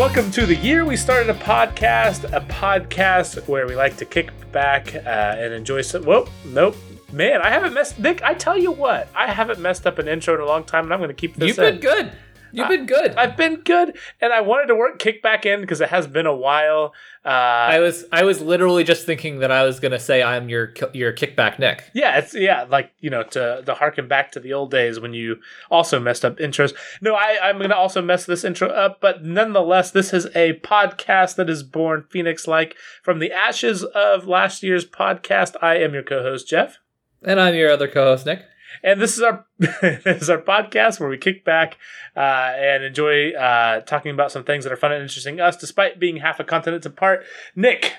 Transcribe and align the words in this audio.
welcome 0.00 0.30
to 0.30 0.46
the 0.46 0.56
year 0.56 0.86
we 0.86 0.96
started 0.96 1.28
a 1.28 1.38
podcast, 1.40 2.24
a 2.34 2.40
podcast 2.46 3.46
where 3.46 3.66
we 3.66 3.76
like 3.76 3.98
to 3.98 4.06
kick 4.06 4.32
back 4.50 4.94
uh, 4.94 4.98
and 4.98 5.52
enjoy 5.52 5.82
some. 5.82 6.02
Whoa, 6.04 6.26
nope, 6.46 6.74
man, 7.12 7.42
I 7.42 7.50
haven't 7.50 7.74
messed. 7.74 7.98
Nick, 7.98 8.22
I 8.22 8.32
tell 8.32 8.56
you 8.56 8.72
what, 8.72 9.10
I 9.14 9.30
haven't 9.30 9.60
messed 9.60 9.86
up 9.86 9.98
an 9.98 10.08
intro 10.08 10.34
in 10.34 10.40
a 10.40 10.46
long 10.46 10.64
time, 10.64 10.84
and 10.84 10.94
I'm 10.94 11.00
going 11.00 11.10
to 11.10 11.14
keep 11.14 11.36
this. 11.36 11.48
You've 11.48 11.58
been 11.58 11.80
good. 11.80 12.12
You've 12.52 12.68
been 12.68 12.86
good. 12.86 13.14
I've 13.16 13.36
been 13.36 13.56
good, 13.56 13.96
and 14.20 14.32
I 14.32 14.40
wanted 14.40 14.66
to 14.66 14.74
work 14.74 14.98
kick 14.98 15.22
back 15.22 15.46
in 15.46 15.60
because 15.60 15.80
it 15.80 15.88
has 15.88 16.06
been 16.06 16.26
a 16.26 16.34
while. 16.34 16.92
Uh, 17.24 17.28
I 17.28 17.78
was 17.80 18.04
I 18.10 18.24
was 18.24 18.40
literally 18.40 18.82
just 18.82 19.04
thinking 19.04 19.40
that 19.40 19.50
I 19.50 19.64
was 19.64 19.78
gonna 19.78 19.98
say 19.98 20.22
I'm 20.22 20.48
your 20.48 20.72
your 20.92 21.12
kickback 21.12 21.58
Nick. 21.58 21.84
Yeah, 21.94 22.18
it's 22.18 22.34
yeah, 22.34 22.66
like 22.68 22.92
you 23.00 23.10
know, 23.10 23.22
to 23.22 23.62
to 23.64 23.74
harken 23.74 24.08
back 24.08 24.32
to 24.32 24.40
the 24.40 24.52
old 24.52 24.70
days 24.70 24.98
when 24.98 25.12
you 25.12 25.36
also 25.70 26.00
messed 26.00 26.24
up 26.24 26.38
intros. 26.38 26.74
No, 27.00 27.14
I 27.14 27.38
I'm 27.42 27.58
gonna 27.58 27.74
also 27.74 28.00
mess 28.00 28.24
this 28.24 28.44
intro 28.44 28.68
up, 28.68 29.00
but 29.00 29.24
nonetheless, 29.24 29.90
this 29.90 30.12
is 30.12 30.26
a 30.34 30.54
podcast 30.60 31.36
that 31.36 31.50
is 31.50 31.62
born 31.62 32.04
Phoenix 32.08 32.48
like 32.48 32.74
from 33.02 33.18
the 33.18 33.32
ashes 33.32 33.84
of 33.84 34.26
last 34.26 34.62
year's 34.62 34.86
podcast. 34.86 35.56
I 35.60 35.76
am 35.76 35.92
your 35.92 36.02
co-host 36.02 36.48
Jeff, 36.48 36.78
And 37.22 37.40
I'm 37.40 37.54
your 37.54 37.70
other 37.70 37.88
co-host 37.88 38.26
Nick. 38.26 38.44
And 38.82 39.00
this 39.00 39.16
is 39.16 39.22
our 39.22 39.44
this 39.58 40.22
is 40.22 40.30
our 40.30 40.40
podcast 40.40 41.00
where 41.00 41.08
we 41.08 41.18
kick 41.18 41.44
back 41.44 41.76
uh, 42.16 42.52
and 42.56 42.84
enjoy 42.84 43.32
uh, 43.32 43.80
talking 43.80 44.12
about 44.12 44.32
some 44.32 44.44
things 44.44 44.64
that 44.64 44.72
are 44.72 44.76
fun 44.76 44.92
and 44.92 45.02
interesting 45.02 45.36
to 45.38 45.44
us, 45.44 45.56
despite 45.56 45.98
being 46.00 46.16
half 46.18 46.40
a 46.40 46.44
continent 46.44 46.84
apart. 46.86 47.24
Nick, 47.54 47.94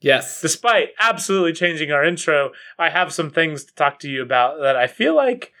Yes. 0.00 0.40
despite 0.42 0.90
absolutely 1.00 1.54
changing 1.54 1.90
our 1.90 2.04
intro, 2.04 2.50
I 2.78 2.90
have 2.90 3.12
some 3.12 3.30
things 3.30 3.64
to 3.64 3.74
talk 3.74 3.98
to 4.00 4.08
you 4.10 4.22
about 4.22 4.60
that 4.60 4.76
I 4.76 4.86
feel 4.86 5.14
like. 5.14 5.52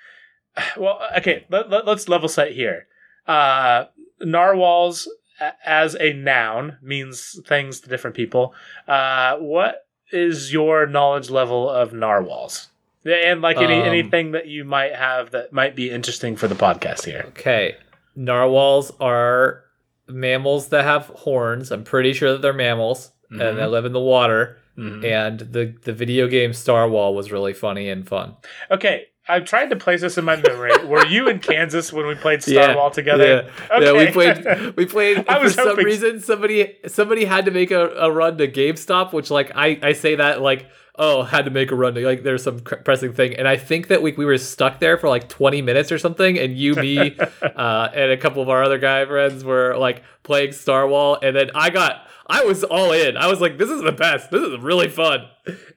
Well, 0.76 1.00
okay, 1.18 1.46
let, 1.50 1.68
let, 1.70 1.88
us 1.88 2.08
level 2.08 2.28
set 2.28 2.52
here. 2.52 2.86
Uh, 3.26 3.86
narwhals 4.20 5.08
a- 5.40 5.52
as 5.64 5.96
a 5.98 6.12
noun 6.12 6.78
means 6.82 7.40
things 7.46 7.80
to 7.80 7.88
different 7.88 8.14
people. 8.14 8.54
Uh, 8.86 9.36
what 9.38 9.86
is 10.12 10.52
your 10.52 10.86
knowledge 10.86 11.28
level 11.30 11.68
of 11.68 11.92
narwhals? 11.92 12.68
And 13.04 13.42
like 13.42 13.58
any 13.58 13.74
Um, 13.80 13.86
anything 13.88 14.32
that 14.32 14.46
you 14.46 14.64
might 14.64 14.94
have 14.94 15.30
that 15.32 15.52
might 15.52 15.76
be 15.76 15.90
interesting 15.90 16.36
for 16.36 16.48
the 16.48 16.54
podcast 16.54 17.04
here. 17.04 17.24
Okay. 17.28 17.76
Narwhals 18.16 18.92
are 19.00 19.64
mammals 20.08 20.68
that 20.68 20.84
have 20.84 21.06
horns. 21.06 21.70
I'm 21.70 21.84
pretty 21.84 22.12
sure 22.12 22.32
that 22.32 22.42
they're 22.42 22.52
mammals 22.52 23.10
and 23.30 23.58
they 23.58 23.66
live 23.66 23.84
in 23.84 23.92
the 23.92 24.00
water. 24.00 24.58
Mhm. 24.78 25.04
And 25.04 25.40
the 25.40 25.74
the 25.82 25.92
video 25.92 26.28
game 26.28 26.50
Starwhal 26.52 27.14
was 27.14 27.30
really 27.32 27.52
funny 27.52 27.88
and 27.88 28.06
fun. 28.08 28.34
Okay, 28.70 29.06
I've 29.28 29.44
tried 29.44 29.70
to 29.70 29.76
place 29.76 30.00
this 30.02 30.18
in 30.18 30.24
my 30.24 30.36
memory. 30.36 30.72
Were 30.84 31.06
you 31.06 31.28
in 31.28 31.38
Kansas 31.40 31.92
when 31.92 32.06
we 32.06 32.14
played 32.16 32.40
Starwhal 32.40 32.92
together? 32.92 33.50
Yeah, 33.70 33.80
yeah. 33.80 33.92
We 33.92 34.10
played. 34.10 34.74
We 34.76 34.86
played. 34.86 35.24
I 35.28 35.40
for 35.40 35.48
some 35.50 35.68
hoping- 35.68 35.84
reason, 35.84 36.20
somebody 36.20 36.76
somebody 36.86 37.24
had 37.24 37.44
to 37.44 37.50
make 37.52 37.70
a, 37.70 37.88
a 37.90 38.10
run 38.10 38.36
to 38.38 38.48
GameStop, 38.48 39.12
which 39.12 39.30
like 39.30 39.52
I 39.54 39.78
I 39.82 39.92
say 39.92 40.16
that 40.16 40.40
like 40.42 40.66
oh 40.96 41.22
had 41.22 41.44
to 41.44 41.50
make 41.50 41.70
a 41.70 41.74
run 41.74 41.94
to 41.94 42.00
like 42.04 42.22
there's 42.22 42.42
some 42.42 42.60
cr- 42.60 42.76
pressing 42.76 43.12
thing, 43.12 43.34
and 43.34 43.48
I 43.48 43.56
think 43.56 43.88
that 43.88 44.02
we 44.02 44.12
we 44.12 44.24
were 44.24 44.38
stuck 44.38 44.80
there 44.80 44.96
for 44.96 45.08
like 45.08 45.28
20 45.28 45.62
minutes 45.62 45.90
or 45.92 45.98
something, 45.98 46.38
and 46.38 46.56
you 46.56 46.74
me 46.74 47.16
uh, 47.42 47.88
and 47.94 48.10
a 48.12 48.16
couple 48.16 48.42
of 48.42 48.48
our 48.48 48.62
other 48.62 48.78
guy 48.78 49.04
friends 49.06 49.44
were 49.44 49.76
like 49.76 50.02
playing 50.22 50.50
Starwhal, 50.50 51.18
and 51.22 51.36
then 51.36 51.50
I 51.54 51.70
got. 51.70 52.08
I 52.26 52.42
was 52.44 52.64
all 52.64 52.90
in. 52.92 53.18
I 53.18 53.26
was 53.26 53.42
like, 53.42 53.58
"This 53.58 53.68
is 53.68 53.82
the 53.82 53.92
best. 53.92 54.30
This 54.30 54.40
is 54.40 54.58
really 54.58 54.88
fun," 54.88 55.28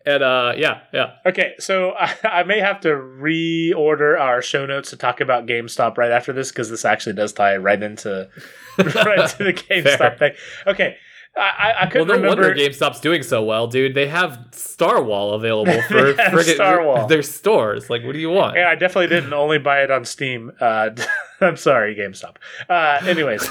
and 0.05 0.23
uh, 0.23 0.53
yeah, 0.55 0.79
yeah. 0.93 1.15
Okay, 1.25 1.55
so 1.59 1.91
I, 1.91 2.15
I 2.23 2.43
may 2.43 2.61
have 2.61 2.79
to 2.81 2.87
reorder 2.87 4.17
our 4.17 4.41
show 4.41 4.65
notes 4.65 4.91
to 4.91 4.95
talk 4.95 5.19
about 5.19 5.45
GameStop 5.45 5.97
right 5.97 6.09
after 6.09 6.31
this 6.31 6.49
because 6.49 6.69
this 6.69 6.85
actually 6.85 7.15
does 7.15 7.33
tie 7.33 7.57
right 7.57 7.83
into 7.83 8.29
right 8.77 9.19
into 9.19 9.43
the 9.43 9.53
GameStop 9.53 9.97
Fair. 9.97 10.17
thing. 10.17 10.33
Okay, 10.67 10.97
I, 11.37 11.41
I, 11.41 11.71
I 11.71 11.81
Well, 11.83 11.91
couldn't 11.91 12.07
no 12.07 12.13
remember. 12.15 12.41
wonder 12.47 12.55
GameStop's 12.55 12.99
doing 12.99 13.23
so 13.23 13.43
well, 13.43 13.67
dude. 13.67 13.93
They 13.93 14.07
have 14.07 14.39
Starwhal 14.51 15.35
available 15.35 15.81
for 15.83 16.13
They 16.13 16.23
have 16.23 16.33
friggin- 16.33 17.07
their 17.07 17.21
stores. 17.21 17.89
Like, 17.89 18.03
what 18.03 18.13
do 18.13 18.19
you 18.19 18.29
want? 18.29 18.55
Yeah, 18.55 18.69
I 18.69 18.75
definitely 18.75 19.07
didn't 19.07 19.33
only 19.33 19.57
buy 19.59 19.83
it 19.83 19.91
on 19.91 20.03
Steam. 20.05 20.51
Uh, 20.59 20.89
I'm 21.41 21.57
sorry, 21.57 21.95
GameStop. 21.95 22.37
Uh, 22.69 22.99
anyways, 23.07 23.47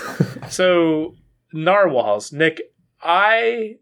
so 0.50 1.14
narwhals, 1.52 2.32
Nick, 2.32 2.60
I 3.02 3.76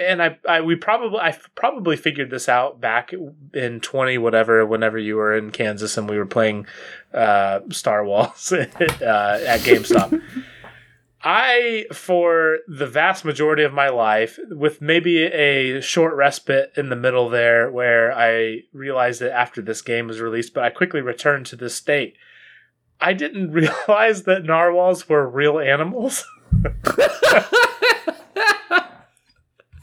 and 0.00 0.22
I, 0.22 0.38
I 0.48 0.60
we 0.62 0.76
probably 0.76 1.18
I 1.18 1.36
probably 1.54 1.96
figured 1.96 2.30
this 2.30 2.48
out 2.48 2.80
back 2.80 3.12
in 3.54 3.80
20 3.80 4.18
whatever 4.18 4.64
whenever 4.66 4.98
you 4.98 5.16
were 5.16 5.36
in 5.36 5.50
Kansas 5.50 5.96
and 5.96 6.08
we 6.08 6.16
were 6.18 6.26
playing 6.26 6.66
uh, 7.12 7.60
Star 7.70 8.04
Wars 8.04 8.52
uh, 8.52 8.66
at 9.46 9.60
GameStop. 9.60 10.20
I, 11.28 11.86
for 11.92 12.58
the 12.68 12.86
vast 12.86 13.24
majority 13.24 13.64
of 13.64 13.72
my 13.72 13.88
life, 13.88 14.38
with 14.48 14.80
maybe 14.80 15.24
a 15.24 15.80
short 15.80 16.14
respite 16.14 16.70
in 16.76 16.88
the 16.88 16.94
middle 16.94 17.28
there 17.28 17.68
where 17.68 18.16
I 18.16 18.60
realized 18.72 19.20
it 19.22 19.32
after 19.32 19.60
this 19.60 19.82
game 19.82 20.06
was 20.06 20.20
released, 20.20 20.54
but 20.54 20.62
I 20.62 20.70
quickly 20.70 21.00
returned 21.00 21.46
to 21.46 21.56
this 21.56 21.74
state. 21.74 22.14
I 23.00 23.12
didn't 23.12 23.50
realize 23.88 24.22
that 24.22 24.44
narwhals 24.44 25.08
were 25.08 25.28
real 25.28 25.58
animals. 25.58 26.24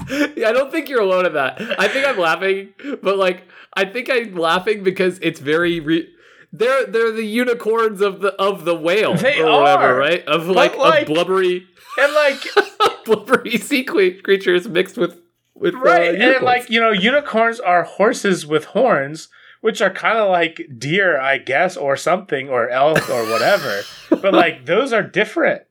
yeah, 0.09 0.47
I 0.47 0.53
don't 0.53 0.71
think 0.71 0.87
you're 0.87 1.01
alone 1.01 1.25
in 1.25 1.33
that. 1.33 1.59
I 1.77 1.89
think 1.89 2.07
I'm 2.07 2.19
laughing, 2.19 2.73
but 3.01 3.17
like, 3.17 3.43
I 3.73 3.83
think 3.83 4.09
I'm 4.09 4.35
laughing 4.35 4.81
because 4.81 5.19
it's 5.21 5.41
very. 5.41 5.81
Re- 5.81 6.07
they're 6.53 6.85
they're 6.85 7.11
the 7.11 7.25
unicorns 7.25 7.99
of 7.99 8.21
the 8.21 8.33
of 8.41 8.63
the 8.63 8.75
whale 8.75 9.15
They 9.15 9.41
or 9.41 9.59
whatever, 9.61 9.83
are. 9.93 9.97
right? 9.97 10.23
Of 10.25 10.47
like, 10.47 10.77
like- 10.77 11.01
of 11.01 11.07
blubbery 11.09 11.67
And 11.97 12.13
like, 12.13 12.39
blubbery 13.05 13.57
sea 13.57 13.83
creatures 13.83 14.67
mixed 14.69 14.97
with 14.97 15.19
with 15.55 15.75
uh, 15.75 15.79
right, 15.79 16.15
and 16.15 16.43
like, 16.43 16.69
you 16.69 16.79
know, 16.79 16.91
unicorns 16.91 17.59
are 17.59 17.83
horses 17.83 18.45
with 18.45 18.65
horns, 18.65 19.29
which 19.61 19.81
are 19.81 19.91
kind 19.91 20.17
of 20.17 20.29
like 20.29 20.67
deer, 20.77 21.19
I 21.19 21.37
guess, 21.37 21.77
or 21.77 21.95
something, 21.95 22.49
or 22.49 22.69
elk, 22.69 23.07
or 23.09 23.23
whatever. 23.29 23.81
but 24.09 24.33
like, 24.33 24.65
those 24.65 24.91
are 24.93 25.03
different. 25.03 25.61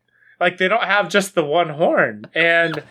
Like, 0.41 0.59
they 0.59 0.69
don't 0.69 0.84
have 0.84 1.09
just 1.09 1.34
the 1.34 1.44
one 1.44 1.69
horn. 1.71 2.26
And 2.34 2.82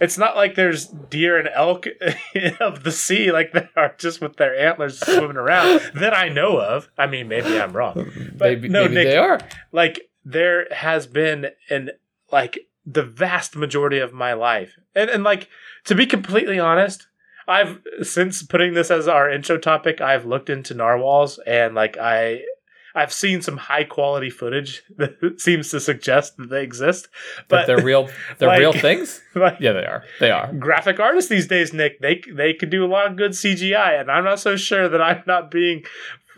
it's 0.00 0.18
not 0.18 0.36
like 0.36 0.54
there's 0.54 0.86
deer 0.86 1.38
and 1.38 1.48
elk 1.54 1.86
of 2.60 2.82
the 2.84 2.92
sea, 2.92 3.32
like 3.32 3.52
they 3.52 3.68
are 3.76 3.94
just 3.98 4.20
with 4.20 4.36
their 4.36 4.58
antlers 4.58 5.00
swimming 5.00 5.36
around 5.36 5.80
that 5.94 6.14
I 6.14 6.28
know 6.28 6.58
of. 6.60 6.88
I 6.98 7.06
mean, 7.06 7.28
maybe 7.28 7.60
I'm 7.60 7.72
wrong. 7.72 7.94
But 8.36 8.48
maybe 8.48 8.68
no, 8.68 8.82
maybe 8.82 8.94
Nick, 8.94 9.06
they 9.08 9.16
are. 9.16 9.40
like 9.72 10.10
there 10.24 10.66
has 10.72 11.06
been 11.06 11.46
an 11.70 11.90
like 12.30 12.58
the 12.84 13.02
vast 13.02 13.56
majority 13.56 13.98
of 13.98 14.12
my 14.12 14.32
life 14.32 14.74
and, 14.94 15.10
and 15.10 15.24
like 15.24 15.48
to 15.84 15.94
be 15.94 16.06
completely 16.06 16.58
honest 16.58 17.06
i've 17.48 17.80
since 18.02 18.42
putting 18.44 18.74
this 18.74 18.90
as 18.92 19.08
our 19.08 19.28
intro 19.30 19.58
topic 19.58 20.00
i've 20.00 20.24
looked 20.24 20.48
into 20.48 20.72
narwhals 20.74 21.38
and 21.46 21.74
like 21.74 21.96
i 21.98 22.40
i've 22.96 23.12
seen 23.12 23.40
some 23.42 23.56
high 23.56 23.84
quality 23.84 24.30
footage 24.30 24.82
that 24.96 25.40
seems 25.40 25.70
to 25.70 25.78
suggest 25.78 26.36
that 26.38 26.50
they 26.50 26.62
exist 26.64 27.08
But 27.48 27.48
but 27.48 27.66
they're 27.68 27.84
real. 27.84 28.08
They're 28.38 28.48
like- 28.48 28.58
real 28.58 28.72
things. 28.72 29.20
like, 29.36 29.58
Yeah, 29.60 29.72
they 29.72 29.84
are. 29.86 30.02
They 30.18 30.30
are. 30.32 30.52
graphic 30.52 30.98
artists 30.98 31.28
these 31.30 31.46
days 31.46 31.72
nick 31.72 32.00
they 32.00 32.22
they 32.32 32.52
could 32.54 32.70
do 32.70 32.84
a 32.84 32.90
lot 32.96 33.06
of 33.06 33.16
good 33.16 33.32
cgi 33.32 34.00
and 34.00 34.10
i'm 34.10 34.24
not 34.24 34.40
so 34.40 34.56
sure 34.56 34.88
that 34.88 35.00
i'm 35.00 35.22
not 35.26 35.50
being 35.50 35.84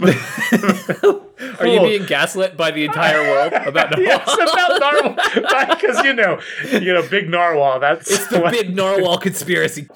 Are 0.00 1.66
you 1.66 1.80
being 1.80 2.04
gaslit 2.06 2.56
by 2.56 2.70
the 2.70 2.84
entire 2.84 3.20
world 3.22 3.52
about 3.52 3.90
narwhal? 3.90 4.02
yes, 4.06 4.32
about 4.32 4.80
narwhal 4.80 5.74
because 5.74 6.04
you 6.04 6.14
know 6.14 6.40
you 6.72 6.92
know 6.94 7.06
big 7.08 7.28
narwhal 7.28 7.80
that's 7.80 8.10
It's 8.10 8.26
the 8.28 8.40
what- 8.40 8.52
big 8.52 8.74
narwhal 8.74 9.18
conspiracy. 9.18 9.88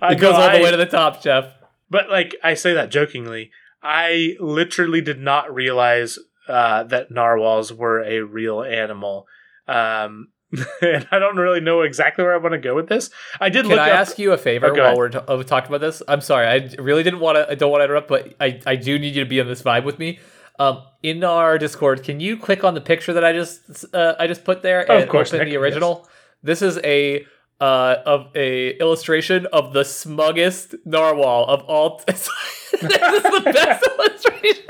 I 0.00 0.12
It 0.12 0.20
goes 0.20 0.34
all 0.34 0.42
the 0.50 0.58
I- 0.58 0.62
way 0.62 0.70
to 0.70 0.76
the 0.76 0.86
top, 0.86 1.22
Jeff. 1.22 1.46
But 1.90 2.08
like 2.10 2.36
I 2.44 2.54
say 2.54 2.74
that 2.74 2.90
jokingly, 2.90 3.50
I 3.82 4.36
literally 4.40 5.00
did 5.00 5.20
not 5.20 5.52
realize 5.54 6.18
uh, 6.48 6.82
that 6.84 7.10
narwhals 7.10 7.72
were 7.72 8.02
a 8.02 8.20
real 8.20 8.62
animal. 8.62 9.26
Um, 9.66 10.28
and 10.80 11.06
I 11.10 11.18
don't 11.18 11.36
really 11.36 11.60
know 11.60 11.82
exactly 11.82 12.24
where 12.24 12.32
I 12.34 12.38
want 12.38 12.52
to 12.54 12.58
go 12.58 12.74
with 12.74 12.88
this. 12.88 13.10
I 13.38 13.50
did 13.50 13.62
Can 13.62 13.72
look 13.72 13.80
I 13.80 13.90
up. 13.90 13.98
ask 13.98 14.18
you 14.18 14.32
a 14.32 14.38
favor 14.38 14.68
Oh, 14.70 14.82
while 14.82 14.96
we're 14.96 15.10
t- 15.10 15.18
talking 15.44 15.68
about 15.68 15.82
this? 15.82 16.02
I'm 16.08 16.22
sorry, 16.22 16.46
I 16.46 16.74
really 16.80 17.02
didn't 17.02 17.20
want 17.20 17.36
to. 17.36 17.50
I 17.50 17.54
don't 17.54 17.70
want 17.70 17.80
to 17.80 17.84
interrupt, 17.84 18.08
but 18.08 18.34
I, 18.40 18.58
I 18.66 18.76
do 18.76 18.98
need 18.98 19.14
you 19.14 19.22
to 19.24 19.28
be 19.28 19.40
on 19.42 19.46
this 19.46 19.62
vibe 19.62 19.84
with 19.84 19.98
me. 19.98 20.20
Um, 20.58 20.82
in 21.02 21.22
our 21.22 21.58
Discord, 21.58 22.02
can 22.02 22.18
you 22.18 22.36
click 22.38 22.64
on 22.64 22.72
the 22.74 22.80
picture 22.80 23.12
that 23.12 23.24
I 23.24 23.32
just 23.34 23.84
uh, 23.94 24.14
I 24.18 24.26
just 24.26 24.42
put 24.44 24.62
there 24.62 24.86
Oh, 24.90 24.96
of 24.96 25.02
and 25.02 25.10
course, 25.10 25.28
open 25.28 25.40
Nick, 25.40 25.52
the 25.52 25.58
original? 25.58 26.08
This 26.42 26.62
is 26.62 26.78
a 26.78 27.26
uh, 27.60 27.96
of 28.06 28.28
a 28.34 28.70
illustration 28.78 29.46
of 29.52 29.72
the 29.72 29.84
smuggest 29.84 30.74
narwhal 30.84 31.44
of 31.46 31.62
all. 31.64 32.00
this 32.06 32.28
is 32.28 33.22
the 33.22 33.40
best 33.52 33.86
illustration. 33.98 34.64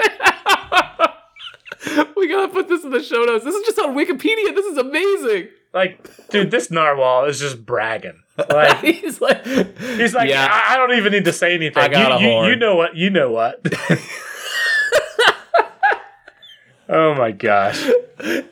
we 2.16 2.28
gotta 2.28 2.48
put 2.52 2.68
this 2.68 2.84
in 2.84 2.90
the 2.90 3.02
show 3.02 3.24
notes. 3.24 3.44
This 3.44 3.54
is 3.54 3.66
just 3.66 3.78
on 3.78 3.94
Wikipedia. 3.94 4.54
This 4.54 4.66
is 4.66 4.78
amazing. 4.78 5.48
like, 5.72 6.28
dude, 6.30 6.50
this 6.50 6.70
narwhal 6.70 7.24
is 7.26 7.38
just 7.40 7.64
bragging. 7.64 8.22
Like, 8.50 8.78
He's 8.84 9.20
like, 9.20 9.44
he's 9.44 10.14
like, 10.14 10.28
Yeah. 10.30 10.46
I, 10.48 10.74
I 10.74 10.76
don't 10.76 10.96
even 10.96 11.10
need 11.12 11.24
to 11.24 11.32
say 11.32 11.54
anything. 11.56 11.82
I 11.82 11.88
got 11.88 12.20
you, 12.20 12.26
a 12.26 12.28
you, 12.28 12.28
horn." 12.30 12.48
you 12.50 12.54
know 12.56 12.76
what? 12.76 12.94
You 12.96 13.10
know 13.10 13.32
what? 13.32 13.64
Oh 16.88 17.14
my 17.14 17.32
gosh. 17.32 17.82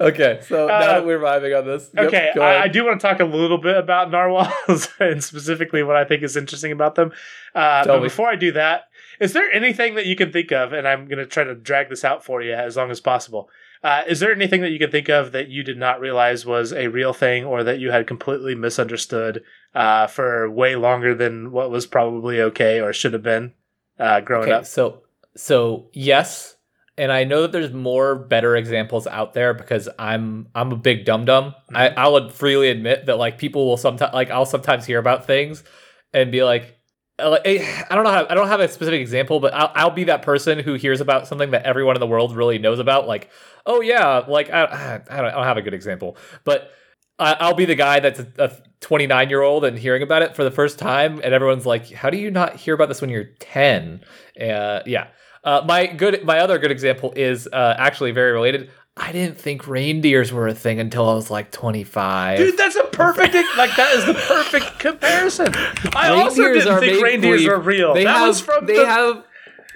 okay, 0.00 0.40
so 0.46 0.66
now 0.66 0.74
Uh, 0.74 0.86
that 0.86 1.06
we're 1.06 1.18
vibing 1.18 1.58
on 1.58 1.66
this, 1.66 1.90
yep, 1.94 2.06
okay, 2.06 2.30
I, 2.40 2.62
I 2.64 2.68
do 2.68 2.84
want 2.84 3.00
to 3.00 3.06
talk 3.06 3.20
a 3.20 3.24
little 3.24 3.58
bit 3.58 3.76
about 3.76 4.10
narwhals 4.10 4.88
and 5.00 5.22
specifically 5.22 5.82
what 5.82 5.96
I 5.96 6.04
think 6.04 6.22
is 6.22 6.36
interesting 6.36 6.72
about 6.72 6.94
them. 6.94 7.12
Uh, 7.54 7.84
but 7.84 7.98
me. 7.98 8.04
before 8.04 8.28
I 8.28 8.36
do 8.36 8.52
that, 8.52 8.88
is 9.20 9.32
there 9.32 9.50
anything 9.50 9.94
that 9.94 10.06
you 10.06 10.16
can 10.16 10.32
think 10.32 10.52
of? 10.52 10.72
And 10.72 10.86
I'm 10.86 11.06
going 11.06 11.18
to 11.18 11.26
try 11.26 11.44
to 11.44 11.54
drag 11.54 11.88
this 11.88 12.04
out 12.04 12.24
for 12.24 12.42
you 12.42 12.52
as 12.52 12.76
long 12.76 12.90
as 12.90 13.00
possible. 13.00 13.48
Uh, 13.82 14.02
is 14.08 14.20
there 14.20 14.32
anything 14.32 14.62
that 14.62 14.70
you 14.70 14.78
can 14.78 14.90
think 14.90 15.08
of 15.08 15.32
that 15.32 15.48
you 15.48 15.62
did 15.62 15.78
not 15.78 16.00
realize 16.00 16.44
was 16.44 16.72
a 16.72 16.88
real 16.88 17.12
thing 17.12 17.44
or 17.44 17.62
that 17.62 17.78
you 17.78 17.90
had 17.90 18.06
completely 18.06 18.54
misunderstood 18.54 19.42
uh, 19.74 20.06
for 20.06 20.50
way 20.50 20.76
longer 20.76 21.14
than 21.14 21.52
what 21.52 21.70
was 21.70 21.86
probably 21.86 22.40
okay 22.40 22.80
or 22.80 22.92
should 22.92 23.12
have 23.12 23.22
been 23.22 23.52
uh, 23.98 24.20
growing 24.20 24.48
okay, 24.48 24.52
up? 24.52 24.66
so 24.66 25.02
so 25.36 25.88
yes, 25.92 26.55
and 26.98 27.12
I 27.12 27.24
know 27.24 27.42
that 27.42 27.52
there's 27.52 27.72
more 27.72 28.14
better 28.16 28.56
examples 28.56 29.06
out 29.06 29.34
there 29.34 29.54
because 29.54 29.88
I'm 29.98 30.48
I'm 30.54 30.72
a 30.72 30.76
big 30.76 31.04
dum 31.04 31.24
dum. 31.24 31.54
I 31.74 31.88
Mm-hmm. 31.88 31.98
I'll 31.98 32.30
freely 32.30 32.70
admit 32.70 33.06
that 33.06 33.18
like 33.18 33.38
people 33.38 33.66
will 33.66 33.76
sometimes 33.76 34.14
like 34.14 34.30
I'll 34.30 34.46
sometimes 34.46 34.86
hear 34.86 34.98
about 34.98 35.26
things 35.26 35.64
and 36.12 36.32
be 36.32 36.42
like. 36.44 36.74
uh, 37.18 37.38
eh, 37.44 37.84
I 37.90 37.94
don't 37.94 38.04
know 38.04 38.10
how 38.10 38.26
I 38.28 38.34
don't 38.34 38.48
have 38.48 38.60
a 38.60 38.68
specific 38.68 39.00
example, 39.00 39.40
but 39.40 39.54
I'll, 39.54 39.72
I'll 39.74 39.90
be 39.90 40.04
that 40.04 40.22
person 40.22 40.58
who 40.58 40.74
hears 40.74 41.00
about 41.00 41.26
something 41.28 41.50
that 41.52 41.64
everyone 41.64 41.96
in 41.96 42.00
the 42.00 42.06
world 42.06 42.36
really 42.36 42.58
knows 42.58 42.78
about. 42.78 43.06
Like, 43.08 43.30
oh 43.64 43.80
yeah, 43.80 44.18
like 44.28 44.50
I, 44.50 45.02
I, 45.10 45.16
don't, 45.16 45.26
I 45.26 45.30
don't 45.32 45.44
have 45.44 45.56
a 45.56 45.62
good 45.62 45.74
example, 45.74 46.16
but 46.44 46.70
I, 47.18 47.36
I'll 47.40 47.54
be 47.54 47.64
the 47.64 47.74
guy 47.74 48.00
that's 48.00 48.20
a 48.20 48.52
29 48.80 49.30
year 49.30 49.42
old 49.42 49.64
and 49.64 49.78
hearing 49.78 50.02
about 50.02 50.22
it 50.22 50.36
for 50.36 50.44
the 50.44 50.50
first 50.50 50.78
time, 50.78 51.20
and 51.24 51.32
everyone's 51.34 51.66
like, 51.66 51.90
"How 51.90 52.10
do 52.10 52.18
you 52.18 52.30
not 52.30 52.56
hear 52.56 52.74
about 52.74 52.88
this 52.88 53.00
when 53.00 53.10
you're 53.10 53.30
10?" 53.40 54.02
Uh, 54.40 54.80
yeah. 54.86 55.08
Uh, 55.46 55.64
my 55.66 55.86
good, 55.86 56.24
my 56.24 56.40
other 56.40 56.58
good 56.58 56.70
example 56.72 57.12
is 57.16 57.46
uh, 57.52 57.74
actually 57.78 58.10
very 58.10 58.32
related. 58.32 58.68
I 58.98 59.12
didn't 59.12 59.38
think 59.38 59.68
reindeers 59.68 60.32
were 60.32 60.48
a 60.48 60.54
thing 60.54 60.80
until 60.80 61.08
I 61.08 61.14
was 61.14 61.30
like 61.30 61.50
25. 61.52 62.38
Dude, 62.38 62.56
that's 62.58 62.76
a 62.76 62.84
perfect 62.84 63.34
like 63.56 63.76
that 63.76 63.94
is 63.94 64.06
the 64.06 64.14
perfect 64.14 64.78
comparison. 64.78 65.48
I 65.94 66.08
also 66.08 66.42
Reindeers 66.42 66.64
didn't 66.64 66.72
are 66.76 66.80
think 66.80 67.02
reindeers 67.04 67.42
believe- 67.42 67.48
were 67.48 67.60
real. 67.60 67.94
They 67.94 68.04
that 68.04 68.16
have, 68.16 68.28
was 68.28 68.40
from 68.40 68.66
they 68.66 68.76
the 68.76 68.86
have 68.86 69.24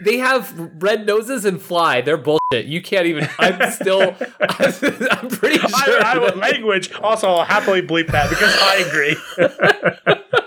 they 0.02 0.16
have 0.16 0.82
red 0.82 1.06
noses 1.06 1.44
and 1.44 1.60
fly. 1.60 2.00
They're 2.00 2.16
bullshit. 2.16 2.64
You 2.64 2.80
can't 2.80 3.06
even. 3.06 3.28
I'm 3.38 3.70
still. 3.72 4.00
I'm 4.40 5.28
pretty 5.28 5.58
sure. 5.58 6.02
I, 6.04 6.30
I, 6.32 6.34
language. 6.34 6.90
Also, 6.94 7.28
I'll 7.28 7.44
happily 7.44 7.82
bleep 7.82 8.08
that 8.08 8.30
because 8.30 8.56
I 8.58 8.76
agree. 8.88 9.16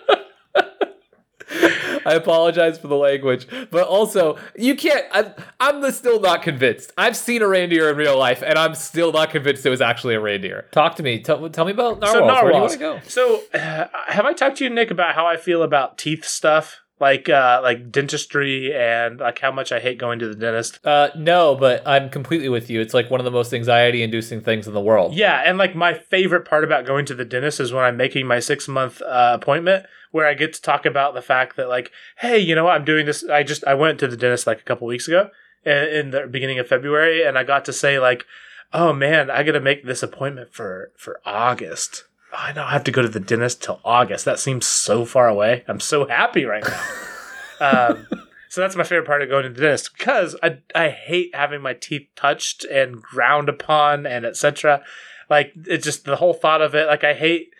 I 2.05 2.13
apologize 2.13 2.77
for 2.77 2.87
the 2.87 2.95
language, 2.95 3.47
but 3.69 3.87
also 3.87 4.37
you 4.57 4.75
can't. 4.75 5.05
I'm, 5.11 5.33
I'm 5.59 5.81
the 5.81 5.91
still 5.91 6.19
not 6.19 6.41
convinced. 6.41 6.91
I've 6.97 7.15
seen 7.15 7.41
a 7.41 7.47
reindeer 7.47 7.89
in 7.89 7.97
real 7.97 8.17
life, 8.17 8.43
and 8.45 8.57
I'm 8.57 8.75
still 8.75 9.11
not 9.11 9.29
convinced 9.29 9.65
it 9.65 9.69
was 9.69 9.81
actually 9.81 10.15
a 10.15 10.19
reindeer. 10.19 10.67
Talk 10.71 10.95
to 10.97 11.03
me. 11.03 11.21
Tell, 11.21 11.49
tell 11.49 11.65
me 11.65 11.71
about 11.71 11.99
narwhals. 11.99 12.13
so 12.13 12.25
Where 12.25 12.51
do 12.51 12.55
you 12.55 12.61
want 12.61 12.71
to 12.73 12.77
go? 12.79 12.99
So, 13.07 13.41
uh, 13.53 13.87
have 14.07 14.25
I 14.25 14.33
talked 14.33 14.57
to 14.57 14.63
you, 14.63 14.69
Nick, 14.69 14.91
about 14.91 15.15
how 15.15 15.25
I 15.25 15.37
feel 15.37 15.63
about 15.63 15.97
teeth 15.97 16.25
stuff, 16.25 16.81
like 17.01 17.27
uh, 17.27 17.59
like 17.63 17.91
dentistry, 17.91 18.73
and 18.73 19.19
like 19.19 19.39
how 19.39 19.51
much 19.51 19.71
I 19.71 19.79
hate 19.79 19.97
going 19.97 20.19
to 20.19 20.27
the 20.27 20.35
dentist? 20.35 20.79
Uh, 20.85 21.09
no, 21.17 21.55
but 21.55 21.85
I'm 21.85 22.09
completely 22.09 22.47
with 22.47 22.69
you. 22.69 22.79
It's 22.79 22.93
like 22.93 23.09
one 23.09 23.19
of 23.19 23.25
the 23.25 23.31
most 23.31 23.53
anxiety-inducing 23.53 24.41
things 24.41 24.67
in 24.67 24.73
the 24.73 24.79
world. 24.79 25.15
Yeah, 25.15 25.41
and 25.43 25.57
like 25.57 25.75
my 25.75 25.95
favorite 25.95 26.45
part 26.45 26.63
about 26.63 26.85
going 26.85 27.05
to 27.07 27.15
the 27.15 27.25
dentist 27.25 27.59
is 27.59 27.73
when 27.73 27.83
I'm 27.83 27.97
making 27.97 28.27
my 28.27 28.39
six 28.39 28.67
month 28.67 29.01
uh, 29.01 29.37
appointment, 29.41 29.87
where 30.11 30.27
I 30.27 30.35
get 30.35 30.53
to 30.53 30.61
talk 30.61 30.85
about 30.85 31.15
the 31.15 31.21
fact 31.21 31.57
that 31.57 31.67
like, 31.67 31.91
hey, 32.19 32.37
you 32.37 32.53
know 32.55 32.65
what, 32.65 32.75
I'm 32.75 32.85
doing 32.85 33.07
this. 33.07 33.23
I 33.25 33.43
just 33.43 33.65
I 33.65 33.73
went 33.73 33.99
to 33.99 34.07
the 34.07 34.15
dentist 34.15 34.47
like 34.47 34.59
a 34.59 34.63
couple 34.63 34.87
weeks 34.87 35.07
ago, 35.07 35.31
in 35.65 36.11
the 36.11 36.27
beginning 36.29 36.59
of 36.59 36.67
February, 36.67 37.25
and 37.25 37.37
I 37.37 37.43
got 37.43 37.65
to 37.65 37.73
say 37.73 37.99
like, 37.99 38.25
oh 38.73 38.93
man, 38.93 39.29
I 39.31 39.43
got 39.43 39.53
to 39.53 39.59
make 39.59 39.85
this 39.85 40.03
appointment 40.03 40.53
for 40.53 40.91
for 40.95 41.19
August. 41.25 42.05
I 42.33 42.53
don't 42.53 42.69
have 42.69 42.83
to 42.85 42.91
go 42.91 43.01
to 43.01 43.07
the 43.07 43.19
dentist 43.19 43.63
till 43.63 43.81
August. 43.83 44.25
That 44.25 44.39
seems 44.39 44.65
so 44.65 45.05
far 45.05 45.27
away. 45.27 45.63
I'm 45.67 45.79
so 45.79 46.07
happy 46.07 46.45
right 46.45 46.63
now. 46.63 46.81
um, 47.89 48.07
so 48.49 48.61
that's 48.61 48.75
my 48.75 48.83
favorite 48.83 49.07
part 49.07 49.21
of 49.21 49.29
going 49.29 49.43
to 49.43 49.49
the 49.49 49.61
dentist 49.61 49.97
because 49.97 50.35
I 50.43 50.57
I 50.75 50.89
hate 50.89 51.33
having 51.33 51.61
my 51.61 51.73
teeth 51.73 52.07
touched 52.15 52.65
and 52.65 53.01
ground 53.01 53.49
upon 53.49 54.05
and 54.05 54.25
etc. 54.25 54.83
Like 55.29 55.53
it's 55.55 55.85
just 55.85 56.05
the 56.05 56.17
whole 56.17 56.33
thought 56.33 56.61
of 56.61 56.75
it. 56.75 56.87
Like 56.87 57.03
I 57.03 57.13
hate. 57.13 57.53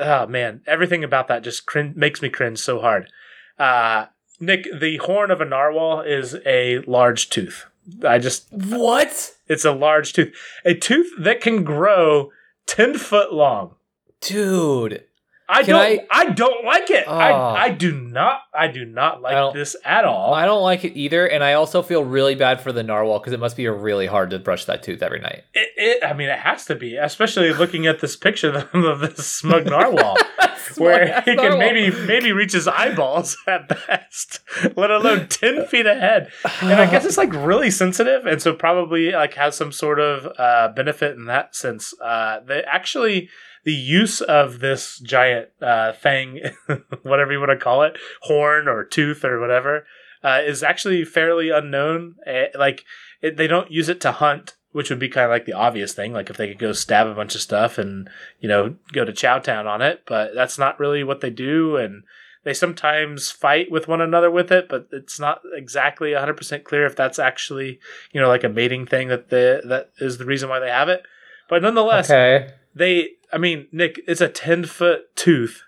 Oh 0.00 0.26
man, 0.26 0.60
everything 0.66 1.02
about 1.02 1.28
that 1.28 1.42
just 1.42 1.66
crin- 1.66 1.94
makes 1.96 2.20
me 2.22 2.28
cringe 2.28 2.58
so 2.58 2.80
hard. 2.80 3.10
Uh, 3.58 4.06
Nick, 4.38 4.68
the 4.78 4.98
horn 4.98 5.30
of 5.30 5.40
a 5.40 5.44
narwhal 5.44 6.00
is 6.00 6.36
a 6.46 6.78
large 6.80 7.28
tooth. 7.28 7.66
I 8.06 8.18
just 8.18 8.46
What, 8.52 9.32
it's 9.48 9.64
a 9.64 9.72
large 9.72 10.12
tooth, 10.12 10.34
a 10.64 10.74
tooth 10.74 11.10
that 11.18 11.40
can 11.40 11.64
grow 11.64 12.30
ten 12.66 12.96
foot 12.96 13.32
long. 13.32 13.74
Dude? 14.20 15.04
I 15.50 15.62
don't. 15.62 16.00
I, 16.10 16.26
don't 16.30 16.64
like 16.64 16.90
it. 16.90 17.04
Oh. 17.06 17.12
I, 17.12 17.64
I 17.64 17.68
do 17.70 17.92
not. 17.92 18.42
I 18.54 18.68
do 18.68 18.84
not 18.84 19.20
like 19.20 19.52
this 19.52 19.74
at 19.84 20.04
all. 20.04 20.32
I 20.32 20.46
don't 20.46 20.62
like 20.62 20.84
it 20.84 20.96
either, 20.96 21.26
and 21.26 21.42
I 21.42 21.54
also 21.54 21.82
feel 21.82 22.04
really 22.04 22.36
bad 22.36 22.60
for 22.60 22.72
the 22.72 22.82
narwhal 22.82 23.18
because 23.18 23.32
it 23.32 23.40
must 23.40 23.56
be 23.56 23.66
really 23.66 24.06
hard 24.06 24.30
to 24.30 24.38
brush 24.38 24.66
that 24.66 24.82
tooth 24.82 25.02
every 25.02 25.18
night. 25.18 25.42
It, 25.52 25.68
it, 25.76 26.04
I 26.04 26.12
mean, 26.12 26.28
it 26.28 26.38
has 26.38 26.66
to 26.66 26.76
be, 26.76 26.96
especially 26.96 27.52
looking 27.52 27.86
at 27.86 28.00
this 28.00 28.16
picture 28.16 28.68
of 28.72 29.00
this 29.00 29.26
smug 29.26 29.66
narwhal, 29.66 30.16
where 30.78 31.20
he 31.22 31.34
can 31.34 31.58
maybe 31.58 31.90
maybe 32.06 32.30
reach 32.32 32.52
his 32.52 32.68
eyeballs 32.68 33.36
at 33.48 33.68
best, 33.68 34.40
let 34.76 34.92
alone 34.92 35.26
ten 35.30 35.66
feet 35.66 35.86
ahead. 35.86 36.30
And 36.62 36.80
I 36.80 36.88
guess 36.88 37.04
it's 37.04 37.18
like 37.18 37.32
really 37.32 37.72
sensitive, 37.72 38.24
and 38.24 38.40
so 38.40 38.54
probably 38.54 39.10
like 39.10 39.34
has 39.34 39.56
some 39.56 39.72
sort 39.72 39.98
of 39.98 40.32
uh, 40.38 40.68
benefit 40.68 41.16
in 41.16 41.24
that 41.24 41.56
sense. 41.56 41.92
Uh, 42.00 42.38
they 42.46 42.62
actually 42.62 43.30
the 43.64 43.72
use 43.72 44.20
of 44.20 44.60
this 44.60 44.98
giant 45.00 45.48
uh, 45.60 45.92
thing, 45.92 46.40
whatever 47.02 47.32
you 47.32 47.38
want 47.38 47.50
to 47.50 47.56
call 47.56 47.82
it, 47.82 47.98
horn 48.22 48.68
or 48.68 48.84
tooth 48.84 49.24
or 49.24 49.40
whatever, 49.40 49.86
uh, 50.22 50.40
is 50.44 50.62
actually 50.62 51.04
fairly 51.04 51.50
unknown. 51.50 52.16
Eh, 52.26 52.46
like 52.58 52.84
it, 53.20 53.36
they 53.36 53.46
don't 53.46 53.70
use 53.70 53.88
it 53.88 54.00
to 54.02 54.12
hunt, 54.12 54.56
which 54.72 54.90
would 54.90 54.98
be 54.98 55.08
kind 55.08 55.24
of 55.24 55.30
like 55.30 55.46
the 55.46 55.52
obvious 55.52 55.92
thing. 55.92 56.12
Like 56.12 56.30
if 56.30 56.36
they 56.36 56.48
could 56.48 56.58
go 56.58 56.72
stab 56.72 57.06
a 57.06 57.14
bunch 57.14 57.34
of 57.34 57.40
stuff 57.40 57.78
and 57.78 58.08
you 58.40 58.48
know 58.48 58.76
go 58.92 59.04
to 59.04 59.12
Chowtown 59.12 59.66
on 59.66 59.82
it, 59.82 60.02
but 60.06 60.34
that's 60.34 60.58
not 60.58 60.80
really 60.80 61.04
what 61.04 61.20
they 61.20 61.30
do. 61.30 61.76
And 61.76 62.04
they 62.44 62.54
sometimes 62.54 63.30
fight 63.30 63.70
with 63.70 63.88
one 63.88 64.00
another 64.00 64.30
with 64.30 64.50
it, 64.50 64.68
but 64.68 64.88
it's 64.92 65.20
not 65.20 65.42
exactly 65.54 66.12
100% 66.12 66.64
clear 66.64 66.86
if 66.86 66.96
that's 66.96 67.18
actually 67.18 67.78
you 68.12 68.20
know 68.20 68.28
like 68.28 68.44
a 68.44 68.48
mating 68.48 68.86
thing 68.86 69.08
that 69.08 69.28
the 69.28 69.60
that 69.66 69.90
is 69.98 70.16
the 70.16 70.24
reason 70.24 70.48
why 70.48 70.58
they 70.60 70.70
have 70.70 70.88
it. 70.88 71.02
But 71.48 71.62
nonetheless, 71.62 72.10
Okay. 72.10 72.52
They 72.74 73.08
i 73.32 73.38
mean 73.38 73.66
nick 73.72 74.00
it's 74.06 74.20
a 74.20 74.28
10 74.28 74.64
foot 74.64 75.14
tooth 75.16 75.62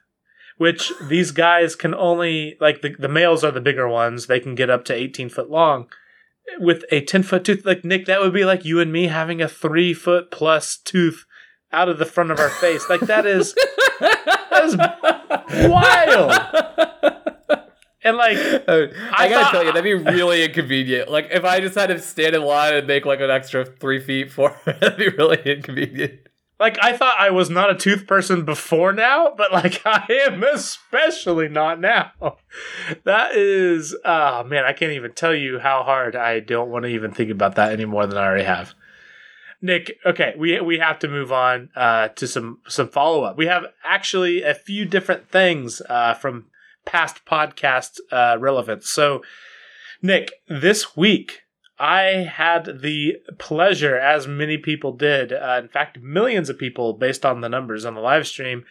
which 0.59 0.92
these 1.09 1.30
guys 1.32 1.75
can 1.75 1.94
only 1.94 2.56
like 2.61 2.82
the, 2.82 2.94
the 2.99 3.09
males 3.09 3.42
are 3.42 3.50
the 3.50 3.61
bigger 3.61 3.88
ones 3.88 4.26
they 4.26 4.38
can 4.40 4.54
get 4.54 4.71
up 4.71 4.85
to 4.85 4.94
18 4.94 5.28
foot 5.28 5.50
long 5.50 5.88
with 6.59 6.85
a 6.90 7.00
10 7.04 7.23
foot 7.23 7.44
tooth 7.44 7.64
like 7.64 7.85
nick 7.85 8.06
that 8.06 8.21
would 8.21 8.32
be 8.32 8.44
like 8.44 8.64
you 8.64 8.80
and 8.80 8.92
me 8.92 9.06
having 9.09 9.40
a 9.40 9.49
three 9.49 9.94
foot 9.94 10.30
plus 10.30 10.76
tooth 10.76 11.25
out 11.73 11.88
of 11.88 11.99
the 11.99 12.04
front 12.06 12.30
of 12.30 12.38
our 12.38 12.50
face 12.50 12.88
like 12.88 13.00
that 13.00 13.26
is 13.26 13.54
that 14.00 14.64
is 14.64 15.68
wild 15.68 16.32
and 18.04 18.16
like 18.16 18.37
I, 18.37 18.88
I 19.12 19.28
gotta 19.28 19.44
thought- 19.44 19.50
tell 19.52 19.64
you, 19.64 19.73
that'd 19.73 19.85
be 19.85 19.94
really 19.94 20.44
inconvenient. 20.44 21.09
Like 21.09 21.28
if 21.30 21.44
I 21.44 21.61
just 21.61 21.76
had 21.76 21.87
to 21.87 21.99
stand 22.00 22.35
in 22.35 22.42
line 22.42 22.75
and 22.75 22.87
make 22.87 23.06
like 23.06 23.21
an 23.21 23.30
extra 23.30 23.64
three 23.64 24.00
feet 24.00 24.32
for 24.32 24.56
it, 24.66 24.80
that'd 24.80 24.99
be 24.99 25.09
really 25.09 25.40
inconvenient. 25.44 26.21
Like 26.61 26.78
I 26.82 26.97
thought 26.97 27.16
I 27.18 27.30
was 27.30 27.50
not 27.50 27.71
a 27.71 27.75
tooth 27.75 28.06
person 28.06 28.44
before 28.44 28.92
now, 28.92 29.32
but 29.37 29.52
like 29.52 29.82
I 29.87 30.06
am 30.26 30.42
especially 30.44 31.49
not 31.49 31.80
now. 31.80 32.12
That 33.04 33.35
is 33.35 33.97
oh 34.04 34.44
man, 34.44 34.64
I 34.64 34.73
can't 34.73 34.92
even 34.92 35.12
tell 35.12 35.35
you 35.35 35.59
how 35.59 35.82
hard 35.82 36.16
I 36.16 36.40
don't 36.40 36.71
want 36.71 36.85
to 36.85 36.90
even 36.90 37.12
think 37.12 37.30
about 37.30 37.56
that 37.56 37.73
any 37.73 37.85
more 37.85 38.06
than 38.06 38.18
I 38.18 38.25
already 38.25 38.44
have. 38.44 38.75
Nick, 39.61 39.97
okay, 40.04 40.35
we 40.37 40.61
we 40.61 40.78
have 40.78 40.99
to 41.00 41.09
move 41.09 41.30
on 41.30 41.71
uh, 41.76 42.09
to 42.09 42.26
some 42.26 42.59
some 42.68 42.88
follow 42.88 43.23
up. 43.23 43.37
We 43.37 43.47
have 43.47 43.64
actually 43.85 44.42
a 44.42 44.54
few 44.54 44.85
different 44.85 45.28
things 45.28 45.80
uh, 45.88 46.14
from 46.14 46.47
past 46.85 47.25
podcast 47.25 48.00
uh, 48.11 48.37
relevance. 48.40 48.88
So, 48.88 49.23
Nick, 50.02 50.32
this 50.49 50.97
week 50.97 51.41
I 51.82 52.02
had 52.30 52.80
the 52.82 53.16
pleasure, 53.38 53.96
as 53.98 54.28
many 54.28 54.56
people 54.56 54.92
did, 54.92 55.32
uh, 55.32 55.58
in 55.60 55.68
fact, 55.68 55.98
millions 56.00 56.48
of 56.48 56.56
people, 56.56 56.92
based 56.92 57.26
on 57.26 57.40
the 57.40 57.48
numbers 57.48 57.84
on 57.84 57.94
the 57.94 58.00
live 58.00 58.26
stream, 58.28 58.64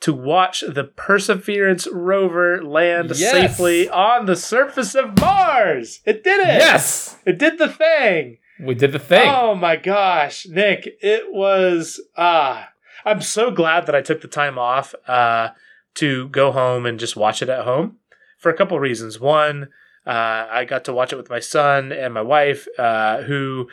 to 0.00 0.12
watch 0.12 0.60
the 0.60 0.84
Perseverance 0.84 1.88
rover 1.90 2.62
land 2.62 3.10
Yes. 3.16 3.30
safely 3.30 3.88
on 3.88 4.26
the 4.26 4.36
surface 4.36 4.94
of 4.94 5.18
Mars. 5.18 6.00
It 6.04 6.22
did 6.22 6.40
it. 6.40 6.46
Yes, 6.58 7.16
It 7.24 7.38
did 7.38 7.58
the 7.58 7.68
thing. 7.68 8.36
we 8.60 8.74
did 8.74 8.92
the 8.92 8.98
thing. 8.98 9.28
Oh 9.28 9.54
my 9.54 9.76
gosh, 9.76 10.46
Nick, 10.46 10.98
it 11.00 11.32
was 11.32 12.00
ah 12.16 12.68
I'm 13.04 13.22
so 13.22 13.50
glad 13.50 13.86
that 13.86 13.94
I 13.94 14.02
took 14.02 14.20
the 14.20 14.28
time 14.28 14.58
off 14.58 14.94
uh 15.08 15.48
to 15.94 16.28
go 16.28 16.52
home 16.52 16.84
and 16.86 17.00
just 17.00 17.16
watch 17.16 17.40
it 17.42 17.48
at 17.48 17.64
home 17.64 17.96
for 18.36 18.50
a 18.50 18.56
couple 18.56 18.78
reasons. 18.78 19.18
One, 19.18 19.68
uh 20.08 20.46
I 20.60 20.64
got 20.64 20.84
to 20.86 20.92
watch 20.92 21.12
it 21.12 21.16
with 21.16 21.30
my 21.36 21.40
son 21.40 21.92
and 21.92 22.12
my 22.14 22.22
wife 22.22 22.66
uh 22.78 23.22
who 23.28 23.68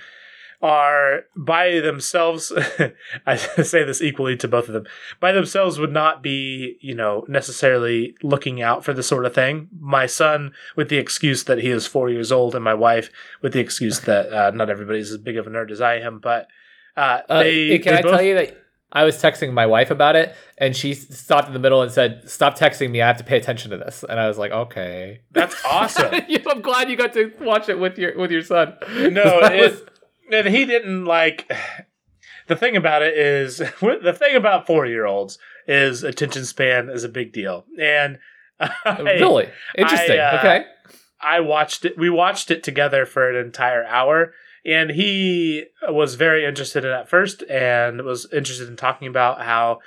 are 0.62 1.26
by 1.36 1.80
themselves 1.82 2.52
i 3.28 3.36
say 3.36 3.84
this 3.84 4.02
equally 4.02 4.36
to 4.38 4.48
both 4.48 4.68
of 4.70 4.74
them 4.74 4.86
by 5.20 5.32
themselves 5.34 5.78
would 5.78 5.92
not 5.92 6.24
be 6.24 6.78
you 6.80 6.96
know 6.96 7.26
necessarily 7.28 8.16
looking 8.24 8.62
out 8.62 8.84
for 8.84 8.94
this 8.94 9.08
sort 9.08 9.26
of 9.26 9.34
thing. 9.36 9.68
My 9.80 10.06
son 10.06 10.54
with 10.76 10.90
the 10.90 10.98
excuse 10.98 11.44
that 11.44 11.60
he 11.60 11.70
is 11.70 11.86
four 11.88 12.10
years 12.10 12.32
old 12.32 12.56
and 12.56 12.64
my 12.64 12.74
wife 12.74 13.10
with 13.42 13.54
the 13.54 13.60
excuse 13.60 14.00
that 14.02 14.32
uh, 14.32 14.52
not 14.52 14.70
everybody's 14.70 15.12
as 15.12 15.18
big 15.18 15.38
of 15.38 15.46
a 15.46 15.50
nerd 15.50 15.72
as 15.72 15.82
i 15.82 15.96
am 15.96 16.20
but 16.20 16.48
uh, 16.98 17.20
Uh, 17.30 17.44
they, 17.44 17.80
can 17.80 17.94
they 17.94 18.00
I 18.00 18.02
both- 18.02 18.12
tell 18.12 18.22
you 18.22 18.36
that 18.36 18.65
I 18.96 19.04
was 19.04 19.22
texting 19.22 19.52
my 19.54 19.66
wife 19.66 19.92
about 19.92 20.16
it, 20.16 20.34
and 20.58 20.76
she 20.76 20.94
stopped 20.94 21.48
in 21.48 21.54
the 21.54 21.60
middle 21.60 21.82
and 21.82 21.92
said, 21.92 22.28
"Stop 22.30 22.58
texting 22.58 22.90
me. 22.90 23.02
I 23.02 23.08
have 23.08 23.18
to 23.18 23.24
pay 23.24 23.38
attention 23.38 23.70
to 23.72 23.78
this." 23.78 24.04
And 24.08 24.20
I 24.20 24.28
was 24.28 24.38
like, 24.38 24.52
"Okay." 24.52 25.20
that's 25.32 25.56
awesome 25.66 26.14
I'm 26.50 26.62
glad 26.62 26.90
you 26.90 26.96
got 26.96 27.14
to 27.14 27.32
watch 27.42 27.68
it 27.70 27.78
with 27.78 27.98
your 28.00 28.18
with 28.18 28.32
your 28.32 28.42
son. 28.42 28.76
No, 28.90 29.40
it, 29.44 29.62
was- 29.62 29.82
and 30.32 30.48
he 30.48 30.66
didn't 30.66 31.06
like. 31.06 31.52
The 32.48 32.56
thing 32.56 32.76
about 32.76 33.02
it 33.02 33.18
is, 33.18 33.58
the 33.82 34.16
thing 34.16 34.36
about 34.36 34.68
four 34.68 34.86
year 34.86 35.08
olds 35.08 35.40
is 35.68 36.04
attention 36.04 36.46
span 36.46 36.90
is 36.90 37.04
a 37.04 37.10
big 37.10 37.34
deal, 37.34 37.66
and 37.82 38.20
I, 38.60 39.00
really 39.00 39.50
interesting. 39.76 40.20
uh, 40.20 40.36
okay. 40.40 40.66
I 41.20 41.40
watched 41.40 41.86
it. 41.86 41.98
We 41.98 42.12
watched 42.12 42.52
it 42.52 42.62
together 42.62 43.08
for 43.08 43.28
an 43.32 43.44
entire 43.44 43.84
hour, 43.86 44.34
and 44.66 44.90
he 44.90 45.66
was 45.88 46.16
very 46.16 46.46
interested 46.46 46.84
in 46.84 46.92
at 46.92 47.10
first, 47.10 47.44
and 47.44 48.02
was 48.02 48.28
interested 48.34 48.68
in 48.68 48.76
talking 48.76 49.08
about 49.08 49.42
how, 49.42 49.80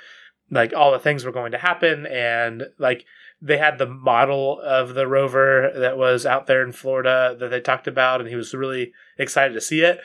like, 0.49 0.73
all 0.73 0.91
the 0.91 0.99
things 0.99 1.25
were 1.25 1.31
going 1.31 1.51
to 1.51 1.57
happen, 1.57 2.05
and 2.07 2.63
like 2.77 3.05
they 3.41 3.57
had 3.57 3.77
the 3.77 3.85
model 3.85 4.59
of 4.61 4.95
the 4.95 5.07
rover 5.07 5.71
that 5.75 5.97
was 5.97 6.25
out 6.25 6.47
there 6.47 6.63
in 6.63 6.71
Florida 6.71 7.35
that 7.39 7.49
they 7.49 7.61
talked 7.61 7.87
about, 7.87 8.19
and 8.19 8.29
he 8.29 8.35
was 8.35 8.53
really 8.53 8.91
excited 9.17 9.53
to 9.53 9.61
see 9.61 9.81
it. 9.81 9.99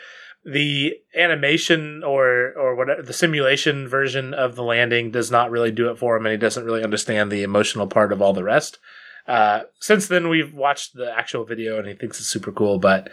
The 0.45 0.95
animation 1.17 2.05
or 2.05 2.53
or 2.57 2.75
whatever 2.75 3.03
the 3.03 3.15
simulation 3.15 3.89
version 3.89 4.35
of 4.35 4.57
the 4.57 4.63
landing 4.63 5.11
does 5.11 5.31
not 5.31 5.51
really 5.51 5.71
do 5.71 5.89
it 5.91 5.99
for 5.99 6.17
him, 6.17 6.27
and 6.27 6.33
he 6.33 6.39
doesn't 6.39 6.65
really 6.65 6.85
understand 6.85 7.33
the 7.33 7.43
emotional 7.43 7.87
part 7.87 8.13
of 8.13 8.21
all 8.21 8.35
the 8.35 8.45
rest. 8.45 8.79
Uh, 9.27 9.63
since 9.81 10.07
then, 10.07 10.29
we've 10.29 10.53
watched 10.53 10.95
the 10.95 11.11
actual 11.17 11.45
video, 11.45 11.79
and 11.79 11.89
he 11.89 11.95
thinks 11.95 12.21
it's 12.21 12.29
super 12.29 12.53
cool, 12.53 12.79
but 12.79 13.11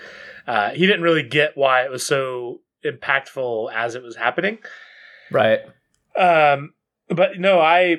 uh, 0.47 0.69
he 0.71 0.85
didn't 0.87 1.01
really 1.01 1.23
get 1.23 1.55
why 1.55 1.83
it 1.83 1.91
was 1.91 2.05
so 2.05 2.61
impactful 2.85 3.71
as 3.73 3.95
it 3.95 4.03
was 4.03 4.15
happening. 4.15 4.57
Right. 5.31 5.59
Um, 6.17 6.73
but 7.09 7.39
no, 7.39 7.59
I 7.59 7.97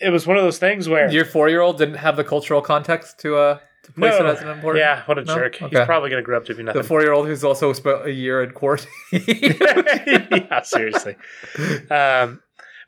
it 0.00 0.10
was 0.10 0.26
one 0.26 0.36
of 0.38 0.42
those 0.44 0.58
things 0.58 0.88
where 0.88 1.10
Your 1.10 1.24
four 1.24 1.48
year 1.48 1.60
old 1.60 1.78
didn't 1.78 1.96
have 1.96 2.16
the 2.16 2.24
cultural 2.24 2.62
context 2.62 3.18
to 3.20 3.36
uh 3.36 3.58
to 3.84 3.92
place 3.92 4.18
No. 4.18 4.26
it 4.26 4.30
as 4.32 4.40
an 4.42 4.48
important. 4.48 4.80
yeah, 4.82 5.02
what 5.06 5.18
a 5.18 5.24
No? 5.24 5.34
jerk. 5.34 5.56
He's 5.56 5.70
probably 5.86 6.10
gonna 6.10 6.22
grow 6.22 6.36
up 6.36 6.44
to 6.46 6.54
be 6.54 6.62
nothing. 6.62 6.80
The 6.82 6.86
four 6.88 7.00
year 7.02 7.12
old 7.12 7.26
who's 7.26 7.42
also 7.44 7.72
spent 7.72 8.06
a 8.06 8.12
year 8.12 8.42
in 8.42 8.52
quarantine. 8.52 8.90
yeah, 9.12 10.62
seriously. 10.62 11.16
Um, 11.90 12.40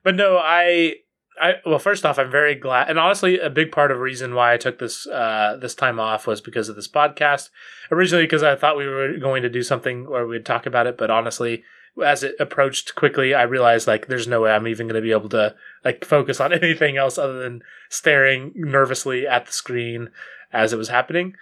but 0.04 0.14
no, 0.16 0.36
I, 0.38 0.94
I 1.40 1.54
well, 1.64 1.78
first 1.78 2.04
off, 2.04 2.18
I'm 2.18 2.30
very 2.30 2.54
glad, 2.54 2.90
and 2.90 2.98
honestly, 2.98 3.38
a 3.38 3.50
big 3.50 3.72
part 3.72 3.90
of 3.90 3.98
reason 3.98 4.34
why 4.34 4.52
I 4.52 4.56
took 4.56 4.78
this 4.78 5.06
uh, 5.06 5.56
this 5.60 5.74
time 5.74 5.98
off 5.98 6.26
was 6.26 6.40
because 6.40 6.68
of 6.68 6.76
this 6.76 6.88
podcast. 6.88 7.50
Originally, 7.90 8.24
because 8.24 8.42
I 8.42 8.54
thought 8.54 8.76
we 8.76 8.86
were 8.86 9.16
going 9.18 9.42
to 9.42 9.48
do 9.48 9.62
something 9.62 10.08
where 10.08 10.26
we'd 10.26 10.46
talk 10.46 10.66
about 10.66 10.86
it, 10.86 10.98
but 10.98 11.10
honestly, 11.10 11.64
as 12.04 12.22
it 12.22 12.34
approached 12.38 12.94
quickly, 12.94 13.34
I 13.34 13.42
realized 13.42 13.86
like 13.86 14.06
there's 14.06 14.28
no 14.28 14.42
way 14.42 14.50
I'm 14.50 14.68
even 14.68 14.86
going 14.86 15.00
to 15.00 15.06
be 15.06 15.12
able 15.12 15.28
to 15.30 15.54
like 15.84 16.04
focus 16.04 16.40
on 16.40 16.52
anything 16.62 16.96
else 16.96 17.18
other 17.18 17.42
than 17.42 17.62
staring 17.90 18.52
nervously 18.54 19.26
at 19.26 19.46
the 19.46 19.52
screen 19.52 20.10
as 20.52 20.72
it 20.72 20.78
was 20.78 20.88
happening. 20.88 21.34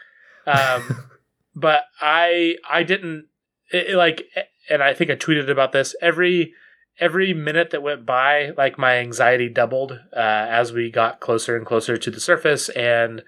Um, 0.47 1.09
but 1.55 1.85
I 2.01 2.57
I 2.69 2.83
didn't 2.83 3.27
it, 3.71 3.91
it, 3.91 3.97
like 3.97 4.25
and 4.69 4.83
I 4.83 4.95
think 4.95 5.11
I 5.11 5.17
tweeted 5.17 5.51
about 5.51 5.73
this 5.73 5.95
every 6.01 6.55
every 7.01 7.33
minute 7.35 7.71
that 7.71 7.83
went 7.83 8.07
by 8.07 8.53
like 8.57 8.79
my 8.79 8.99
anxiety 8.99 9.49
doubled 9.49 9.93
uh, 10.15 10.47
as 10.51 10.73
we 10.73 10.91
got 10.91 11.21
closer 11.21 11.57
and 11.57 11.67
closer 11.67 11.97
to 11.97 12.11
the 12.11 12.21
surface. 12.21 12.69
And 12.69 13.23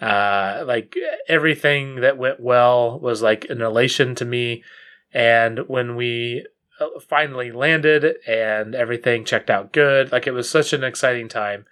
uh, 0.00 0.64
like 0.66 0.96
everything 1.28 1.96
that 1.96 2.18
went 2.18 2.40
well 2.40 2.98
was 2.98 3.22
like 3.22 3.46
an 3.50 3.60
elation 3.60 4.14
to 4.16 4.24
me. 4.24 4.64
And 5.12 5.60
when 5.68 5.96
we 5.96 6.46
uh, 6.80 6.98
finally 7.06 7.52
landed 7.52 8.16
and 8.26 8.74
everything 8.74 9.24
checked 9.24 9.50
out 9.50 9.72
good 9.72 10.10
like 10.10 10.26
it 10.26 10.32
was 10.32 10.48
such 10.48 10.72
an 10.72 10.82
exciting 10.82 11.28
time. 11.28 11.66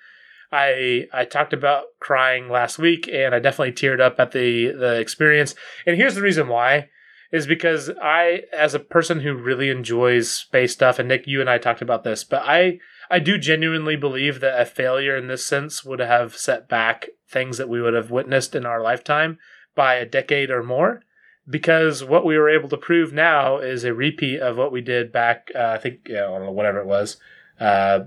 I 0.50 1.08
I 1.12 1.24
talked 1.24 1.52
about 1.52 1.84
crying 2.00 2.48
last 2.48 2.78
week, 2.78 3.06
and 3.06 3.34
I 3.34 3.38
definitely 3.38 3.72
teared 3.72 4.00
up 4.00 4.18
at 4.18 4.32
the 4.32 4.72
the 4.72 4.98
experience. 4.98 5.54
And 5.86 5.96
here's 5.96 6.14
the 6.14 6.22
reason 6.22 6.48
why: 6.48 6.88
is 7.30 7.46
because 7.46 7.90
I, 8.00 8.42
as 8.52 8.74
a 8.74 8.78
person 8.78 9.20
who 9.20 9.34
really 9.34 9.70
enjoys 9.70 10.30
space 10.30 10.72
stuff, 10.72 10.98
and 10.98 11.08
Nick, 11.08 11.26
you 11.26 11.40
and 11.40 11.50
I 11.50 11.58
talked 11.58 11.82
about 11.82 12.04
this, 12.04 12.24
but 12.24 12.42
I 12.44 12.78
I 13.10 13.18
do 13.18 13.38
genuinely 13.38 13.96
believe 13.96 14.40
that 14.40 14.60
a 14.60 14.66
failure 14.66 15.16
in 15.16 15.28
this 15.28 15.46
sense 15.46 15.84
would 15.84 16.00
have 16.00 16.36
set 16.36 16.68
back 16.68 17.08
things 17.28 17.58
that 17.58 17.68
we 17.68 17.80
would 17.80 17.94
have 17.94 18.10
witnessed 18.10 18.54
in 18.54 18.66
our 18.66 18.82
lifetime 18.82 19.38
by 19.74 19.94
a 19.94 20.06
decade 20.06 20.50
or 20.50 20.62
more. 20.62 21.02
Because 21.48 22.04
what 22.04 22.26
we 22.26 22.36
were 22.36 22.50
able 22.50 22.68
to 22.68 22.76
prove 22.76 23.12
now 23.14 23.56
is 23.56 23.84
a 23.84 23.94
repeat 23.94 24.40
of 24.40 24.58
what 24.58 24.70
we 24.70 24.82
did 24.82 25.10
back, 25.10 25.50
uh, 25.54 25.68
I 25.68 25.78
think, 25.78 26.04
don't 26.04 26.44
know, 26.44 26.50
whatever 26.50 26.80
it 26.80 26.86
was, 26.86 27.16
uh, 27.58 28.00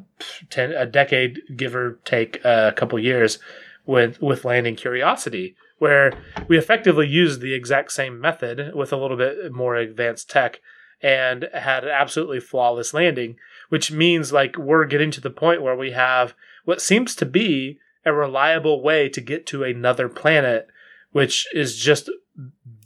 ten, 0.51 0.72
a 0.74 0.86
decade, 0.86 1.40
give 1.56 1.75
or 1.75 2.00
take 2.06 2.40
a 2.46 2.72
couple 2.75 3.00
years, 3.00 3.40
with 3.86 4.22
with 4.22 4.46
landing 4.46 4.75
Curiosity, 4.75 5.56
where 5.82 6.14
we 6.48 6.60
effectively 6.60 7.08
used 7.08 7.42
the 7.42 7.56
exact 7.56 7.92
same 7.92 8.22
method 8.22 8.76
with 8.76 8.94
a 8.94 8.98
little 8.98 9.18
bit 9.18 9.52
more 9.52 9.76
advanced 9.76 10.30
tech, 10.30 10.62
and 11.02 11.50
had 11.54 11.84
an 11.84 11.90
absolutely 11.90 12.40
flawless 12.40 12.94
landing. 12.94 13.36
Which 13.70 13.90
means 13.90 14.34
like 14.34 14.58
we're 14.58 14.86
getting 14.86 15.12
to 15.12 15.22
the 15.22 15.30
point 15.30 15.62
where 15.62 15.78
we 15.78 15.92
have 15.92 16.36
what 16.66 16.82
seems 16.82 17.16
to 17.16 17.26
be 17.26 17.80
a 18.06 18.12
reliable 18.12 18.84
way 18.84 19.08
to 19.08 19.22
get 19.22 19.46
to 19.48 19.64
another 19.64 20.10
planet, 20.10 20.68
which 21.14 21.48
is 21.54 21.78
just 21.78 22.10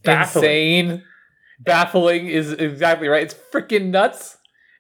baffling. 0.04 0.46
Insane. 0.46 1.04
Baffling 1.60 2.28
is 2.28 2.52
exactly 2.52 3.08
right. 3.08 3.24
It's 3.24 3.34
freaking 3.34 3.90
nuts. 3.90 4.38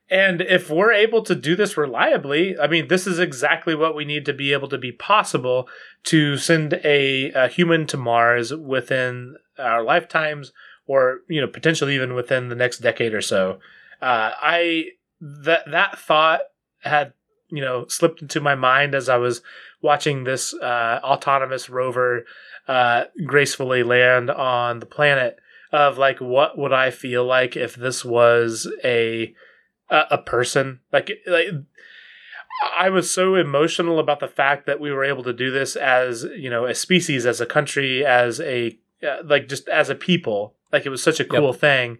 And 0.09 0.41
if 0.41 0.69
we're 0.69 0.91
able 0.91 1.23
to 1.23 1.33
do 1.33 1.55
this 1.55 1.75
reliably, 1.75 2.55
I 2.59 2.67
mean, 2.67 2.87
this 2.87 3.07
is 3.07 3.17
exactly 3.17 3.73
what 3.73 3.95
we 3.95 4.05
need 4.05 4.25
to 4.25 4.33
be 4.33 4.53
able 4.53 4.67
to 4.67 4.77
be 4.77 4.91
possible 4.91 5.67
to 6.05 6.37
send 6.37 6.73
a, 6.83 7.31
a 7.31 7.47
human 7.47 7.87
to 7.87 7.97
Mars 7.97 8.53
within 8.53 9.35
our 9.57 9.83
lifetimes, 9.83 10.51
or 10.87 11.21
you 11.27 11.41
know, 11.41 11.47
potentially 11.47 11.95
even 11.95 12.13
within 12.13 12.49
the 12.49 12.55
next 12.55 12.79
decade 12.79 13.13
or 13.13 13.21
so. 13.21 13.59
Uh, 14.01 14.31
I 14.41 14.85
that 15.19 15.63
that 15.71 15.97
thought 15.97 16.41
had 16.81 17.13
you 17.49 17.61
know 17.61 17.87
slipped 17.87 18.21
into 18.21 18.41
my 18.41 18.55
mind 18.55 18.93
as 18.93 19.09
I 19.09 19.17
was 19.17 19.41
watching 19.81 20.23
this 20.23 20.53
uh, 20.53 20.99
autonomous 21.03 21.69
rover 21.69 22.25
uh, 22.67 23.05
gracefully 23.25 23.83
land 23.83 24.29
on 24.29 24.79
the 24.79 24.85
planet. 24.85 25.37
Of 25.71 25.97
like, 25.97 26.21
what 26.21 26.57
would 26.57 26.71
I 26.71 26.89
feel 26.89 27.25
like 27.25 27.57
if 27.57 27.75
this 27.75 28.05
was 28.05 28.71
a 28.83 29.33
a, 29.89 30.03
a 30.11 30.17
person 30.19 30.79
like 30.93 31.11
like 31.27 31.47
I 32.77 32.89
was 32.89 33.11
so 33.11 33.35
emotional 33.35 33.99
about 33.99 34.19
the 34.19 34.27
fact 34.27 34.65
that 34.65 34.79
we 34.79 34.91
were 34.91 35.03
able 35.03 35.23
to 35.23 35.33
do 35.33 35.51
this 35.51 35.75
as 35.75 36.23
you 36.37 36.49
know 36.49 36.65
a 36.65 36.75
species 36.75 37.25
as 37.25 37.41
a 37.41 37.45
country 37.45 38.05
as 38.05 38.39
a 38.39 38.77
uh, 39.03 39.17
like 39.23 39.47
just 39.47 39.67
as 39.67 39.89
a 39.89 39.95
people. 39.95 40.55
Like 40.71 40.85
it 40.85 40.89
was 40.89 41.03
such 41.03 41.19
a 41.19 41.25
cool 41.25 41.53
thing. 41.53 41.99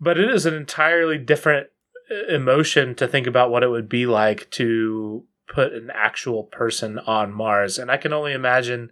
But 0.00 0.18
it 0.18 0.28
is 0.30 0.46
an 0.46 0.54
entirely 0.54 1.18
different 1.18 1.68
uh, 2.10 2.34
emotion 2.34 2.94
to 2.96 3.06
think 3.06 3.26
about 3.26 3.50
what 3.50 3.62
it 3.62 3.68
would 3.68 3.88
be 3.88 4.06
like 4.06 4.50
to 4.52 5.24
put 5.46 5.72
an 5.72 5.90
actual 5.94 6.44
person 6.44 6.98
on 7.00 7.32
Mars. 7.32 7.78
And 7.78 7.90
I 7.90 7.96
can 7.96 8.12
only 8.12 8.32
imagine 8.32 8.90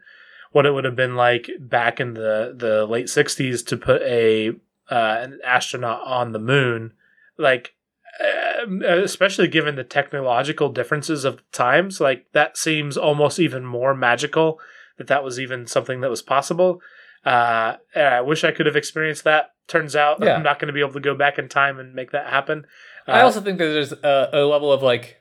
what 0.52 0.66
it 0.66 0.72
would 0.72 0.84
have 0.84 0.96
been 0.96 1.16
like 1.16 1.50
back 1.58 2.00
in 2.00 2.14
the 2.14 2.54
the 2.56 2.86
late 2.86 3.06
60s 3.06 3.66
to 3.66 3.76
put 3.76 4.02
a 4.02 4.50
uh, 4.90 5.18
an 5.20 5.38
astronaut 5.44 6.02
on 6.06 6.32
the 6.32 6.38
moon. 6.38 6.92
Like 7.38 7.74
especially 8.20 9.48
given 9.48 9.74
the 9.76 9.84
technological 9.84 10.68
differences 10.68 11.24
of 11.24 11.42
times 11.52 12.00
like 12.00 12.26
that 12.32 12.56
seems 12.56 12.96
almost 12.96 13.38
even 13.40 13.64
more 13.64 13.94
magical 13.94 14.60
that 14.98 15.06
that 15.06 15.24
was 15.24 15.40
even 15.40 15.66
something 15.66 16.00
that 16.00 16.10
was 16.10 16.22
possible 16.22 16.80
uh, 17.24 17.76
and 17.94 18.14
i 18.14 18.20
wish 18.20 18.44
i 18.44 18.50
could 18.52 18.66
have 18.66 18.76
experienced 18.76 19.24
that 19.24 19.52
turns 19.66 19.96
out 19.96 20.18
Yeah. 20.22 20.36
i'm 20.36 20.42
not 20.42 20.58
going 20.58 20.66
to 20.68 20.72
be 20.72 20.80
able 20.80 20.92
to 20.92 21.00
go 21.00 21.14
back 21.14 21.38
in 21.38 21.48
time 21.48 21.78
and 21.78 21.94
make 21.94 22.10
that 22.12 22.26
happen 22.28 22.66
I 23.06 23.20
Uh, 23.20 23.24
also 23.24 23.40
think 23.40 23.58
that 23.58 23.66
there's 23.66 23.92
a, 23.92 24.28
a 24.32 24.44
level 24.44 24.70
of 24.72 24.82
like 24.82 25.20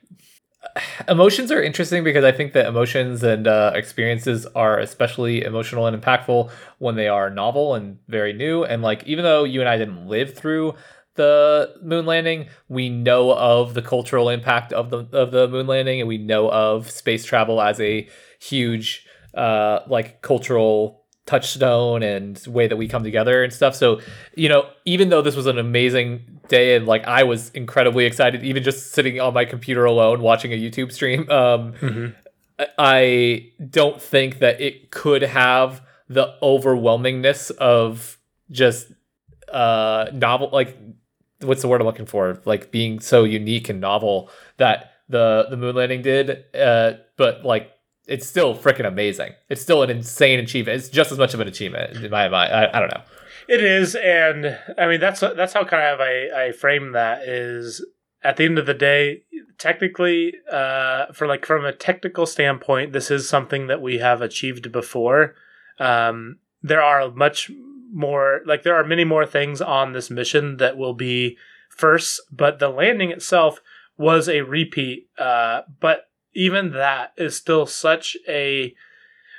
emotions 1.08 1.50
are 1.50 1.60
interesting 1.62 2.04
because 2.04 2.22
I 2.24 2.30
think 2.30 2.52
that 2.52 2.66
emotions 2.66 3.22
and 3.24 3.48
uh, 3.48 3.72
experiences 3.74 4.46
are 4.54 4.78
especially 4.78 5.42
emotional 5.42 5.86
and 5.88 6.00
impactful 6.00 6.48
when 6.78 6.94
they 6.94 7.08
are 7.08 7.28
novel 7.30 7.74
and 7.74 7.98
very 8.06 8.32
new. 8.32 8.62
And 8.64 8.80
like, 8.82 9.02
even 9.04 9.24
though 9.24 9.42
you 9.42 9.58
and 9.58 9.68
I 9.68 9.76
didn't 9.76 10.06
live 10.06 10.34
through 10.34 10.74
the 11.14 11.74
moon 11.82 12.06
landing, 12.06 12.48
we 12.68 12.88
know 12.88 13.32
of 13.32 13.74
the 13.74 13.82
cultural 13.82 14.28
impact 14.28 14.72
of 14.72 14.90
the 14.90 15.06
of 15.12 15.30
the 15.30 15.48
moon 15.48 15.66
landing, 15.66 16.00
and 16.00 16.08
we 16.08 16.18
know 16.18 16.50
of 16.50 16.90
space 16.90 17.24
travel 17.24 17.60
as 17.60 17.80
a 17.80 18.08
huge 18.38 19.06
uh, 19.34 19.80
like 19.86 20.22
cultural 20.22 21.02
touchstone 21.26 22.02
and 22.02 22.42
way 22.48 22.66
that 22.66 22.76
we 22.76 22.88
come 22.88 23.04
together 23.04 23.44
and 23.44 23.52
stuff. 23.52 23.74
So, 23.76 24.00
you 24.34 24.48
know, 24.48 24.68
even 24.84 25.08
though 25.08 25.22
this 25.22 25.36
was 25.36 25.46
an 25.46 25.58
amazing 25.58 26.40
day 26.48 26.74
and 26.74 26.86
like 26.86 27.04
I 27.06 27.22
was 27.22 27.50
incredibly 27.50 28.04
excited, 28.06 28.42
even 28.42 28.62
just 28.62 28.92
sitting 28.92 29.20
on 29.20 29.32
my 29.32 29.44
computer 29.44 29.84
alone 29.84 30.20
watching 30.20 30.52
a 30.52 30.56
YouTube 30.56 30.92
stream, 30.92 31.20
um, 31.30 31.72
mm-hmm. 31.74 32.06
I 32.78 33.50
don't 33.70 34.00
think 34.00 34.40
that 34.40 34.60
it 34.60 34.90
could 34.90 35.22
have 35.22 35.82
the 36.08 36.34
overwhelmingness 36.42 37.50
of 37.52 38.18
just 38.50 38.92
uh 39.50 40.06
novel 40.12 40.50
like 40.52 40.76
what's 41.44 41.62
the 41.62 41.68
word 41.68 41.80
I'm 41.80 41.86
looking 41.86 42.06
for? 42.06 42.40
Like 42.44 42.70
being 42.70 43.00
so 43.00 43.24
unique 43.24 43.68
and 43.68 43.80
novel 43.80 44.30
that 44.56 44.92
the 45.08 45.46
the 45.50 45.56
moon 45.56 45.74
landing 45.74 46.02
did. 46.02 46.44
Uh, 46.54 46.94
but 47.16 47.44
like 47.44 47.72
it's 48.06 48.26
still 48.26 48.56
freaking 48.56 48.86
amazing. 48.86 49.32
It's 49.48 49.62
still 49.62 49.82
an 49.82 49.90
insane 49.90 50.38
achievement. 50.40 50.78
It's 50.78 50.88
just 50.88 51.12
as 51.12 51.18
much 51.18 51.34
of 51.34 51.40
an 51.40 51.48
achievement 51.48 51.96
in 51.96 52.10
my 52.10 52.28
mind. 52.28 52.52
I, 52.52 52.68
I 52.72 52.80
don't 52.80 52.92
know. 52.92 53.02
It 53.48 53.62
is, 53.62 53.94
and 53.96 54.58
I 54.78 54.86
mean 54.86 55.00
that's 55.00 55.20
that's 55.20 55.52
how 55.52 55.64
kind 55.64 55.82
of 55.82 56.00
I, 56.00 56.46
I 56.46 56.52
frame 56.52 56.92
that 56.92 57.22
is 57.28 57.84
at 58.24 58.36
the 58.36 58.44
end 58.44 58.58
of 58.58 58.66
the 58.66 58.74
day, 58.74 59.24
technically, 59.58 60.34
uh, 60.50 61.12
for 61.12 61.26
like 61.26 61.44
from 61.44 61.64
a 61.64 61.72
technical 61.72 62.24
standpoint, 62.26 62.92
this 62.92 63.10
is 63.10 63.28
something 63.28 63.66
that 63.66 63.82
we 63.82 63.98
have 63.98 64.22
achieved 64.22 64.70
before. 64.70 65.34
Um, 65.78 66.38
there 66.62 66.82
are 66.82 67.10
much 67.10 67.50
more 67.92 68.40
like 68.46 68.62
there 68.62 68.74
are 68.74 68.84
many 68.84 69.04
more 69.04 69.26
things 69.26 69.60
on 69.60 69.92
this 69.92 70.10
mission 70.10 70.56
that 70.56 70.76
will 70.76 70.94
be 70.94 71.36
first, 71.68 72.20
but 72.30 72.58
the 72.58 72.68
landing 72.68 73.10
itself 73.10 73.60
was 73.96 74.28
a 74.28 74.42
repeat. 74.42 75.08
Uh, 75.18 75.62
but 75.80 76.08
even 76.34 76.72
that 76.72 77.12
is 77.16 77.36
still 77.36 77.66
such 77.66 78.16
a 78.28 78.74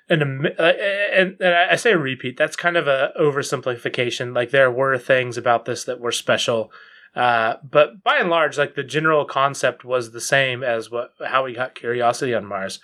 an 0.10 0.46
uh, 0.60 0.62
and, 0.62 1.38
and 1.40 1.56
I 1.56 1.76
say 1.76 1.94
a 1.94 1.98
repeat. 1.98 2.38
That's 2.38 2.56
kind 2.56 2.78
of 2.78 2.88
a 2.88 3.12
oversimplification. 3.20 4.36
Like 4.36 4.52
there 4.52 4.72
were 4.72 4.98
things 4.98 5.38
about 5.38 5.66
this 5.66 5.86
that 5.86 6.00
were 6.00 6.12
special, 6.12 6.72
uh, 7.16 7.56
but 7.64 8.04
by 8.04 8.18
and 8.18 8.30
large, 8.30 8.58
like 8.58 8.76
the 8.76 8.84
general 8.84 9.26
concept 9.26 9.86
was 9.86 10.12
the 10.12 10.22
same 10.22 10.64
as 10.64 10.92
what 10.92 11.14
how 11.26 11.46
we 11.46 11.54
got 11.54 11.76
Curiosity 11.76 12.34
on 12.34 12.46
Mars. 12.46 12.80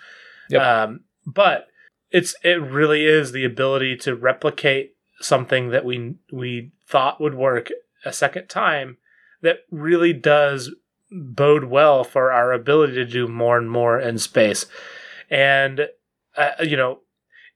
Yep. 0.48 0.62
Um, 0.62 1.00
but 1.26 1.68
it's 2.10 2.34
it 2.42 2.60
really 2.60 3.04
is 3.04 3.32
the 3.32 3.44
ability 3.44 3.96
to 3.98 4.14
replicate 4.14 4.94
something 5.20 5.70
that 5.70 5.84
we 5.84 6.14
we 6.32 6.72
thought 6.86 7.20
would 7.20 7.34
work 7.34 7.68
a 8.04 8.12
second 8.12 8.48
time 8.48 8.96
that 9.42 9.58
really 9.70 10.12
does 10.12 10.70
bode 11.10 11.64
well 11.64 12.04
for 12.04 12.30
our 12.30 12.52
ability 12.52 12.94
to 12.94 13.04
do 13.04 13.26
more 13.26 13.58
and 13.58 13.70
more 13.70 13.98
in 13.98 14.18
space. 14.18 14.66
And, 15.28 15.88
uh, 16.36 16.50
you 16.62 16.76
know, 16.76 17.00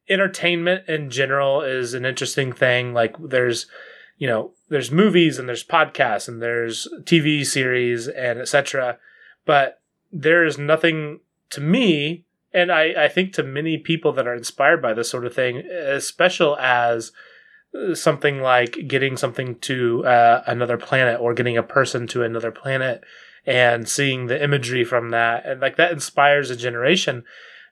entertainment 0.08 0.88
in 0.88 1.10
general 1.10 1.62
is 1.62 1.94
an 1.94 2.04
interesting 2.04 2.52
thing. 2.52 2.92
Like 2.92 3.16
there's, 3.18 3.66
you 4.18 4.26
know, 4.26 4.52
there's 4.68 4.90
movies 4.90 5.38
and 5.38 5.48
there's 5.48 5.64
podcasts 5.64 6.28
and 6.28 6.42
there's 6.42 6.88
TV 7.02 7.44
series 7.44 8.08
and 8.08 8.38
etc. 8.38 8.98
But 9.44 9.80
there 10.12 10.44
is 10.44 10.58
nothing 10.58 11.20
to 11.50 11.60
me, 11.60 12.24
and 12.52 12.72
I, 12.72 13.04
I 13.04 13.08
think 13.08 13.32
to 13.34 13.42
many 13.42 13.78
people 13.78 14.12
that 14.12 14.26
are 14.26 14.34
inspired 14.34 14.80
by 14.80 14.94
this 14.94 15.10
sort 15.10 15.26
of 15.26 15.34
thing, 15.34 15.58
as 15.58 16.06
special 16.06 16.56
as 16.56 17.12
something 17.94 18.40
like 18.40 18.76
getting 18.86 19.16
something 19.16 19.58
to 19.60 20.04
uh, 20.06 20.42
another 20.46 20.76
planet 20.76 21.20
or 21.20 21.34
getting 21.34 21.56
a 21.56 21.62
person 21.62 22.06
to 22.08 22.22
another 22.22 22.50
planet 22.50 23.02
and 23.46 23.88
seeing 23.88 24.26
the 24.26 24.42
imagery 24.42 24.84
from 24.84 25.10
that. 25.10 25.44
And 25.44 25.60
like 25.60 25.76
that 25.76 25.92
inspires 25.92 26.50
a 26.50 26.56
generation. 26.56 27.24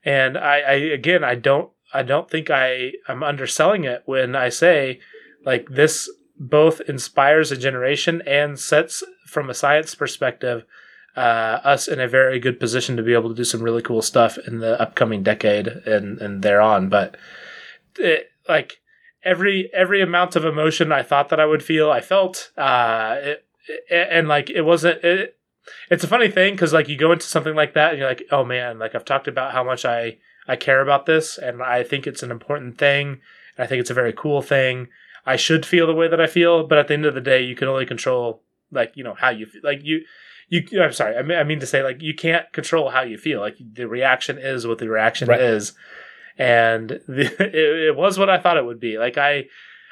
And 0.04 0.36
I, 0.36 0.58
I 0.60 0.72
again 0.72 1.22
i 1.22 1.36
don't 1.36 1.70
i 1.94 2.02
don't 2.02 2.28
think 2.28 2.50
i 2.50 2.90
i'm 3.06 3.22
underselling 3.22 3.84
it 3.84 4.02
when 4.04 4.34
i 4.34 4.48
say 4.48 4.98
like 5.44 5.68
this 5.68 6.10
both 6.36 6.80
inspires 6.88 7.52
a 7.52 7.56
generation 7.56 8.20
and 8.26 8.58
sets 8.58 9.04
from 9.28 9.48
a 9.48 9.54
science 9.54 9.94
perspective 9.94 10.64
uh, 11.16 11.60
us 11.62 11.88
in 11.88 12.00
a 12.00 12.08
very 12.08 12.38
good 12.38 12.58
position 12.58 12.96
to 12.96 13.02
be 13.02 13.12
able 13.12 13.28
to 13.28 13.34
do 13.34 13.44
some 13.44 13.62
really 13.62 13.82
cool 13.82 14.02
stuff 14.02 14.38
in 14.46 14.58
the 14.58 14.80
upcoming 14.80 15.22
decade 15.22 15.66
and 15.68 16.18
and 16.20 16.42
thereon. 16.42 16.88
But 16.88 17.16
it, 17.98 18.30
like 18.48 18.80
every 19.24 19.70
every 19.72 20.00
amount 20.00 20.36
of 20.36 20.44
emotion 20.44 20.92
i 20.92 21.02
thought 21.02 21.28
that 21.28 21.40
i 21.40 21.46
would 21.46 21.62
feel 21.62 21.90
i 21.90 22.00
felt 22.00 22.50
uh, 22.56 23.16
it, 23.20 23.44
it, 23.88 24.08
and 24.10 24.28
like 24.28 24.50
it 24.50 24.62
wasn't 24.62 25.02
it, 25.04 25.36
it's 25.90 26.04
a 26.04 26.08
funny 26.08 26.28
thing 26.28 26.54
because 26.54 26.72
like 26.72 26.88
you 26.88 26.96
go 26.96 27.12
into 27.12 27.26
something 27.26 27.54
like 27.54 27.74
that 27.74 27.90
and 27.90 27.98
you're 27.98 28.08
like, 28.08 28.24
oh 28.30 28.44
man, 28.44 28.78
like 28.78 28.94
I've 28.94 29.04
talked 29.04 29.28
about 29.28 29.52
how 29.52 29.62
much 29.62 29.84
I 29.84 30.18
I 30.48 30.56
care 30.56 30.80
about 30.80 31.06
this 31.06 31.38
and 31.38 31.62
I 31.62 31.82
think 31.84 32.06
it's 32.06 32.22
an 32.22 32.30
important 32.30 32.78
thing. 32.78 33.20
And 33.56 33.64
I 33.64 33.66
think 33.66 33.80
it's 33.80 33.90
a 33.90 33.94
very 33.94 34.12
cool 34.12 34.42
thing. 34.42 34.88
I 35.24 35.36
should 35.36 35.64
feel 35.64 35.86
the 35.86 35.94
way 35.94 36.08
that 36.08 36.20
I 36.20 36.26
feel, 36.26 36.66
but 36.66 36.78
at 36.78 36.88
the 36.88 36.94
end 36.94 37.06
of 37.06 37.14
the 37.14 37.20
day, 37.20 37.42
you 37.42 37.54
can 37.54 37.68
only 37.68 37.86
control 37.86 38.42
like 38.72 38.92
you 38.96 39.04
know 39.04 39.14
how 39.14 39.30
you 39.30 39.46
feel. 39.46 39.60
Like 39.62 39.84
you, 39.84 40.02
you. 40.48 40.82
I'm 40.82 40.92
sorry. 40.92 41.16
I 41.16 41.22
mean, 41.22 41.38
I 41.38 41.44
mean 41.44 41.60
to 41.60 41.66
say 41.66 41.82
like 41.82 42.02
you 42.02 42.14
can't 42.14 42.50
control 42.52 42.90
how 42.90 43.02
you 43.02 43.18
feel. 43.18 43.40
Like 43.40 43.56
the 43.60 43.86
reaction 43.86 44.38
is 44.38 44.66
what 44.66 44.78
the 44.78 44.88
reaction 44.88 45.28
right. 45.28 45.40
is, 45.40 45.74
and 46.38 46.88
the, 47.06 47.34
it, 47.40 47.88
it 47.88 47.96
was 47.96 48.18
what 48.18 48.30
I 48.30 48.38
thought 48.38 48.56
it 48.56 48.66
would 48.66 48.80
be. 48.80 48.98
Like 48.98 49.18
I. 49.18 49.46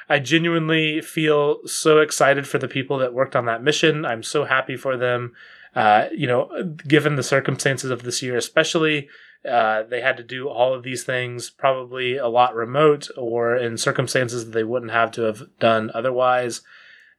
I 0.09 0.19
genuinely 0.19 0.99
feel 0.99 1.65
so 1.65 1.99
excited 1.99 2.45
for 2.45 2.57
the 2.57 2.67
people 2.67 2.97
that 2.97 3.13
worked 3.13 3.33
on 3.33 3.45
that 3.45 3.63
mission. 3.63 4.03
I'm 4.03 4.23
so 4.23 4.43
happy 4.43 4.75
for 4.75 4.97
them. 4.97 5.31
Uh, 5.73 6.07
you 6.11 6.27
know, 6.27 6.75
given 6.85 7.15
the 7.15 7.23
circumstances 7.23 7.89
of 7.91 8.03
this 8.03 8.21
year, 8.21 8.35
especially, 8.35 9.07
uh, 9.49 9.83
they 9.83 10.01
had 10.01 10.17
to 10.17 10.23
do 10.23 10.49
all 10.49 10.73
of 10.73 10.83
these 10.83 11.03
things 11.03 11.49
probably 11.49 12.17
a 12.17 12.27
lot 12.27 12.55
remote 12.55 13.07
or 13.17 13.55
in 13.55 13.77
circumstances 13.77 14.45
that 14.45 14.51
they 14.51 14.63
wouldn't 14.63 14.91
have 14.91 15.11
to 15.11 15.21
have 15.21 15.43
done 15.59 15.89
otherwise. 15.93 16.61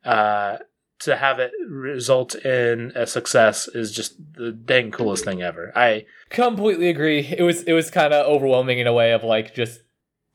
Uh, 0.04 0.58
to 1.04 1.16
have 1.16 1.38
it 1.38 1.52
result 1.66 2.34
in 2.34 2.92
a 2.94 3.06
success 3.06 3.68
is 3.68 3.92
just 3.92 4.14
the 4.34 4.52
dang 4.52 4.90
coolest 4.90 5.24
thing 5.24 5.42
ever. 5.42 5.72
I 5.74 6.06
completely 6.30 6.88
agree. 6.88 7.20
It 7.20 7.42
was 7.42 7.62
it 7.64 7.72
was 7.72 7.90
kind 7.90 8.12
of 8.12 8.26
overwhelming 8.26 8.78
in 8.78 8.86
a 8.86 8.92
way 8.92 9.12
of 9.12 9.24
like 9.24 9.54
just 9.54 9.80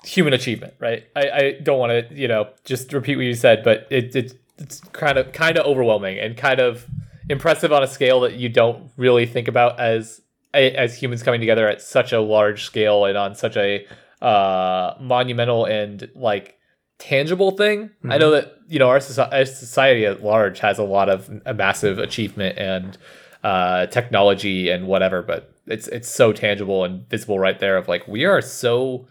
human 0.03 0.33
achievement, 0.33 0.73
right? 0.79 1.05
I, 1.15 1.29
I 1.29 1.51
don't 1.61 1.79
want 1.79 2.09
to 2.09 2.15
you 2.15 2.27
know 2.27 2.49
just 2.63 2.93
repeat 2.93 3.15
what 3.15 3.25
you 3.25 3.33
said, 3.33 3.63
but 3.63 3.87
it, 3.89 4.15
it 4.15 4.33
it's 4.57 4.79
kind 4.91 5.17
of 5.17 5.31
kind 5.31 5.57
of 5.57 5.65
overwhelming 5.65 6.19
and 6.19 6.35
kind 6.35 6.59
of 6.59 6.85
impressive 7.29 7.71
on 7.71 7.83
a 7.83 7.87
scale 7.87 8.21
that 8.21 8.33
you 8.33 8.49
don't 8.49 8.91
really 8.97 9.25
think 9.25 9.47
about 9.47 9.79
as 9.79 10.21
as 10.53 10.95
humans 10.95 11.23
coming 11.23 11.39
together 11.39 11.67
at 11.67 11.81
such 11.81 12.11
a 12.13 12.19
large 12.19 12.63
scale 12.63 13.05
and 13.05 13.17
on 13.17 13.35
such 13.35 13.57
a 13.57 13.85
uh, 14.21 14.95
monumental 14.99 15.65
and 15.65 16.09
like 16.15 16.56
tangible 16.99 17.51
thing. 17.51 17.85
Mm-hmm. 17.85 18.11
I 18.11 18.17
know 18.17 18.31
that 18.31 18.53
you 18.67 18.79
know 18.79 18.89
our, 18.89 18.95
our, 18.95 19.45
society 19.45 20.05
at 20.05 20.23
large 20.23 20.59
has 20.59 20.79
a 20.79 20.83
lot 20.83 21.09
of 21.09 21.29
a 21.45 21.53
massive 21.53 21.99
achievement 21.99 22.57
and 22.57 22.97
uh, 23.43 23.87
technology 23.87 24.69
and 24.69 24.87
whatever, 24.87 25.21
but 25.21 25.53
it's 25.67 25.87
it's 25.87 26.09
so 26.09 26.33
tangible 26.33 26.83
and 26.83 27.07
visible 27.09 27.39
right 27.39 27.59
there. 27.59 27.77
Of 27.77 27.87
like 27.87 28.07
we 28.07 28.25
are 28.25 28.41
so 28.41 29.07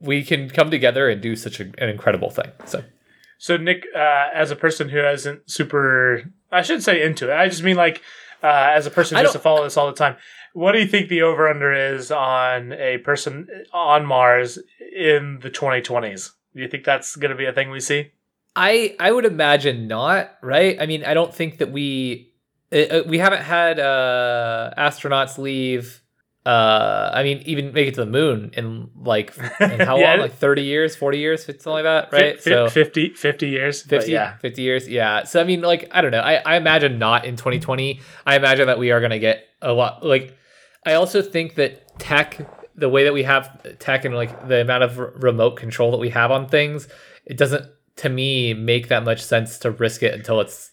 we 0.00 0.24
can 0.24 0.48
come 0.48 0.70
together 0.70 1.08
and 1.08 1.20
do 1.20 1.36
such 1.36 1.60
a, 1.60 1.64
an 1.78 1.88
incredible 1.88 2.30
thing. 2.30 2.50
So. 2.66 2.82
So 3.42 3.56
Nick, 3.56 3.86
uh, 3.96 4.26
as 4.34 4.50
a 4.50 4.56
person 4.56 4.90
who 4.90 4.98
isn't 4.98 5.50
super 5.50 6.30
I 6.52 6.62
should 6.62 6.82
say 6.82 7.02
into 7.02 7.30
it. 7.30 7.34
I 7.34 7.48
just 7.48 7.62
mean 7.62 7.76
like 7.76 8.02
uh, 8.42 8.72
as 8.74 8.86
a 8.86 8.90
person 8.90 9.16
who 9.16 9.24
has 9.24 9.32
to 9.32 9.38
follow 9.38 9.64
this 9.64 9.76
all 9.76 9.86
the 9.86 9.92
time. 9.92 10.16
What 10.52 10.72
do 10.72 10.80
you 10.80 10.86
think 10.86 11.08
the 11.08 11.22
over 11.22 11.48
under 11.48 11.72
is 11.72 12.10
on 12.10 12.72
a 12.72 12.98
person 12.98 13.46
on 13.72 14.04
Mars 14.04 14.58
in 14.96 15.38
the 15.42 15.50
2020s? 15.50 16.32
Do 16.54 16.62
you 16.62 16.68
think 16.68 16.84
that's 16.84 17.16
going 17.16 17.30
to 17.30 17.36
be 17.36 17.46
a 17.46 17.52
thing 17.52 17.70
we 17.70 17.80
see? 17.80 18.12
I 18.56 18.96
I 18.98 19.12
would 19.12 19.24
imagine 19.24 19.86
not. 19.88 20.36
Right? 20.42 20.80
I 20.80 20.86
mean, 20.86 21.04
I 21.04 21.14
don't 21.14 21.34
think 21.34 21.58
that 21.58 21.70
we 21.70 22.32
uh, 22.72 22.76
uh 22.76 23.02
we 23.06 23.18
haven't 23.18 23.42
had 23.42 23.78
uh, 23.78 24.72
astronauts 24.76 25.38
leave 25.38 26.02
uh 26.46 27.10
i 27.12 27.22
mean 27.22 27.42
even 27.44 27.70
make 27.74 27.86
it 27.86 27.94
to 27.94 28.00
the 28.00 28.10
moon 28.10 28.50
in 28.54 28.88
like 28.96 29.36
in 29.60 29.80
how 29.80 29.98
yeah. 29.98 30.12
long 30.12 30.20
like 30.20 30.32
30 30.32 30.62
years 30.62 30.96
40 30.96 31.18
years 31.18 31.44
something 31.44 31.70
like 31.70 31.82
that 31.84 32.10
right 32.12 32.36
F- 32.36 32.40
so 32.40 32.68
50 32.70 33.10
50 33.10 33.48
years 33.48 33.82
50 33.82 34.10
yeah 34.10 34.38
50 34.38 34.62
years 34.62 34.88
yeah 34.88 35.24
so 35.24 35.38
i 35.38 35.44
mean 35.44 35.60
like 35.60 35.90
i 35.90 36.00
don't 36.00 36.12
know 36.12 36.20
i, 36.20 36.36
I 36.36 36.56
imagine 36.56 36.98
not 36.98 37.26
in 37.26 37.36
2020 37.36 38.00
i 38.24 38.36
imagine 38.36 38.68
that 38.68 38.78
we 38.78 38.90
are 38.90 39.00
going 39.00 39.10
to 39.10 39.18
get 39.18 39.48
a 39.60 39.74
lot 39.74 40.02
like 40.02 40.34
i 40.86 40.94
also 40.94 41.20
think 41.20 41.56
that 41.56 41.98
tech 41.98 42.38
the 42.74 42.88
way 42.88 43.04
that 43.04 43.12
we 43.12 43.22
have 43.22 43.78
tech 43.78 44.04
and 44.04 44.14
like 44.14 44.48
the 44.48 44.60
amount 44.60 44.82
of 44.82 44.98
r- 44.98 45.12
remote 45.16 45.56
control 45.56 45.90
that 45.90 45.98
we 45.98 46.10
have 46.10 46.30
on 46.30 46.48
things 46.48 46.88
it 47.26 47.36
doesn't 47.36 47.66
to 47.96 48.08
me 48.08 48.54
make 48.54 48.88
that 48.88 49.04
much 49.04 49.22
sense 49.22 49.58
to 49.58 49.70
risk 49.70 50.02
it 50.02 50.14
until 50.14 50.40
it's 50.40 50.70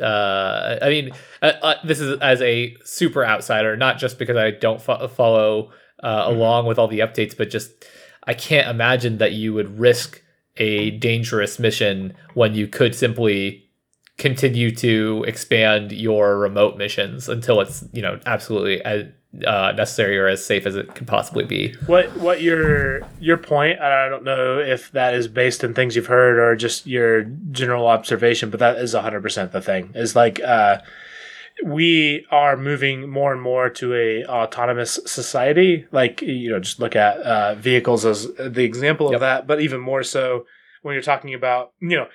uh, 0.00 0.78
I 0.80 0.88
mean, 0.88 1.10
uh, 1.42 1.52
uh, 1.62 1.74
this 1.84 2.00
is 2.00 2.18
as 2.20 2.40
a 2.40 2.76
super 2.84 3.24
outsider, 3.24 3.76
not 3.76 3.98
just 3.98 4.18
because 4.18 4.36
I 4.36 4.50
don't 4.50 4.80
fo- 4.80 5.08
follow 5.08 5.72
uh, 6.02 6.24
mm-hmm. 6.26 6.36
along 6.36 6.66
with 6.66 6.78
all 6.78 6.88
the 6.88 7.00
updates, 7.00 7.36
but 7.36 7.50
just 7.50 7.84
I 8.24 8.34
can't 8.34 8.68
imagine 8.68 9.18
that 9.18 9.32
you 9.32 9.52
would 9.54 9.78
risk 9.78 10.22
a 10.56 10.90
dangerous 10.92 11.58
mission 11.58 12.14
when 12.34 12.54
you 12.54 12.66
could 12.66 12.94
simply 12.94 13.68
continue 14.18 14.70
to 14.76 15.24
expand 15.26 15.92
your 15.92 16.38
remote 16.38 16.76
missions 16.76 17.28
until 17.28 17.60
it's 17.60 17.84
you 17.92 18.02
know 18.02 18.20
absolutely 18.26 18.82
as 18.84 19.06
uh, 19.46 19.72
necessary 19.76 20.18
or 20.18 20.26
as 20.26 20.44
safe 20.44 20.66
as 20.66 20.74
it 20.76 20.94
could 20.94 21.06
possibly 21.06 21.44
be. 21.44 21.74
What 21.86 22.16
what 22.16 22.42
your 22.42 23.00
your 23.20 23.36
point? 23.36 23.80
I 23.80 24.08
don't 24.08 24.24
know 24.24 24.58
if 24.58 24.90
that 24.92 25.14
is 25.14 25.28
based 25.28 25.62
in 25.62 25.72
things 25.74 25.94
you've 25.94 26.06
heard 26.06 26.38
or 26.38 26.56
just 26.56 26.86
your 26.86 27.22
general 27.52 27.86
observation, 27.86 28.50
but 28.50 28.60
that 28.60 28.76
is 28.78 28.92
hundred 28.94 29.22
percent 29.22 29.52
the 29.52 29.60
thing. 29.62 29.92
Is 29.94 30.16
like 30.16 30.40
uh, 30.40 30.78
we 31.64 32.26
are 32.30 32.56
moving 32.56 33.08
more 33.10 33.32
and 33.32 33.40
more 33.42 33.70
to 33.70 33.94
a 33.94 34.24
autonomous 34.24 34.98
society. 35.06 35.86
Like 35.92 36.22
you 36.22 36.50
know, 36.50 36.58
just 36.58 36.80
look 36.80 36.96
at 36.96 37.18
uh, 37.18 37.54
vehicles 37.54 38.04
as 38.04 38.32
the 38.34 38.64
example 38.64 39.06
of 39.08 39.12
Yep. 39.12 39.20
that, 39.20 39.46
but 39.46 39.60
even 39.60 39.80
more 39.80 40.02
so 40.02 40.46
when 40.82 40.94
you're 40.94 41.02
talking 41.02 41.34
about 41.34 41.72
you 41.80 41.96
know. 41.96 42.08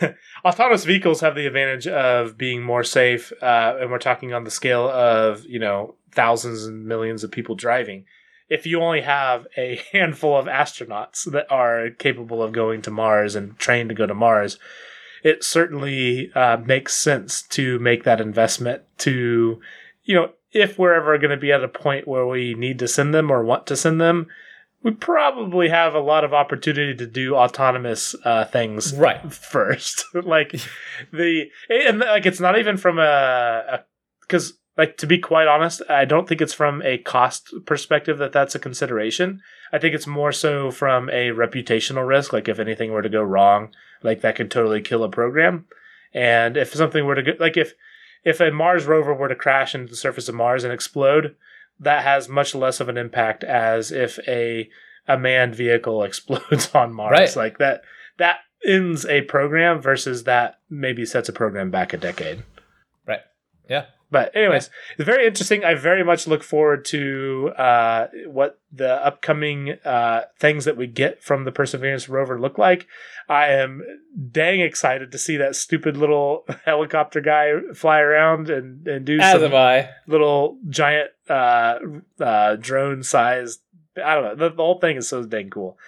autonomous 0.44 0.84
vehicles 0.84 1.20
have 1.20 1.36
the 1.36 1.46
advantage 1.46 1.86
of 1.86 2.36
being 2.36 2.60
more 2.62 2.82
safe, 2.82 3.32
uh, 3.40 3.76
and 3.78 3.90
we're 3.90 3.98
talking 3.98 4.32
on 4.32 4.42
the 4.42 4.50
scale 4.50 4.88
of 4.88 5.44
you 5.44 5.60
know 5.60 5.94
thousands 6.16 6.64
and 6.64 6.86
millions 6.86 7.22
of 7.22 7.30
people 7.30 7.54
driving. 7.54 8.04
If 8.48 8.66
you 8.66 8.80
only 8.80 9.02
have 9.02 9.46
a 9.56 9.80
handful 9.92 10.36
of 10.36 10.46
astronauts 10.46 11.30
that 11.30 11.46
are 11.50 11.90
capable 11.90 12.42
of 12.42 12.52
going 12.52 12.82
to 12.82 12.90
Mars 12.90 13.36
and 13.36 13.56
trained 13.58 13.90
to 13.90 13.94
go 13.94 14.06
to 14.06 14.14
Mars, 14.14 14.58
it 15.22 15.44
certainly 15.44 16.32
uh, 16.34 16.56
makes 16.56 16.94
sense 16.94 17.42
to 17.42 17.78
make 17.78 18.04
that 18.04 18.20
investment 18.20 18.82
to, 18.98 19.60
you 20.04 20.14
know, 20.14 20.30
if 20.52 20.78
we're 20.78 20.94
ever 20.94 21.18
going 21.18 21.30
to 21.30 21.36
be 21.36 21.52
at 21.52 21.62
a 21.64 21.68
point 21.68 22.08
where 22.08 22.26
we 22.26 22.54
need 22.54 22.78
to 22.78 22.88
send 22.88 23.12
them 23.12 23.30
or 23.30 23.44
want 23.44 23.66
to 23.66 23.76
send 23.76 24.00
them, 24.00 24.26
we 24.82 24.92
probably 24.92 25.68
have 25.68 25.94
a 25.94 26.00
lot 26.00 26.22
of 26.22 26.32
opportunity 26.32 26.94
to 26.94 27.06
do 27.06 27.34
autonomous 27.34 28.14
uh, 28.24 28.44
things 28.44 28.94
Right. 28.94 29.32
first. 29.32 30.04
like 30.14 30.54
the 31.12 31.50
and 31.68 31.98
like 31.98 32.24
it's 32.24 32.40
not 32.40 32.58
even 32.58 32.76
from 32.76 32.98
a 32.98 33.84
because 34.20 34.54
like 34.76 34.96
to 34.98 35.06
be 35.06 35.18
quite 35.18 35.48
honest, 35.48 35.82
I 35.88 36.04
don't 36.04 36.28
think 36.28 36.40
it's 36.40 36.52
from 36.52 36.82
a 36.82 36.98
cost 36.98 37.52
perspective 37.64 38.18
that 38.18 38.32
that's 38.32 38.54
a 38.54 38.60
consideration. 38.60 39.40
I 39.72 39.78
think 39.78 39.94
it's 39.94 40.06
more 40.06 40.32
so 40.32 40.70
from 40.70 41.08
a 41.08 41.30
reputational 41.30 42.06
risk. 42.06 42.32
Like 42.32 42.48
if 42.48 42.58
anything 42.58 42.92
were 42.92 43.02
to 43.02 43.08
go 43.08 43.22
wrong, 43.22 43.74
like 44.02 44.20
that 44.20 44.36
could 44.36 44.50
totally 44.50 44.82
kill 44.82 45.02
a 45.02 45.08
program. 45.08 45.66
And 46.12 46.56
if 46.56 46.74
something 46.74 47.04
were 47.04 47.14
to 47.14 47.22
go, 47.22 47.32
like 47.38 47.56
if 47.56 47.74
if 48.24 48.40
a 48.40 48.50
Mars 48.50 48.86
rover 48.86 49.14
were 49.14 49.28
to 49.28 49.34
crash 49.34 49.74
into 49.74 49.90
the 49.90 49.96
surface 49.96 50.28
of 50.28 50.34
Mars 50.34 50.64
and 50.64 50.72
explode, 50.72 51.36
that 51.80 52.02
has 52.04 52.28
much 52.28 52.54
less 52.54 52.80
of 52.80 52.88
an 52.88 52.98
impact 52.98 53.44
as 53.44 53.90
if 53.92 54.18
a 54.28 54.68
a 55.08 55.18
manned 55.18 55.54
vehicle 55.54 56.02
explodes 56.04 56.74
on 56.74 56.92
Mars. 56.92 57.12
Right. 57.12 57.36
Like 57.36 57.58
that 57.58 57.82
that 58.18 58.40
ends 58.66 59.06
a 59.06 59.22
program 59.22 59.80
versus 59.80 60.24
that 60.24 60.58
maybe 60.68 61.06
sets 61.06 61.28
a 61.28 61.32
program 61.32 61.70
back 61.70 61.92
a 61.92 61.96
decade. 61.96 62.42
Right. 63.06 63.20
Yeah. 63.68 63.86
But 64.10 64.34
anyways, 64.36 64.70
it's 64.96 65.04
very 65.04 65.26
interesting. 65.26 65.64
I 65.64 65.74
very 65.74 66.04
much 66.04 66.28
look 66.28 66.44
forward 66.44 66.84
to 66.86 67.52
uh, 67.56 68.06
what 68.26 68.60
the 68.72 69.04
upcoming 69.04 69.78
uh, 69.84 70.22
things 70.38 70.64
that 70.64 70.76
we 70.76 70.86
get 70.86 71.22
from 71.22 71.44
the 71.44 71.50
Perseverance 71.50 72.08
rover 72.08 72.38
look 72.38 72.56
like. 72.56 72.86
I 73.28 73.48
am 73.48 73.82
dang 74.30 74.60
excited 74.60 75.10
to 75.10 75.18
see 75.18 75.36
that 75.38 75.56
stupid 75.56 75.96
little 75.96 76.44
helicopter 76.64 77.20
guy 77.20 77.52
fly 77.74 77.98
around 77.98 78.48
and, 78.48 78.86
and 78.86 79.04
do 79.04 79.18
As 79.18 79.32
some 79.32 79.42
little 80.06 80.58
giant 80.68 81.10
uh, 81.28 81.78
uh, 82.20 82.56
drone 82.56 83.02
sized. 83.02 83.60
I 84.02 84.14
don't 84.14 84.24
know. 84.24 84.34
The, 84.36 84.54
the 84.54 84.62
whole 84.62 84.78
thing 84.78 84.96
is 84.96 85.08
so 85.08 85.24
dang 85.24 85.50
cool. 85.50 85.78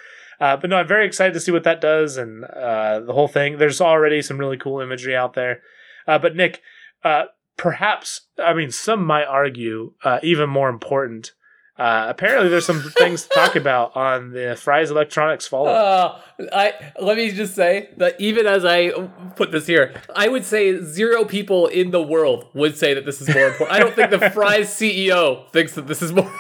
Uh, 0.41 0.57
but 0.57 0.71
no, 0.71 0.77
I'm 0.77 0.89
very 0.89 1.07
excited 1.07 1.35
to 1.35 1.41
see 1.41 1.53
what 1.53 1.65
that 1.65 1.81
does 1.81 2.17
and 2.17 2.45
uh, 2.45 3.01
the 3.01 3.13
whole 3.13 3.29
thing. 3.29 3.59
There's 3.59 3.81
already 3.81 4.23
some 4.23 4.39
really 4.39 4.57
cool 4.57 4.81
imagery 4.81 5.17
out 5.17 5.35
there. 5.35 5.63
Uh, 6.07 6.19
but 6.19 6.37
Nick, 6.37 6.63
uh, 7.05 7.25
perhaps, 7.59 8.23
I 8.39 8.55
mean, 8.55 8.71
some 8.71 9.05
might 9.05 9.27
argue 9.27 9.93
uh, 10.03 10.21
even 10.23 10.49
more 10.49 10.71
important. 10.71 11.33
Uh, 11.77 12.07
apparently, 12.09 12.49
there's 12.49 12.67
some 12.67 12.83
things 12.99 13.25
to 13.25 13.29
talk 13.29 13.55
about 13.55 13.95
on 13.95 14.33
the 14.33 14.57
Fry's 14.57 14.91
Electronics 14.91 15.47
follow. 15.47 15.69
Uh, 15.69 16.21
I 16.53 16.73
let 17.01 17.17
me 17.17 17.31
just 17.31 17.55
say 17.55 17.91
that 17.99 18.21
even 18.21 18.47
as 18.47 18.65
I 18.65 18.91
put 19.37 19.53
this 19.53 19.67
here, 19.67 19.95
I 20.17 20.29
would 20.29 20.45
say 20.45 20.81
zero 20.83 21.25
people 21.25 21.69
in 21.69 21.91
the 21.93 22.03
world 22.03 22.47
would 22.55 22.77
say 22.77 22.95
that 22.95 23.05
this 23.05 23.21
is 23.21 23.33
more 23.33 23.47
important. 23.47 23.71
I 23.71 23.79
don't 23.79 23.95
think 23.95 24.11
the 24.11 24.31
Fry's 24.31 24.69
CEO 24.81 25.49
thinks 25.53 25.75
that 25.75 25.87
this 25.87 26.03
is 26.03 26.13
more. 26.13 26.33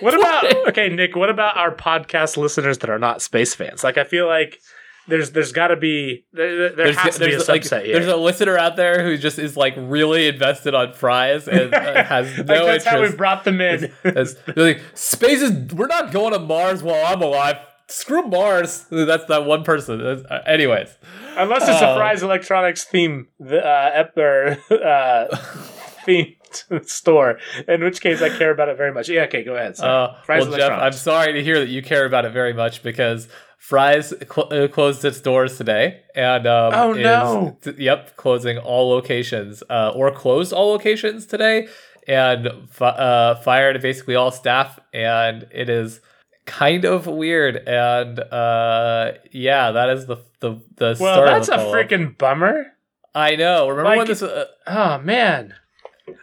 What 0.00 0.14
about 0.14 0.68
okay, 0.68 0.90
Nick? 0.90 1.16
What 1.16 1.30
about 1.30 1.56
our 1.56 1.74
podcast 1.74 2.36
listeners 2.36 2.78
that 2.78 2.90
are 2.90 2.98
not 2.98 3.22
space 3.22 3.54
fans? 3.54 3.82
Like, 3.82 3.96
I 3.96 4.04
feel 4.04 4.26
like 4.26 4.60
there's 5.08 5.30
there's 5.32 5.52
got 5.52 5.68
to 5.68 5.76
be 5.76 6.24
there, 6.32 6.70
there 6.70 6.92
has 6.92 7.18
to 7.18 7.24
be 7.26 7.34
a 7.34 7.38
like, 7.38 7.62
subset 7.62 7.84
here. 7.84 7.94
there's 7.98 8.12
a 8.12 8.16
listener 8.16 8.56
out 8.56 8.76
there 8.76 9.02
who 9.04 9.16
just 9.18 9.38
is 9.38 9.56
like 9.56 9.74
really 9.76 10.28
invested 10.28 10.74
on 10.74 10.92
Fry's 10.92 11.48
and 11.48 11.74
uh, 11.74 12.04
has 12.04 12.26
no 12.38 12.44
like 12.44 12.46
that's 12.46 12.86
interest. 12.86 12.86
how 12.86 13.00
we 13.02 13.10
brought 13.16 13.44
them 13.44 13.60
in. 13.60 13.92
As- 14.04 14.36
like, 14.56 14.80
space 14.94 15.42
is. 15.42 15.74
We're 15.74 15.86
not 15.88 16.12
going 16.12 16.32
to 16.32 16.38
Mars 16.38 16.82
while 16.82 17.04
I'm 17.06 17.20
alive. 17.22 17.56
Screw 17.88 18.22
Mars. 18.22 18.86
That's 18.90 19.26
that 19.26 19.44
one 19.44 19.64
person. 19.64 20.00
Uh, 20.00 20.38
anyways, 20.46 20.96
Unless 21.36 21.68
it's 21.68 21.82
a 21.82 21.90
Oh. 21.90 21.96
Fry's 21.96 22.22
Electronics 22.22 22.84
theme, 22.84 23.28
the 23.38 23.58
uh, 23.66 24.04
uh, 24.74 25.36
themed 26.06 26.88
store. 26.88 27.38
In 27.68 27.82
which 27.82 28.00
case, 28.00 28.22
I 28.22 28.30
care 28.30 28.50
about 28.50 28.68
it 28.68 28.76
very 28.76 28.92
much. 28.92 29.08
Yeah, 29.08 29.22
okay, 29.22 29.42
go 29.44 29.56
ahead. 29.56 29.78
uh, 29.80 30.14
well, 30.28 30.56
Jeff, 30.56 30.72
I'm 30.72 30.92
sorry 30.92 31.32
to 31.34 31.42
hear 31.42 31.58
that 31.60 31.68
you 31.68 31.82
care 31.82 32.04
about 32.06 32.24
it 32.24 32.32
very 32.32 32.52
much 32.52 32.82
because 32.82 33.28
Fry's 33.68 34.12
cl- 34.32 34.52
uh, 34.52 34.66
closed 34.66 35.04
its 35.04 35.20
doors 35.20 35.56
today, 35.56 36.00
and 36.16 36.46
um, 36.48 36.72
Oh, 36.74 36.94
is- 36.94 37.02
no. 37.04 37.56
t- 37.62 37.74
yep, 37.78 38.16
closing 38.16 38.58
all 38.58 38.90
locations, 38.90 39.62
uh, 39.70 39.92
or 39.94 40.10
closed 40.10 40.52
all 40.52 40.70
locations 40.72 41.26
today, 41.26 41.68
and 42.08 42.48
uh, 42.80 43.36
fired 43.36 43.80
basically 43.80 44.16
all 44.16 44.32
staff, 44.32 44.80
and 44.92 45.46
it 45.52 45.68
is 45.68 46.00
kind 46.44 46.84
of 46.84 47.06
weird, 47.06 47.56
and 47.68 48.18
uh, 48.18 49.12
yeah, 49.30 49.70
that 49.70 49.90
is 49.90 50.06
the 50.06 50.16
the 50.40 50.60
the 50.76 50.96
well, 50.98 51.14
start 51.14 51.26
that's 51.28 51.48
of 51.48 51.54
a 51.54 51.56
the 51.58 51.62
follow-up. 51.62 51.88
freaking 51.88 52.18
bummer. 52.18 52.66
I 53.14 53.36
know. 53.36 53.68
Remember 53.68 53.90
Like- 53.90 53.98
when 53.98 54.06
this? 54.08 54.22
Uh, 54.24 54.46
Oh 54.66 54.98
man, 54.98 55.54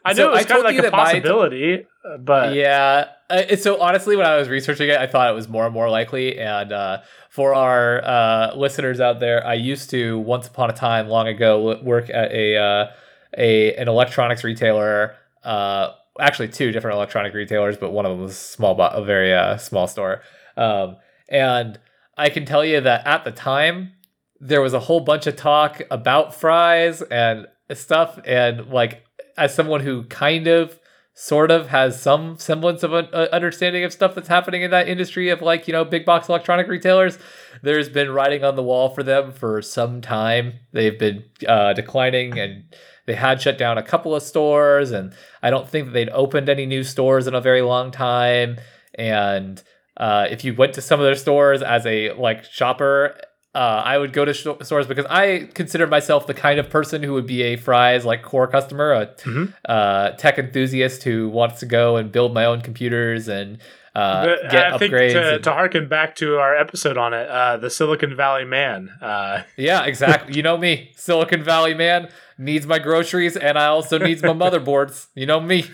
I 0.04 0.12
So 0.14 0.24
know 0.24 0.30
it 0.30 0.32
was 0.34 0.42
I 0.42 0.44
kind 0.50 0.60
of 0.66 0.76
like 0.76 0.86
a 0.86 0.92
possibility, 0.92 1.86
uh, 2.04 2.18
but 2.18 2.54
yeah. 2.54 3.12
Uh, 3.30 3.56
so 3.56 3.80
honestly, 3.80 4.16
when 4.16 4.26
I 4.26 4.38
was 4.38 4.50
researching 4.50 4.90
it, 4.90 4.98
I 4.98 5.06
thought 5.06 5.30
it 5.30 5.34
was 5.34 5.48
more 5.48 5.66
and 5.66 5.74
more 5.74 5.90
likely. 5.90 6.40
And 6.40 6.72
uh, 6.72 7.02
for 7.30 7.54
our 7.54 8.04
uh, 8.04 8.56
listeners 8.56 9.00
out 9.00 9.20
there, 9.20 9.46
I 9.46 9.54
used 9.54 9.92
to 9.92 10.18
once 10.20 10.48
upon 10.48 10.70
a 10.70 10.74
time, 10.74 11.08
long 11.08 11.28
ago, 11.28 11.80
work 11.84 12.10
at 12.10 12.32
a 12.32 12.58
uh, 12.58 12.92
a 13.38 13.76
an 13.76 13.88
electronics 13.88 14.44
retailer. 14.44 15.16
Uh, 15.44 15.92
actually, 16.20 16.48
two 16.48 16.72
different 16.72 16.96
electronic 16.96 17.34
retailers, 17.34 17.78
but 17.78 17.92
one 17.92 18.06
of 18.06 18.12
them 18.12 18.22
was 18.22 18.38
small, 18.38 18.74
bo- 18.74 18.88
a 18.88 19.04
very 19.04 19.34
uh, 19.34 19.58
small 19.58 19.88
store. 19.88 20.22
Um, 20.58 20.98
and 21.30 21.80
I 22.18 22.30
can 22.30 22.46
tell 22.46 22.66
you 22.66 22.82
that 22.82 23.06
at 23.06 23.26
the 23.26 23.32
time, 23.32 23.94
there 24.40 24.62
was 24.62 24.74
a 24.74 24.80
whole 24.80 25.02
bunch 25.02 25.28
of 25.28 25.36
talk 25.36 25.82
about 25.92 26.34
Fry's 26.34 27.04
and 27.04 27.46
stuff, 27.74 28.20
and 28.26 28.70
like 28.70 29.06
as 29.38 29.54
someone 29.54 29.82
who 29.82 30.04
kind 30.06 30.48
of 30.48 30.79
sort 31.22 31.52
of 31.52 31.68
has 31.68 32.02
some 32.02 32.38
semblance 32.38 32.82
of 32.82 32.94
an 32.94 33.06
uh, 33.12 33.28
understanding 33.34 33.84
of 33.84 33.92
stuff 33.92 34.16
that's 34.16 34.30
happening 34.30 34.62
in 34.62 34.72
that 34.72 34.88
industry 34.88 35.28
of 35.28 35.42
like 35.42 35.68
you 35.68 35.74
know 35.74 35.84
big 35.84 36.06
box 36.06 36.30
electronic 36.30 36.70
retailers. 36.70 37.20
There's 37.62 37.90
been 37.90 38.12
writing 38.12 38.46
on 38.46 38.56
the 38.56 38.64
wall 38.64 38.90
for 38.90 39.04
them 39.04 39.34
for 39.34 39.62
some 39.62 40.00
time. 40.00 40.54
They've 40.72 40.98
been 40.98 41.26
uh, 41.46 41.74
declining 41.74 42.40
and 42.40 42.74
they 43.06 43.16
had 43.16 43.42
shut 43.42 43.58
down 43.58 43.78
a 43.78 43.84
couple 43.84 44.16
of 44.16 44.24
stores 44.24 44.92
and 44.92 45.14
i 45.42 45.50
don't 45.50 45.68
think 45.68 45.88
that 45.88 45.92
they'd 45.92 46.10
opened 46.10 46.48
any 46.48 46.68
new 46.68 46.84
stores 46.84 47.28
in 47.28 47.36
a 47.36 47.42
very 47.42 47.62
long 47.62 47.92
time. 47.92 48.58
And 48.96 49.62
uh, 49.98 50.28
if 50.30 50.46
you 50.46 50.54
went 50.54 50.74
to 50.76 50.82
some 50.82 51.02
of 51.02 51.06
their 51.06 51.16
stores 51.16 51.62
as 51.62 51.86
a 51.86 52.14
like 52.14 52.46
shopper 52.46 53.20
uh, 53.56 53.58
I 53.84 53.98
would 53.98 54.14
go 54.14 54.26
to 54.26 54.34
sh- 54.34 54.48
stores 54.62 54.86
because 54.88 55.06
I 55.10 55.50
consider 55.54 55.88
myself 55.88 56.28
the 56.28 56.34
kind 56.34 56.60
of 56.60 56.70
person 56.70 57.02
who 57.04 57.14
would 57.14 57.26
be 57.26 57.42
a 57.44 57.56
Fry's 57.56 58.06
like 58.06 58.22
core 58.22 58.48
customer, 58.48 58.92
a 58.94 59.08
Mhm. 59.08 59.54
uh, 59.68 60.12
tech 60.12 60.38
enthusiast 60.38 61.04
who 61.04 61.30
wants 61.30 61.60
to 61.62 61.66
go 61.66 61.98
and 61.98 62.12
build 62.12 62.34
my 62.34 62.46
own 62.46 62.62
computers 62.62 63.28
and 63.28 63.58
uh, 63.96 64.36
get 64.52 64.74
I 64.74 64.78
think 64.78 64.94
upgrades. 64.94 65.12
to, 65.14 65.34
and- 65.36 65.44
to 65.44 65.52
harken 65.52 65.88
back 65.88 66.16
to 66.18 66.38
our 66.38 66.56
episode 66.56 66.96
on 66.98 67.14
it, 67.14 67.28
uh, 67.28 67.58
the 67.58 67.70
Silicon 67.72 68.16
Valley 68.16 68.46
Man. 68.46 68.90
Uh, 69.02 69.42
yeah, 69.58 69.84
exactly. 69.86 70.36
you 70.36 70.44
know 70.44 70.56
me, 70.58 70.92
Silicon 70.96 71.44
Valley 71.44 71.74
man 71.74 72.08
needs 72.38 72.68
my 72.68 72.78
groceries, 72.80 73.36
and 73.36 73.58
I 73.58 73.66
also 73.66 73.98
needs 73.98 74.22
my 74.22 74.30
motherboards. 74.44 75.08
You 75.16 75.26
know 75.26 75.40
me. 75.40 75.66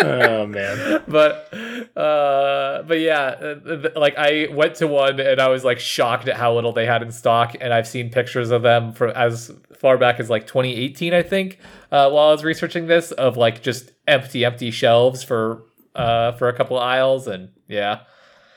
Oh 0.00 0.46
man, 0.46 1.02
but 1.08 1.52
uh 1.96 2.82
but 2.82 2.98
yeah 2.98 3.26
uh, 3.26 3.90
like 3.94 4.16
i 4.16 4.48
went 4.50 4.74
to 4.74 4.86
one 4.86 5.20
and 5.20 5.40
i 5.40 5.48
was 5.48 5.64
like 5.64 5.78
shocked 5.78 6.26
at 6.28 6.36
how 6.36 6.52
little 6.54 6.72
they 6.72 6.84
had 6.86 7.02
in 7.02 7.12
stock 7.12 7.54
and 7.60 7.72
i've 7.72 7.86
seen 7.86 8.10
pictures 8.10 8.50
of 8.50 8.62
them 8.62 8.92
from 8.92 9.10
as 9.10 9.52
far 9.78 9.96
back 9.96 10.18
as 10.18 10.28
like 10.28 10.46
2018 10.46 11.14
i 11.14 11.22
think 11.22 11.58
uh 11.92 12.10
while 12.10 12.28
i 12.28 12.32
was 12.32 12.42
researching 12.42 12.86
this 12.88 13.12
of 13.12 13.36
like 13.36 13.62
just 13.62 13.92
empty 14.08 14.44
empty 14.44 14.70
shelves 14.72 15.22
for 15.22 15.62
uh 15.94 16.32
for 16.32 16.48
a 16.48 16.56
couple 16.56 16.76
of 16.76 16.82
aisles 16.82 17.28
and 17.28 17.50
yeah 17.68 18.00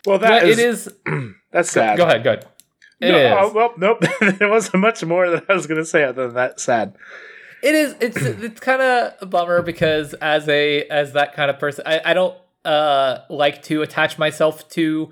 well 0.05 0.17
that 0.17 0.43
it 0.43 0.57
is, 0.57 0.87
is 0.87 0.93
that's 1.51 1.69
sad. 1.69 1.97
go 1.97 2.05
ahead 2.05 2.23
go 2.23 2.31
ahead 2.33 2.45
It 2.99 3.11
no, 3.11 3.17
is. 3.17 3.33
oh, 3.37 3.53
well, 3.53 3.73
nope. 3.77 3.99
there 4.39 4.49
wasn't 4.49 4.81
much 4.81 5.05
more 5.05 5.29
that 5.29 5.43
I 5.47 5.53
was 5.53 5.67
going 5.67 5.79
to 5.79 5.85
say 5.85 6.03
other 6.03 6.25
than 6.25 6.33
that. 6.35 6.59
Sad. 6.59 6.95
It 7.61 7.75
is. 7.75 7.95
It's 7.99 8.17
it's 8.17 8.59
kind 8.59 8.81
of 8.81 9.13
a 9.21 9.25
bummer 9.25 9.61
because 9.61 10.13
as 10.15 10.47
a 10.47 10.83
as 10.89 11.13
that 11.13 11.33
kind 11.33 11.49
of 11.49 11.59
person, 11.59 11.83
I, 11.85 12.01
I 12.05 12.13
don't 12.13 12.35
uh, 12.65 13.19
like 13.29 13.63
to 13.63 13.81
attach 13.81 14.17
myself 14.17 14.67
to 14.69 15.11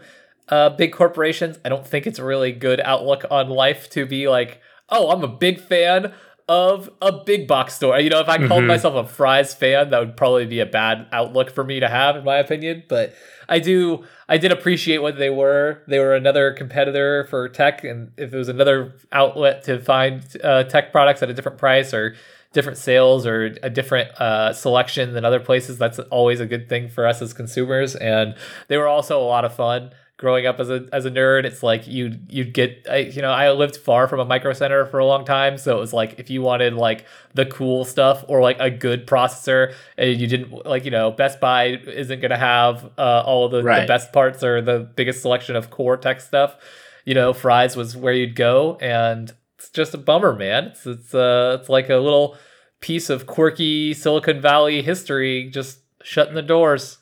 uh, 0.50 0.70
big 0.70 0.94
corporations. 0.94 1.60
I 1.66 1.70
don't 1.70 1.86
think 1.86 2.06
it's 2.06 2.20
a 2.20 2.24
really 2.26 2.52
good 2.52 2.80
outlook 2.82 3.26
on 3.32 3.50
life 3.50 3.90
to 3.92 4.06
be 4.06 4.28
like, 4.28 4.62
oh, 4.90 5.10
I'm 5.12 5.24
a 5.24 5.28
big 5.28 5.60
fan 5.60 6.14
of 6.48 6.92
a 7.02 7.12
big 7.12 7.48
box 7.48 7.74
store. 7.74 8.00
You 8.00 8.12
know, 8.12 8.20
if 8.20 8.30
I 8.30 8.38
called 8.38 8.66
Mhm. 8.66 8.68
myself 8.68 8.94
a 8.94 9.10
Fry's 9.12 9.56
fan, 9.56 9.90
that 9.90 10.00
would 10.00 10.16
probably 10.16 10.46
be 10.46 10.60
a 10.60 10.66
bad 10.68 11.08
outlook 11.12 11.50
for 11.50 11.64
me 11.64 11.80
to 11.80 11.88
have, 11.88 12.16
in 12.16 12.24
my 12.24 12.36
opinion. 12.38 12.84
But 12.88 13.16
I 13.50 13.58
do, 13.58 14.04
I 14.30 14.38
did 14.38 14.52
appreciate 14.52 15.00
what 15.00 15.18
they 15.18 15.32
were. 15.32 15.82
They 15.88 15.98
were 15.98 16.14
another 16.14 16.52
competitor 16.54 17.26
for 17.32 17.50
tech, 17.50 17.84
and 17.84 18.12
if 18.16 18.32
it 18.32 18.38
was 18.38 18.48
another 18.48 18.94
outlet 19.12 19.64
to 19.64 19.80
find 19.80 20.24
uh, 20.44 20.66
tech 20.66 20.92
products 20.92 21.24
at 21.24 21.32
a 21.32 21.34
different 21.34 21.58
price 21.58 21.96
or 21.96 22.16
different 22.56 22.78
sales 22.78 23.28
or 23.28 23.54
a 23.62 23.70
different 23.70 24.10
uh, 24.20 24.54
selection 24.54 25.14
than 25.14 25.26
other 25.26 25.42
places, 25.42 25.78
that's 25.78 26.00
always 26.00 26.40
a 26.40 26.46
good 26.46 26.70
thing 26.70 26.88
for 26.88 27.06
us 27.06 27.22
as 27.22 27.34
consumers. 27.34 27.96
And 27.98 28.34
they 28.70 28.78
were 28.78 28.88
also 28.88 29.22
a 29.22 29.28
lot 29.28 29.46
of 29.46 29.54
fun. 29.54 29.92
Growing 30.18 30.46
up 30.46 30.62
as 30.62 30.70
a 30.70 30.88
as 30.94 31.04
a 31.06 31.12
nerd, 31.12 31.44
it's 31.44 31.62
like 31.62 31.86
you 31.88 32.18
you'd 32.30 32.54
get 32.54 32.88
I, 32.90 33.00
you 33.00 33.22
know 33.22 33.32
I 33.32 33.52
lived 33.52 33.76
far 33.76 34.08
from 34.08 34.22
a 34.22 34.26
micro 34.26 34.54
center 34.54 34.86
for 34.86 34.98
a 34.98 35.06
long 35.06 35.26
time, 35.26 35.58
so 35.58 35.76
it 35.76 35.80
was 35.82 35.92
like 35.92 36.18
if 36.18 36.30
you 36.30 36.42
wanted 36.42 36.74
like 36.74 37.06
the 37.34 37.46
cool 37.46 37.84
stuff 37.84 38.24
or 38.30 38.42
like 38.42 38.56
a 38.62 38.70
good 38.70 39.08
processor, 39.08 39.74
and 39.98 40.18
you 40.18 40.26
didn't 40.26 40.66
like 40.66 40.86
you 40.86 40.92
know 40.92 41.12
Best 41.12 41.42
Buy 41.42 41.66
isn't 41.66 42.22
gonna 42.22 42.38
have 42.38 42.90
uh, 42.98 43.24
all 43.26 43.44
of 43.44 43.52
the, 43.52 43.62
the 43.82 43.88
best 43.88 44.14
parts 44.14 44.42
or 44.42 44.62
the 44.62 44.80
biggest 44.96 45.22
selection 45.22 45.58
of 45.58 45.70
core 45.70 45.98
tech 45.98 46.22
stuff. 46.22 46.56
You 47.04 47.14
know, 47.14 47.34
Fry's 47.34 47.76
was 47.76 47.98
where 47.98 48.14
you'd 48.14 48.38
go, 48.38 48.78
and 48.80 49.34
it's 49.58 49.70
just 49.70 49.94
a 49.94 49.98
bummer, 49.98 50.34
man. 50.36 50.66
It's 50.66 50.86
it's 50.86 51.14
uh 51.16 51.58
it's 51.60 51.70
like 51.70 51.90
a 51.90 51.98
little 51.98 52.38
piece 52.82 53.10
of 53.10 53.26
quirky 53.26 53.94
Silicon 53.94 54.42
Valley 54.42 54.82
history 54.82 55.50
just 55.50 55.80
shutting 56.04 56.36
the 56.36 56.42
doors. 56.42 57.00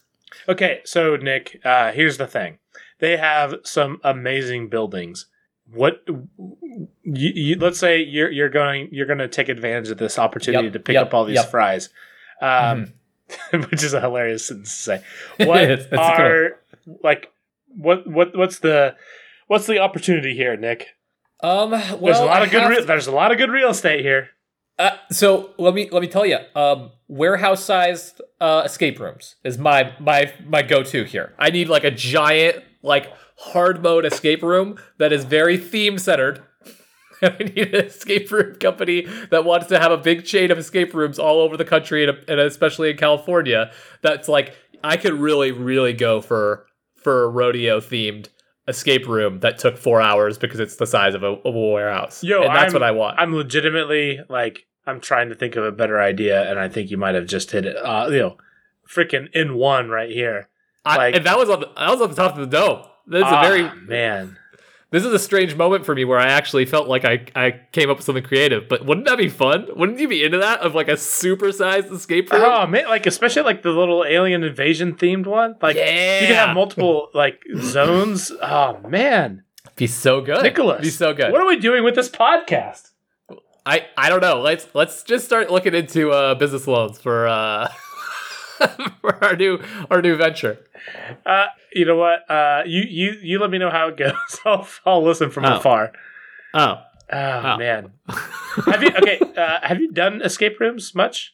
Okay, 0.47 0.81
so 0.85 1.15
Nick, 1.15 1.59
uh, 1.63 1.91
here's 1.91 2.17
the 2.17 2.27
thing. 2.27 2.57
They 2.99 3.17
have 3.17 3.55
some 3.63 3.99
amazing 4.03 4.69
buildings. 4.69 5.25
What 5.71 6.03
you, 6.07 6.87
you, 7.03 7.55
let's 7.57 7.79
say 7.79 8.01
you're 8.03 8.29
you're 8.31 8.49
going 8.49 8.89
you're 8.91 9.05
going 9.05 9.19
to 9.19 9.27
take 9.27 9.49
advantage 9.49 9.89
of 9.89 9.97
this 9.97 10.19
opportunity 10.19 10.65
Yep, 10.65 10.73
to 10.73 10.79
pick 10.79 10.93
yep, 10.95 11.07
up 11.07 11.13
all 11.13 11.25
these 11.25 11.35
yep. 11.35 11.49
fries, 11.49 11.89
um, 12.41 12.93
which 13.51 13.83
is 13.83 13.93
a 13.93 14.01
hilarious 14.01 14.45
sentence 14.47 14.71
to 14.75 14.81
say. 14.83 15.03
What 15.47 15.63
It's- 15.63 15.79
it's 15.79 15.91
a 15.91 15.95
good 15.95 15.97
one. 15.97 16.21
are 16.21 16.59
like 17.03 17.31
what 17.75 18.05
what 18.07 18.35
what's 18.37 18.59
the 18.59 18.95
what's 19.47 19.65
the 19.67 19.79
opportunity 19.79 20.35
here, 20.35 20.55
Nick? 20.57 20.95
Um, 21.43 21.71
well, 21.71 21.99
There's 21.99 22.19
a 22.19 22.25
lot 22.25 22.41
I 22.41 22.45
of 22.45 22.51
good 22.51 22.69
re- 22.69 22.83
there's 22.85 23.07
a 23.07 23.11
lot 23.11 23.31
of 23.33 23.37
good 23.37 23.51
real 23.51 23.69
estate 23.69 23.99
here. 24.01 24.29
Uh, 24.79 24.91
so 25.11 25.51
let 25.57 25.73
me 25.73 25.89
let 25.91 26.01
me 26.01 26.07
tell 26.07 26.25
you, 26.25 26.37
um, 26.55 26.91
warehouse 27.07 27.63
sized 27.63 28.21
uh, 28.39 28.63
escape 28.65 28.99
rooms 28.99 29.35
is 29.43 29.57
my 29.57 29.93
my 29.99 30.33
my 30.45 30.61
go 30.61 30.83
to 30.83 31.03
here. 31.03 31.33
I 31.37 31.49
need 31.49 31.67
like 31.67 31.83
a 31.83 31.91
giant 31.91 32.63
like 32.81 33.11
hard 33.37 33.83
mode 33.83 34.05
escape 34.05 34.41
room 34.41 34.79
that 34.99 35.11
is 35.11 35.25
very 35.25 35.57
theme 35.57 35.97
centered. 35.97 36.41
I 37.21 37.37
need 37.37 37.73
an 37.75 37.85
escape 37.85 38.31
room 38.31 38.55
company 38.55 39.05
that 39.29 39.43
wants 39.43 39.67
to 39.67 39.79
have 39.79 39.91
a 39.91 39.97
big 39.97 40.25
chain 40.25 40.49
of 40.49 40.57
escape 40.57 40.93
rooms 40.93 41.19
all 41.19 41.39
over 41.39 41.55
the 41.57 41.65
country 41.65 42.07
and, 42.07 42.17
and 42.27 42.39
especially 42.39 42.89
in 42.89 42.97
California. 42.97 43.71
That's 44.01 44.29
like 44.29 44.55
I 44.81 44.95
could 44.95 45.13
really 45.13 45.51
really 45.51 45.93
go 45.93 46.21
for 46.21 46.65
for 46.95 47.25
a 47.25 47.27
rodeo 47.27 47.81
themed 47.81 48.29
escape 48.67 49.07
room 49.07 49.39
that 49.41 49.57
took 49.57 49.77
four 49.77 50.01
hours 50.01 50.37
because 50.37 50.59
it's 50.59 50.77
the 50.77 50.87
size 50.87 51.15
of 51.15 51.23
a, 51.23 51.27
of 51.27 51.55
a 51.55 51.59
warehouse. 51.59 52.23
Yo, 52.23 52.41
and 52.43 52.55
that's 52.55 52.65
I'm- 52.65 52.73
what 52.73 52.83
I 52.83 52.91
want. 52.91 53.19
I'm 53.19 53.33
legitimately 53.35 54.19
like 54.29 54.65
I'm 54.85 54.99
trying 54.99 55.29
to 55.29 55.35
think 55.35 55.55
of 55.55 55.63
a 55.63 55.71
better 55.71 56.01
idea, 56.01 56.49
and 56.49 56.59
I 56.59 56.67
think 56.69 56.91
you 56.91 56.97
might 56.97 57.15
have 57.15 57.25
just 57.25 57.51
hit 57.51 57.65
it. 57.65 57.75
Uh, 57.77 58.07
you 58.11 58.19
know, 58.19 58.37
freaking 58.89 59.29
in 59.33 59.55
one 59.55 59.89
right 59.89 60.09
here. 60.09 60.49
I, 60.85 60.97
Like- 60.97 61.15
and 61.15 61.25
that 61.25 61.37
was 61.37 61.49
on 61.49 61.61
the, 61.61 61.67
that 61.77 61.89
was 61.89 62.01
on 62.01 62.09
the 62.09 62.15
top 62.15 62.37
of 62.37 62.39
the 62.49 62.57
dome. 62.57 62.83
That's 63.07 63.25
is 63.27 63.31
Ah, 63.33 63.41
a 63.41 63.47
very 63.47 63.81
man. 63.85 64.37
This 64.93 65.03
is 65.03 65.11
a 65.11 65.17
strange 65.17 65.55
moment 65.55 65.87
for 65.87 65.95
me 65.95 66.05
where 66.05 66.19
I 66.19 66.27
actually 66.27 66.65
felt 66.65 66.87
like 66.87 67.03
I, 67.03 67.25
I 67.35 67.59
came 67.71 67.89
up 67.89 67.97
with 67.97 68.05
something 68.05 68.23
creative. 68.23 68.69
But 68.69 68.85
wouldn't 68.85 69.07
that 69.07 69.17
be 69.17 69.27
fun? 69.27 69.65
Wouldn't 69.75 69.97
you 69.97 70.07
be 70.07 70.23
into 70.23 70.37
that 70.37 70.59
of 70.59 70.75
like 70.75 70.87
a 70.87 70.93
supersized 70.93 71.91
escape 71.91 72.31
room? 72.31 72.43
Oh 72.45 72.67
man, 72.67 72.85
like 72.85 73.07
especially 73.07 73.41
like 73.41 73.63
the 73.63 73.71
little 73.71 74.05
alien 74.07 74.43
invasion 74.43 74.93
themed 74.93 75.25
one. 75.25 75.55
Like 75.63 75.77
yeah, 75.77 76.21
you 76.21 76.27
can 76.27 76.35
have 76.35 76.53
multiple 76.53 77.09
like 77.15 77.43
zones. 77.57 78.31
Oh 78.39 78.79
man, 78.87 79.41
be 79.75 79.87
so 79.87 80.21
good, 80.21 80.43
Nicholas, 80.43 80.81
Be 80.81 80.91
so 80.91 81.11
good. 81.11 81.31
What 81.31 81.41
are 81.41 81.47
we 81.47 81.57
doing 81.57 81.83
with 81.83 81.95
this 81.95 82.09
podcast? 82.09 82.91
I 83.65 83.87
I 83.97 84.09
don't 84.09 84.21
know. 84.21 84.41
Let's 84.41 84.67
let's 84.75 85.01
just 85.01 85.25
start 85.25 85.49
looking 85.49 85.73
into 85.73 86.11
uh, 86.11 86.35
business 86.35 86.67
loans 86.67 86.99
for 86.99 87.27
uh 87.27 87.67
for 89.01 89.23
our 89.23 89.35
new 89.35 89.59
our 89.89 90.01
new 90.01 90.15
venture. 90.15 90.57
Uh, 91.25 91.47
you 91.73 91.85
know 91.85 91.95
what? 91.97 92.29
Uh, 92.29 92.63
you 92.65 92.83
you 92.87 93.11
you 93.21 93.39
let 93.39 93.49
me 93.49 93.57
know 93.57 93.69
how 93.69 93.87
it 93.89 93.97
goes. 93.97 94.13
I'll 94.45 94.67
I'll 94.85 95.03
listen 95.03 95.29
from 95.29 95.45
Oh. 95.45 95.57
afar. 95.57 95.91
Oh, 96.53 96.77
Oh, 97.11 97.41
Oh. 97.43 97.57
man, 97.57 97.91
have 98.65 98.81
you 98.81 98.89
okay? 98.89 99.19
Uh, 99.37 99.59
have 99.61 99.79
you 99.79 99.91
done 99.91 100.21
escape 100.21 100.59
rooms 100.59 100.95
much? 100.95 101.33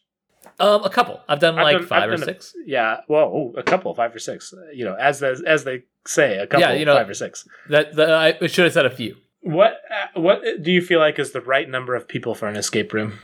um, 0.59 0.83
a 0.83 0.89
couple. 0.89 1.21
I've 1.29 1.39
done 1.39 1.57
I've 1.57 1.63
like 1.63 1.77
done- 1.77 1.87
5 1.87 2.03
I've 2.03 2.09
or 2.09 2.11
done 2.13 2.21
a- 2.23 2.25
six. 2.25 2.53
Yeah, 2.65 3.01
well, 3.07 3.25
oh, 3.33 3.53
a 3.57 3.63
couple, 3.63 3.93
five 3.93 4.13
or 4.15 4.19
six. 4.19 4.53
You 4.73 4.83
know, 4.85 4.95
as 4.95 5.19
the, 5.19 5.41
as 5.45 5.63
they 5.63 5.83
say, 6.05 6.37
a 6.37 6.47
couple, 6.47 6.61
Yeah, 6.61 6.73
you 6.73 6.85
know- 6.85 6.95
five 6.95 7.09
or 7.09 7.13
six. 7.13 7.47
That, 7.69 7.95
that 7.95 8.09
I 8.11 8.47
should 8.47 8.65
have 8.65 8.73
said 8.73 8.85
a 8.85 8.89
few. 8.89 9.15
What 9.41 9.79
uh, 9.89 10.19
what 10.19 10.41
do 10.61 10.71
you 10.71 10.81
feel 10.81 10.99
like 10.99 11.17
is 11.19 11.31
the 11.31 11.39
right 11.41 11.69
number 11.69 11.95
of 11.95 12.07
people 12.09 12.35
for 12.35 12.47
an 12.49 12.57
escape 12.57 12.91
room? 12.91 13.19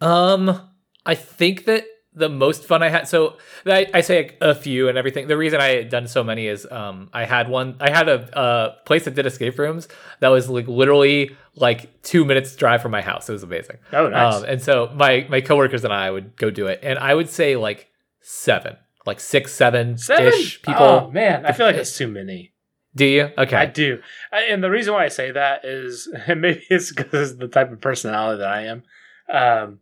Um, 0.00 0.60
I 1.04 1.14
think 1.16 1.64
that 1.64 1.84
the 2.16 2.28
most 2.30 2.64
fun 2.64 2.82
I 2.82 2.88
had. 2.88 3.06
So 3.06 3.36
I, 3.66 3.86
I 3.92 4.00
say 4.00 4.36
a, 4.40 4.50
a 4.50 4.54
few 4.54 4.88
and 4.88 4.96
everything. 4.96 5.28
The 5.28 5.36
reason 5.36 5.60
I 5.60 5.76
had 5.76 5.90
done 5.90 6.08
so 6.08 6.24
many 6.24 6.46
is 6.46 6.66
um 6.70 7.10
I 7.12 7.24
had 7.24 7.48
one. 7.48 7.76
I 7.78 7.90
had 7.90 8.08
a, 8.08 8.28
a 8.38 8.84
place 8.84 9.04
that 9.04 9.14
did 9.14 9.26
escape 9.26 9.58
rooms 9.58 9.86
that 10.20 10.28
was 10.28 10.48
like 10.48 10.66
literally 10.66 11.36
like 11.54 12.02
two 12.02 12.24
minutes 12.24 12.56
drive 12.56 12.82
from 12.82 12.92
my 12.92 13.02
house. 13.02 13.28
It 13.28 13.32
was 13.32 13.42
amazing. 13.42 13.76
Oh, 13.92 14.08
nice. 14.08 14.36
Um, 14.36 14.44
and 14.44 14.62
so 14.62 14.90
my 14.94 15.26
my 15.28 15.40
coworkers 15.40 15.84
and 15.84 15.92
I 15.92 16.10
would 16.10 16.36
go 16.36 16.50
do 16.50 16.66
it, 16.66 16.80
and 16.82 16.98
I 16.98 17.14
would 17.14 17.28
say 17.28 17.56
like 17.56 17.88
seven, 18.22 18.76
like 19.04 19.20
six, 19.20 19.52
seven 19.52 19.98
Seven 19.98 20.26
ish 20.26 20.62
people. 20.62 20.82
Oh 20.82 21.10
man, 21.10 21.44
I 21.46 21.52
feel 21.52 21.66
like 21.66 21.76
it's 21.76 21.96
too 21.96 22.08
many. 22.08 22.54
Do 22.94 23.04
you? 23.04 23.30
Okay. 23.36 23.56
I 23.56 23.66
do, 23.66 24.00
I, 24.32 24.44
and 24.44 24.64
the 24.64 24.70
reason 24.70 24.94
why 24.94 25.04
I 25.04 25.08
say 25.08 25.30
that 25.30 25.66
is, 25.66 26.08
and 26.26 26.40
maybe 26.40 26.62
it's 26.70 26.92
because 26.92 27.32
of 27.32 27.38
the 27.38 27.48
type 27.48 27.70
of 27.70 27.80
personality 27.80 28.38
that 28.38 28.48
I 28.48 28.62
am. 28.62 28.82
Um, 29.30 29.80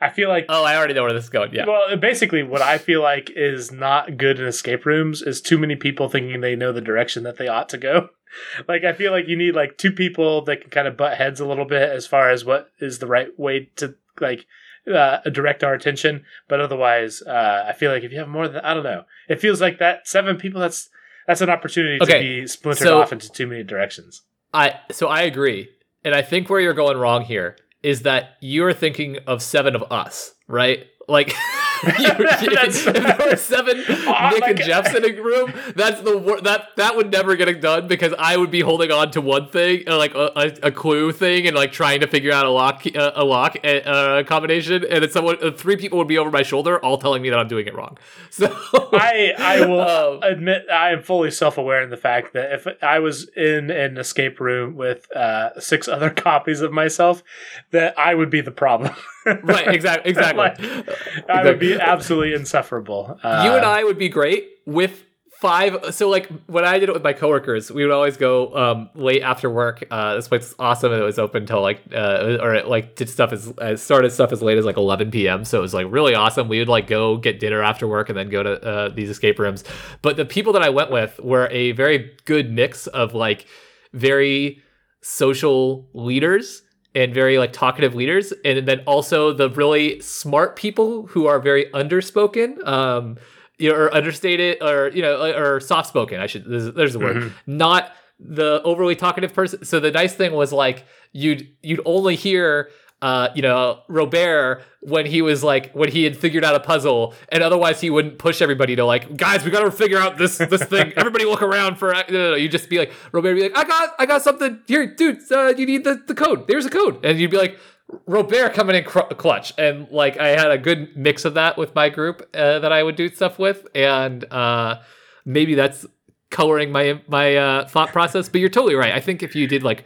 I 0.00 0.10
feel 0.10 0.28
like 0.28 0.46
oh, 0.48 0.64
I 0.64 0.76
already 0.76 0.94
know 0.94 1.02
where 1.02 1.12
this 1.12 1.24
is 1.24 1.30
going. 1.30 1.54
Yeah. 1.54 1.66
Well, 1.66 1.96
basically, 1.96 2.42
what 2.42 2.62
I 2.62 2.78
feel 2.78 3.02
like 3.02 3.30
is 3.34 3.70
not 3.72 4.16
good 4.16 4.38
in 4.38 4.46
escape 4.46 4.84
rooms 4.86 5.22
is 5.22 5.40
too 5.40 5.58
many 5.58 5.76
people 5.76 6.08
thinking 6.08 6.40
they 6.40 6.56
know 6.56 6.72
the 6.72 6.80
direction 6.80 7.22
that 7.24 7.36
they 7.36 7.48
ought 7.48 7.68
to 7.70 7.78
go. 7.78 8.08
Like, 8.66 8.82
I 8.82 8.92
feel 8.92 9.12
like 9.12 9.28
you 9.28 9.36
need 9.36 9.54
like 9.54 9.78
two 9.78 9.92
people 9.92 10.42
that 10.46 10.62
can 10.62 10.70
kind 10.70 10.88
of 10.88 10.96
butt 10.96 11.18
heads 11.18 11.38
a 11.38 11.46
little 11.46 11.66
bit 11.66 11.88
as 11.88 12.04
far 12.04 12.30
as 12.30 12.44
what 12.44 12.68
is 12.80 12.98
the 12.98 13.06
right 13.06 13.28
way 13.38 13.70
to 13.76 13.94
like 14.20 14.46
uh, 14.92 15.18
direct 15.30 15.62
our 15.62 15.72
attention. 15.74 16.24
But 16.48 16.60
otherwise, 16.60 17.22
uh, 17.22 17.64
I 17.68 17.72
feel 17.72 17.92
like 17.92 18.02
if 18.02 18.12
you 18.12 18.18
have 18.18 18.28
more 18.28 18.48
than 18.48 18.64
I 18.64 18.74
don't 18.74 18.82
know, 18.82 19.04
it 19.28 19.40
feels 19.40 19.60
like 19.60 19.78
that 19.78 20.08
seven 20.08 20.36
people. 20.36 20.60
That's 20.60 20.90
that's 21.26 21.40
an 21.40 21.50
opportunity 21.50 21.98
to 21.98 22.06
be 22.06 22.46
splintered 22.46 22.86
so- 22.88 23.00
off 23.00 23.12
into 23.12 23.30
too 23.30 23.46
many 23.46 23.62
directions. 23.62 24.22
I 24.52 24.80
so 24.90 25.08
I 25.08 25.22
agree, 25.22 25.68
and 26.04 26.14
I 26.14 26.22
think 26.22 26.50
where 26.50 26.60
you're 26.60 26.74
going 26.74 26.96
wrong 26.96 27.24
here 27.24 27.56
is 27.84 28.02
that 28.02 28.36
you're 28.40 28.72
thinking 28.72 29.18
of 29.26 29.42
seven 29.42 29.76
of 29.76 29.84
us, 29.92 30.34
right? 30.48 30.86
Like, 31.06 31.34
if 31.98 32.84
there 32.84 33.28
were 33.30 33.36
seven 33.36 33.84
Oh, 33.88 34.30
Nick 34.32 34.42
and 34.44 34.58
God. 34.58 34.66
Jeffs 34.66 34.94
in 34.94 35.04
a 35.04 35.20
room, 35.22 35.52
that's 35.74 36.00
the 36.02 36.16
wor- 36.18 36.40
that 36.42 36.68
that 36.76 36.96
would 36.96 37.10
never 37.10 37.36
get 37.36 37.48
it 37.48 37.60
done 37.60 37.88
because 37.88 38.14
I 38.18 38.36
would 38.36 38.50
be 38.50 38.60
holding 38.60 38.90
on 38.90 39.10
to 39.12 39.20
one 39.20 39.48
thing, 39.48 39.84
uh, 39.88 39.96
like 39.96 40.14
a, 40.14 40.30
a, 40.36 40.68
a 40.68 40.70
clue 40.72 41.12
thing, 41.12 41.46
and 41.46 41.56
like 41.56 41.72
trying 41.72 42.00
to 42.00 42.06
figure 42.06 42.32
out 42.32 42.46
a 42.46 42.50
lock 42.50 42.84
uh, 42.94 43.12
a 43.14 43.24
lock 43.24 43.56
uh, 43.64 44.22
combination, 44.26 44.84
and 44.84 45.02
then 45.04 45.10
someone 45.10 45.36
uh, 45.42 45.50
three 45.50 45.76
people 45.76 45.98
would 45.98 46.08
be 46.08 46.18
over 46.18 46.30
my 46.30 46.42
shoulder, 46.42 46.78
all 46.84 46.98
telling 46.98 47.22
me 47.22 47.30
that 47.30 47.38
I'm 47.38 47.48
doing 47.48 47.66
it 47.66 47.74
wrong. 47.74 47.98
So 48.30 48.46
I 48.92 49.32
I 49.38 49.66
will 49.66 49.80
Um, 49.80 50.22
admit 50.22 50.66
I 50.70 50.90
am 50.90 51.02
fully 51.02 51.30
self 51.30 51.58
aware 51.58 51.82
in 51.82 51.90
the 51.90 51.96
fact 51.96 52.32
that 52.34 52.52
if 52.52 52.66
I 52.82 52.98
was 52.98 53.28
in 53.30 53.70
an 53.70 53.96
escape 53.98 54.40
room 54.40 54.76
with 54.76 55.10
uh, 55.16 55.58
six 55.60 55.88
other 55.88 56.10
copies 56.10 56.60
of 56.60 56.72
myself, 56.72 57.22
that 57.70 57.98
I 57.98 58.14
would 58.14 58.30
be 58.30 58.40
the 58.40 58.50
problem. 58.50 58.92
Right, 59.24 59.68
exactly, 59.74 60.10
exactly. 60.10 60.38
Like, 60.38 61.30
I 61.30 61.44
would 61.44 61.58
be 61.58 61.74
absolutely 61.74 62.34
insufferable. 62.34 63.18
Uh, 63.22 63.42
you 63.44 63.56
and 63.56 63.64
I 63.64 63.84
would 63.84 63.98
be 63.98 64.08
great 64.08 64.48
with 64.66 65.04
five. 65.44 65.94
So 65.94 66.08
like 66.08 66.26
when 66.46 66.64
I 66.64 66.78
did 66.78 66.88
it 66.88 66.92
with 66.92 67.02
my 67.02 67.12
coworkers, 67.12 67.70
we 67.70 67.84
would 67.84 67.92
always 67.92 68.16
go 68.16 68.54
um, 68.56 68.88
late 68.94 69.20
after 69.20 69.50
work. 69.50 69.84
Uh, 69.90 70.14
this 70.14 70.26
place 70.26 70.46
is 70.46 70.54
awesome, 70.58 70.90
and 70.90 71.02
it 71.02 71.04
was 71.04 71.18
open 71.18 71.44
till 71.44 71.60
like 71.60 71.82
uh, 71.94 72.38
or 72.40 72.54
it, 72.54 72.66
like 72.66 72.96
did 72.96 73.10
stuff 73.10 73.30
as 73.30 73.52
uh, 73.58 73.76
started 73.76 74.10
stuff 74.10 74.32
as 74.32 74.40
late 74.40 74.56
as 74.56 74.64
like 74.64 74.78
11 74.78 75.10
p.m. 75.10 75.44
So 75.44 75.58
it 75.58 75.60
was 75.60 75.74
like 75.74 75.86
really 75.90 76.14
awesome. 76.14 76.48
We 76.48 76.60
would 76.60 76.68
like 76.68 76.86
go 76.86 77.18
get 77.18 77.40
dinner 77.40 77.62
after 77.62 77.86
work 77.86 78.08
and 78.08 78.16
then 78.16 78.30
go 78.30 78.42
to 78.42 78.62
uh, 78.62 78.88
these 78.88 79.10
escape 79.10 79.38
rooms. 79.38 79.64
But 80.00 80.16
the 80.16 80.24
people 80.24 80.54
that 80.54 80.62
I 80.62 80.70
went 80.70 80.90
with 80.90 81.20
were 81.20 81.48
a 81.50 81.72
very 81.72 82.16
good 82.24 82.50
mix 82.50 82.86
of 82.86 83.12
like 83.12 83.46
very 83.92 84.62
social 85.02 85.86
leaders 85.92 86.62
and 86.94 87.12
very 87.12 87.38
like 87.38 87.52
talkative 87.52 87.94
leaders 87.94 88.32
and 88.44 88.66
then 88.68 88.80
also 88.86 89.32
the 89.32 89.50
really 89.50 90.00
smart 90.00 90.56
people 90.56 91.06
who 91.08 91.26
are 91.26 91.40
very 91.40 91.66
underspoken 91.72 92.64
um 92.66 93.16
you 93.58 93.70
know, 93.70 93.76
or 93.76 93.94
understated 93.94 94.58
or 94.62 94.88
you 94.88 95.00
know 95.02 95.32
or 95.36 95.60
soft 95.60 95.88
spoken. 95.88 96.20
I 96.20 96.26
should 96.26 96.44
there's, 96.44 96.72
there's 96.72 96.92
the 96.92 96.98
word. 96.98 97.16
Mhm. 97.16 97.32
Not 97.46 97.92
the 98.18 98.60
overly 98.64 98.96
talkative 98.96 99.32
person. 99.32 99.64
So 99.64 99.78
the 99.80 99.90
nice 99.92 100.14
thing 100.14 100.32
was 100.32 100.52
like 100.52 100.84
you'd 101.12 101.48
you'd 101.62 101.80
only 101.84 102.16
hear 102.16 102.70
uh, 103.04 103.28
you 103.34 103.42
know, 103.42 103.82
Robert 103.86 104.62
when 104.80 105.04
he 105.04 105.20
was 105.20 105.44
like 105.44 105.70
when 105.72 105.90
he 105.90 106.04
had 106.04 106.16
figured 106.16 106.42
out 106.42 106.54
a 106.54 106.60
puzzle, 106.60 107.12
and 107.28 107.42
otherwise 107.42 107.78
he 107.78 107.90
wouldn't 107.90 108.16
push 108.16 108.40
everybody 108.40 108.76
to 108.76 108.84
like, 108.86 109.14
guys, 109.18 109.44
we 109.44 109.50
gotta 109.50 109.70
figure 109.70 109.98
out 109.98 110.16
this 110.16 110.38
this 110.38 110.64
thing. 110.64 110.90
Everybody 110.96 111.26
look 111.26 111.42
around 111.42 111.76
for. 111.76 111.92
No, 111.92 112.02
no, 112.08 112.30
no. 112.30 112.34
You 112.34 112.48
just 112.48 112.70
be 112.70 112.78
like, 112.78 112.92
Robert, 113.12 113.34
be 113.34 113.42
like, 113.42 113.58
I 113.58 113.64
got 113.64 113.94
I 113.98 114.06
got 114.06 114.22
something 114.22 114.58
here, 114.66 114.86
dude. 114.86 115.20
Uh, 115.30 115.48
you 115.54 115.66
need 115.66 115.84
the 115.84 116.02
the 116.06 116.14
code. 116.14 116.48
There's 116.48 116.64
a 116.64 116.70
code, 116.70 117.04
and 117.04 117.20
you'd 117.20 117.30
be 117.30 117.36
like. 117.36 117.58
Robert 118.06 118.54
coming 118.54 118.76
in 118.76 118.84
cr- 118.84 119.00
clutch, 119.00 119.52
and 119.58 119.86
like 119.90 120.16
I 120.16 120.28
had 120.28 120.50
a 120.50 120.56
good 120.56 120.96
mix 120.96 121.26
of 121.26 121.34
that 121.34 121.58
with 121.58 121.74
my 121.74 121.90
group 121.90 122.26
uh, 122.34 122.58
that 122.60 122.72
I 122.72 122.82
would 122.82 122.96
do 122.96 123.10
stuff 123.10 123.38
with, 123.38 123.66
and 123.74 124.24
uh, 124.32 124.80
maybe 125.26 125.54
that's 125.54 125.84
coloring 126.30 126.72
my 126.72 127.02
my 127.08 127.36
uh, 127.36 127.68
thought 127.68 127.90
process. 127.90 128.30
But 128.30 128.40
you're 128.40 128.48
totally 128.48 128.74
right. 128.74 128.94
I 128.94 129.00
think 129.00 129.22
if 129.22 129.36
you 129.36 129.46
did 129.46 129.62
like 129.62 129.84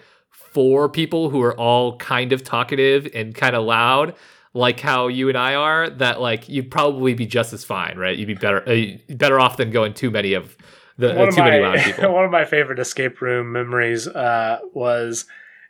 four 0.52 0.88
people 0.88 1.30
who 1.30 1.42
are 1.42 1.56
all 1.58 1.96
kind 1.96 2.32
of 2.32 2.44
talkative 2.44 3.08
and 3.14 3.34
kind 3.34 3.54
of 3.54 3.64
loud, 3.64 4.14
like 4.54 4.80
how 4.80 5.08
you 5.08 5.28
and 5.28 5.36
I 5.36 5.54
are, 5.54 5.90
that 5.90 6.20
like 6.20 6.48
you'd 6.48 6.70
probably 6.70 7.14
be 7.14 7.26
just 7.26 7.52
as 7.52 7.64
fine, 7.64 7.98
right? 7.98 8.16
You'd 8.16 8.26
be 8.26 8.34
better 8.34 8.68
uh, 8.68 9.14
better 9.14 9.38
off 9.40 9.56
than 9.56 9.70
going 9.70 9.94
too 9.94 10.10
many 10.10 10.34
of 10.34 10.56
the 10.96 11.12
uh, 11.12 11.18
one, 11.18 11.28
of 11.28 11.34
too 11.34 11.42
many 11.42 11.60
loud 11.60 11.76
my, 11.76 11.82
people. 11.92 12.12
one 12.12 12.24
of 12.24 12.30
my 12.30 12.44
favorite 12.44 12.78
escape 12.78 13.20
room 13.20 13.52
memories 13.52 14.08
uh, 14.08 14.60
was 14.72 15.26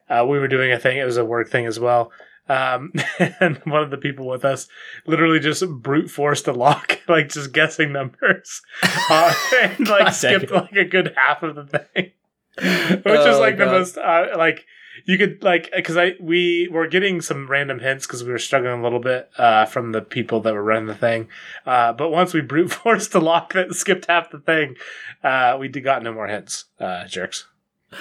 uh, 0.08 0.24
we 0.28 0.38
were 0.38 0.48
doing 0.48 0.72
a 0.72 0.78
thing. 0.78 0.96
It 0.96 1.04
was 1.04 1.16
a 1.16 1.24
work 1.24 1.50
thing 1.50 1.66
as 1.66 1.78
well. 1.78 2.12
Um, 2.48 2.92
and 3.40 3.58
one 3.64 3.82
of 3.82 3.90
the 3.90 3.98
people 3.98 4.26
with 4.26 4.44
us 4.44 4.68
literally 5.06 5.38
just 5.38 5.68
brute 5.68 6.10
forced 6.10 6.48
a 6.48 6.52
lock, 6.52 6.98
like 7.08 7.28
just 7.28 7.52
guessing 7.52 7.92
numbers, 7.92 8.62
uh, 9.10 9.34
and 9.60 9.88
like 9.88 10.14
skipped 10.14 10.50
like 10.50 10.72
a 10.72 10.84
good 10.84 11.14
half 11.16 11.42
of 11.42 11.56
the 11.56 11.64
thing, 11.66 12.12
which 13.04 13.04
Oh, 13.06 13.30
is 13.30 13.38
like 13.38 13.56
the 13.56 13.66
most 13.66 13.98
uh, 13.98 14.28
like 14.36 14.66
you 15.04 15.16
could 15.16 15.42
like 15.42 15.70
because 15.74 15.96
I 15.96 16.14
we 16.20 16.68
were 16.70 16.86
getting 16.86 17.20
some 17.20 17.48
random 17.48 17.78
hints 17.78 18.06
because 18.06 18.24
we 18.24 18.30
were 18.32 18.38
struggling 18.38 18.80
a 18.80 18.82
little 18.82 18.98
bit 19.00 19.30
uh, 19.38 19.64
from 19.66 19.92
the 19.92 20.00
people 20.00 20.40
that 20.40 20.54
were 20.54 20.62
running 20.62 20.86
the 20.86 20.94
thing, 20.94 21.28
uh, 21.66 21.92
but 21.92 22.10
once 22.10 22.34
we 22.34 22.40
brute 22.40 22.72
forced 22.72 23.12
the 23.12 23.20
lock 23.20 23.52
that 23.52 23.72
skipped 23.74 24.06
half 24.06 24.30
the 24.30 24.40
thing, 24.40 24.76
uh, 25.22 25.56
we 25.58 25.68
did 25.68 25.82
got 25.84 26.02
no 26.02 26.12
more 26.12 26.26
hints, 26.26 26.64
uh, 26.80 27.06
jerks. 27.06 27.46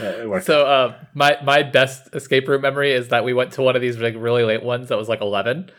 Uh. 0.02 0.39
So 0.41 0.65
uh, 0.65 0.96
my 1.13 1.38
my 1.43 1.63
best 1.63 2.13
escape 2.13 2.48
room 2.48 2.62
memory 2.62 2.91
is 2.91 3.08
that 3.10 3.24
we 3.24 3.34
went 3.34 3.54
to 3.54 3.62
one 3.62 3.76
of 3.76 3.82
these 3.82 3.98
like 3.98 4.15
really 4.17 4.43
late 4.43 4.63
ones 4.63 4.89
that 4.89 4.98
was 4.98 5.08
like 5.08 5.22
eleven, 5.22 5.70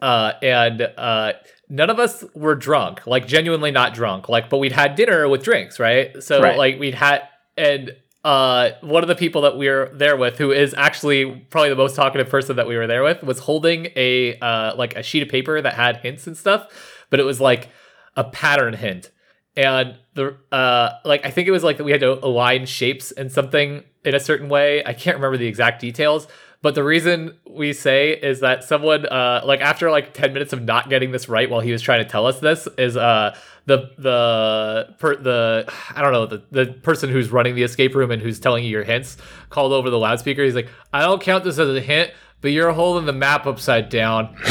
uh, 0.00 0.34
and 0.42 0.82
uh, 0.82 1.32
none 1.68 1.90
of 1.90 1.98
us 1.98 2.22
were 2.34 2.54
drunk, 2.54 3.06
like 3.08 3.26
genuinely 3.26 3.70
not 3.72 3.92
drunk, 3.94 4.28
like 4.28 4.50
but 4.50 4.58
we'd 4.58 4.72
had 4.72 4.94
dinner 4.94 5.28
with 5.28 5.42
drinks, 5.42 5.80
right? 5.80 6.22
So 6.22 6.40
Right. 6.42 6.56
like 6.56 6.78
we'd 6.78 6.94
had 6.94 7.22
and 7.56 7.92
uh, 8.26 8.72
one 8.80 9.04
of 9.04 9.08
the 9.08 9.14
people 9.14 9.42
that 9.42 9.56
we 9.56 9.68
were 9.68 9.88
there 9.94 10.16
with, 10.16 10.36
who 10.36 10.50
is 10.50 10.74
actually 10.76 11.30
probably 11.48 11.68
the 11.68 11.76
most 11.76 11.94
talkative 11.94 12.28
person 12.28 12.56
that 12.56 12.66
we 12.66 12.76
were 12.76 12.88
there 12.88 13.04
with, 13.04 13.22
was 13.22 13.38
holding 13.38 13.86
a 13.94 14.36
uh, 14.40 14.74
like 14.74 14.96
a 14.96 15.02
sheet 15.04 15.22
of 15.22 15.28
paper 15.28 15.62
that 15.62 15.74
had 15.74 15.98
hints 15.98 16.26
and 16.26 16.36
stuff, 16.36 16.66
but 17.08 17.20
it 17.20 17.22
was 17.22 17.40
like 17.40 17.68
a 18.16 18.24
pattern 18.24 18.74
hint. 18.74 19.12
And 19.56 19.96
the 20.14 20.36
uh 20.50 20.90
like 21.04 21.24
i 21.24 21.30
think 21.30 21.46
it 21.46 21.50
was 21.50 21.62
like 21.62 21.76
that 21.76 21.84
we 21.84 21.92
had 21.92 22.00
to 22.00 22.22
align 22.24 22.66
shapes 22.66 23.10
and 23.12 23.30
something 23.30 23.84
in 24.04 24.14
a 24.14 24.20
certain 24.20 24.48
way. 24.48 24.84
I 24.84 24.92
can't 24.92 25.16
remember 25.16 25.36
the 25.36 25.46
exact 25.46 25.80
details 25.80 26.26
but 26.66 26.74
the 26.74 26.82
reason 26.82 27.32
we 27.48 27.72
say 27.72 28.10
is 28.10 28.40
that 28.40 28.64
someone 28.64 29.06
uh 29.06 29.40
like 29.44 29.60
after 29.60 29.88
like 29.88 30.12
10 30.12 30.32
minutes 30.32 30.52
of 30.52 30.62
not 30.62 30.90
getting 30.90 31.12
this 31.12 31.28
right 31.28 31.48
while 31.48 31.60
he 31.60 31.70
was 31.70 31.80
trying 31.80 32.02
to 32.02 32.10
tell 32.10 32.26
us 32.26 32.40
this 32.40 32.66
is 32.76 32.96
uh 32.96 33.32
the 33.66 33.88
the 33.98 34.92
per 34.98 35.14
the 35.14 35.72
i 35.94 36.02
don't 36.02 36.10
know 36.10 36.26
the, 36.26 36.42
the 36.50 36.66
person 36.72 37.08
who's 37.08 37.30
running 37.30 37.54
the 37.54 37.62
escape 37.62 37.94
room 37.94 38.10
and 38.10 38.20
who's 38.20 38.40
telling 38.40 38.64
you 38.64 38.70
your 38.70 38.82
hints 38.82 39.16
called 39.48 39.72
over 39.72 39.90
the 39.90 39.98
loudspeaker 39.98 40.42
he's 40.42 40.56
like 40.56 40.68
i 40.92 41.02
don't 41.02 41.22
count 41.22 41.44
this 41.44 41.56
as 41.56 41.68
a 41.68 41.80
hint 41.80 42.10
but 42.40 42.50
you're 42.50 42.72
holding 42.72 43.06
the 43.06 43.12
map 43.12 43.46
upside 43.46 43.88
down 43.88 44.36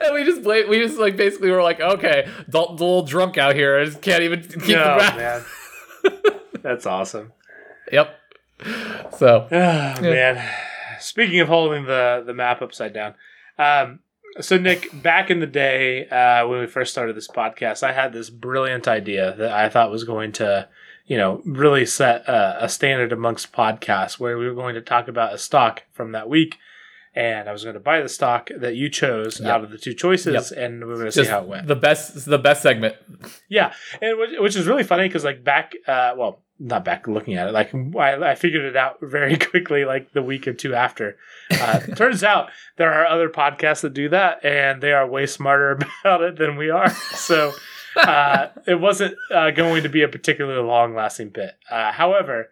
And 0.00 0.14
we 0.14 0.24
just 0.24 0.42
played. 0.42 0.68
We 0.68 0.78
just 0.78 0.98
like 0.98 1.16
basically 1.16 1.50
were 1.50 1.62
like, 1.62 1.80
okay, 1.80 2.28
Dalton's 2.48 2.80
a 2.80 2.84
little 2.84 3.02
drunk 3.02 3.36
out 3.36 3.54
here. 3.54 3.78
I 3.78 3.84
just 3.84 4.00
can't 4.00 4.22
even 4.22 4.40
keep 4.40 4.62
the 4.62 4.72
no, 4.72 4.96
map. 4.96 5.16
man, 5.16 5.44
that's 6.62 6.86
awesome. 6.86 7.32
Yep. 7.92 8.18
So 9.16 9.46
Oh, 9.52 10.00
man. 10.00 10.48
Speaking 11.00 11.40
of 11.40 11.48
holding 11.48 11.84
the 11.84 12.22
the 12.26 12.34
map 12.34 12.60
upside 12.62 12.92
down, 12.92 13.14
um, 13.58 14.00
so 14.40 14.58
Nick, 14.58 14.88
back 15.02 15.30
in 15.30 15.40
the 15.40 15.46
day 15.46 16.08
uh, 16.08 16.46
when 16.46 16.60
we 16.60 16.66
first 16.66 16.92
started 16.92 17.16
this 17.16 17.28
podcast, 17.28 17.82
I 17.82 17.92
had 17.92 18.12
this 18.12 18.30
brilliant 18.30 18.86
idea 18.88 19.34
that 19.36 19.52
I 19.52 19.68
thought 19.68 19.90
was 19.90 20.04
going 20.04 20.32
to, 20.32 20.68
you 21.06 21.16
know, 21.16 21.40
really 21.44 21.86
set 21.86 22.28
a, 22.28 22.64
a 22.64 22.68
standard 22.68 23.12
amongst 23.12 23.52
podcasts, 23.52 24.18
where 24.18 24.36
we 24.38 24.46
were 24.46 24.54
going 24.54 24.74
to 24.74 24.80
talk 24.80 25.08
about 25.08 25.32
a 25.32 25.38
stock 25.38 25.84
from 25.92 26.12
that 26.12 26.28
week, 26.28 26.56
and 27.14 27.48
I 27.48 27.52
was 27.52 27.62
going 27.64 27.74
to 27.74 27.80
buy 27.80 28.00
the 28.00 28.08
stock 28.08 28.50
that 28.56 28.74
you 28.76 28.90
chose 28.90 29.40
Yep. 29.40 29.48
out 29.50 29.64
of 29.64 29.70
the 29.70 29.78
two 29.78 29.94
choices, 29.94 30.52
and 30.52 30.80
we 30.80 30.86
were 30.86 30.94
going 30.96 31.06
to 31.06 31.12
see 31.12 31.24
how 31.24 31.42
it 31.42 31.48
went. 31.48 31.66
the 31.68 31.76
best, 31.76 32.26
the 32.26 32.38
best 32.38 32.62
segment. 32.62 32.96
Yeah, 33.48 33.72
and 34.02 34.18
which, 34.18 34.30
which 34.38 34.56
is 34.56 34.66
really 34.66 34.84
funny 34.84 35.08
because 35.08 35.24
like 35.24 35.42
back, 35.42 35.74
uh, 35.86 36.14
well, 36.16 36.42
not 36.58 36.84
back 36.84 37.06
looking 37.06 37.34
at 37.34 37.48
it, 37.48 37.52
like 37.52 37.72
I, 37.96 38.30
I 38.30 38.34
figured 38.34 38.64
it 38.64 38.76
out 38.76 38.98
very 39.00 39.36
quickly, 39.50 39.84
like 39.84 40.12
the 40.12 40.22
week 40.22 40.48
or 40.48 40.52
two 40.52 40.74
after. 40.74 41.16
Uh, 41.50 41.78
turns 41.96 42.24
out 42.24 42.50
there 42.76 42.92
are 42.92 43.06
other 43.06 43.28
podcasts 43.28 43.82
that 43.82 43.94
do 43.94 44.08
that, 44.08 44.44
and 44.44 44.82
they 44.82 44.92
are 44.92 45.06
way 45.06 45.26
smarter 45.26 45.72
about 46.04 46.22
it 46.22 46.36
than 46.36 46.56
we 46.56 46.70
are. 46.70 46.90
So 46.90 47.52
uh, 47.96 48.48
it 48.66 48.80
wasn't 48.80 49.16
uh, 49.32 49.50
going 49.50 49.82
to 49.84 49.88
be 49.88 50.02
a 50.02 50.08
particularly 50.08 50.66
long-lasting 50.66 51.30
bit. 51.30 51.56
Uh, 51.70 51.92
however. 51.92 52.50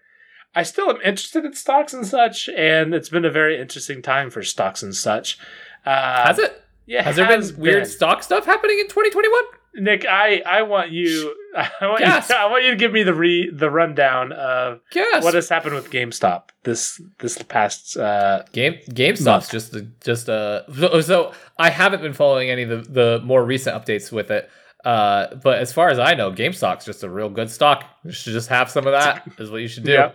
I 0.55 0.63
still 0.63 0.89
am 0.89 0.97
interested 1.05 1.45
in 1.45 1.53
stocks 1.53 1.93
and 1.93 2.07
such, 2.07 2.49
and 2.49 2.95
it's 2.95 3.11
been 3.11 3.27
a 3.27 3.31
very 3.31 3.61
interesting 3.61 4.01
time 4.01 4.31
for 4.31 4.43
stocks 4.43 4.83
and 4.83 4.97
such. 4.97 5.39
Uh, 5.85 6.29
Has 6.29 6.39
it? 6.39 6.65
Yeah, 6.87 7.03
Has 7.03 7.17
there 7.17 7.29
been 7.29 7.61
weird 7.61 7.87
stock 7.87 8.23
stuff 8.23 8.47
happening 8.47 8.79
in 8.79 8.87
2021? 8.87 9.43
Nick, 9.75 10.07
I, 10.07 10.43
I 10.47 10.63
want 10.63 10.93
you 10.93 11.35
I 11.81 11.87
want 11.87 12.01
Gasp. 12.01 12.31
you 12.31 12.37
I 12.39 12.47
want 12.51 12.65
you 12.65 12.71
to 12.71 12.77
give 12.77 12.93
me 12.93 13.03
the 13.03 13.15
re 13.15 13.51
the 13.53 13.71
rundown 13.71 14.33
of 14.33 14.81
what 15.23 15.35
has 15.35 15.49
happened 15.49 15.75
with 15.75 15.91
GameStop 15.91 16.51
this 16.65 17.01
this 17.19 17.41
past 17.45 17.97
uh 17.97 18.43
Game 18.53 18.75
GameStop's 18.91 19.25
Month. 19.25 19.51
just 19.51 19.77
just 20.05 20.29
a 20.29 20.65
so, 20.79 21.01
so 21.01 21.33
I 21.59 21.71
haven't 21.71 22.03
been 22.03 22.13
following 22.13 22.51
any 22.51 22.63
of 22.65 22.69
the, 22.69 22.93
the 22.93 23.21
more 23.25 23.45
recent 23.45 23.75
updates 23.77 24.13
with 24.13 24.31
it. 24.31 24.51
Uh, 24.85 25.35
but 25.43 25.59
as 25.59 25.73
far 25.73 25.89
as 25.89 25.99
I 25.99 26.15
know, 26.15 26.31
GameStop's 26.31 26.85
just 26.85 27.03
a 27.03 27.11
real 27.11 27.29
good 27.29 27.51
stock. 27.51 27.85
You 28.05 28.13
should 28.13 28.35
just 28.35 28.49
have 28.51 28.71
some 28.71 28.87
of 28.87 28.93
that. 28.93 29.27
Is 29.39 29.51
what 29.51 29.61
you 29.61 29.67
should 29.67 29.83
do. 29.83 30.11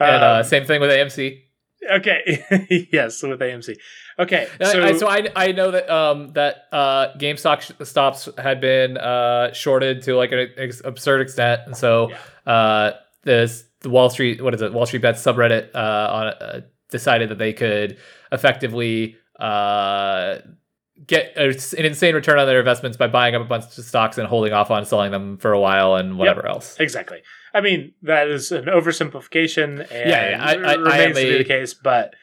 And 0.00 0.24
uh, 0.24 0.38
um, 0.38 0.44
same 0.44 0.64
thing 0.64 0.80
with 0.80 0.90
AMC. 0.90 1.42
Okay. 1.90 2.44
Yes 2.92 3.22
with 3.22 3.40
AMC 3.40 3.76
okay 4.18 4.48
So, 4.60 4.72
so, 4.72 4.82
I, 4.82 4.92
so 4.96 5.08
I, 5.08 5.28
I 5.36 5.52
know 5.52 5.70
that 5.70 5.88
um 5.90 6.32
that 6.32 6.64
uh 6.72 7.14
GameStop 7.18 7.60
sh- 7.60 7.86
stops 7.86 8.28
had 8.38 8.60
been 8.60 8.96
uh 8.96 9.52
shorted 9.52 10.02
to 10.02 10.16
like 10.16 10.32
an 10.32 10.48
ex- 10.56 10.82
absurd 10.84 11.20
extent, 11.20 11.62
and 11.66 11.76
so 11.76 12.10
uh 12.46 12.92
this 13.24 13.64
the 13.80 13.90
Wall 13.90 14.10
Street 14.10 14.42
what 14.42 14.54
is 14.54 14.62
it? 14.62 14.72
Wall 14.72 14.86
Street 14.86 15.02
Bets 15.02 15.22
subreddit 15.22 15.74
uh 15.74 15.78
on 15.78 16.26
uh, 16.28 16.60
decided 16.90 17.28
that 17.28 17.38
they 17.38 17.52
could 17.52 17.98
effectively 18.32 19.16
uh 19.38 20.38
get 21.06 21.32
a, 21.36 21.48
an 21.78 21.84
insane 21.84 22.14
return 22.14 22.38
on 22.38 22.46
their 22.46 22.58
investments 22.58 22.96
by 22.96 23.06
buying 23.06 23.34
up 23.34 23.42
a 23.42 23.44
bunch 23.44 23.64
of 23.78 23.84
stocks 23.84 24.18
and 24.18 24.26
holding 24.26 24.52
off 24.52 24.70
on 24.70 24.84
selling 24.84 25.12
them 25.12 25.36
for 25.38 25.52
a 25.52 25.60
while 25.60 25.94
and 25.94 26.18
whatever 26.18 26.46
else. 26.46 26.76
exactly 26.80 27.22
I 27.54 27.60
mean 27.60 27.94
that 28.02 28.28
is 28.28 28.50
an 28.52 28.64
oversimplification 28.64 29.80
and 29.80 30.10
Yeah, 30.10 30.30
yeah, 30.30 30.44
I- 30.44 30.52
I- 30.54 30.72
I 30.72 30.74
remains 30.74 31.00
am 31.00 31.14
to 31.14 31.30
be 31.32 31.38
the 31.38 31.44
case 31.44 31.74
but 31.74 32.14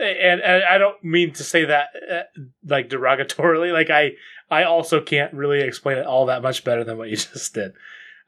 and, 0.00 0.40
and 0.40 0.62
I 0.64 0.78
don't 0.78 1.02
mean 1.04 1.32
to 1.34 1.44
say 1.44 1.64
that 1.66 1.88
uh, 2.10 2.22
like 2.66 2.88
derogatorily 2.88 3.72
like 3.80 3.90
I 3.90 4.12
I 4.50 4.64
also 4.64 5.00
can't 5.00 5.32
really 5.34 5.60
explain 5.60 5.98
it 5.98 6.06
all 6.06 6.26
that 6.26 6.42
much 6.42 6.64
better 6.64 6.84
than 6.84 6.98
what 6.98 7.08
you 7.10 7.16
just 7.16 7.54
did. 7.54 7.72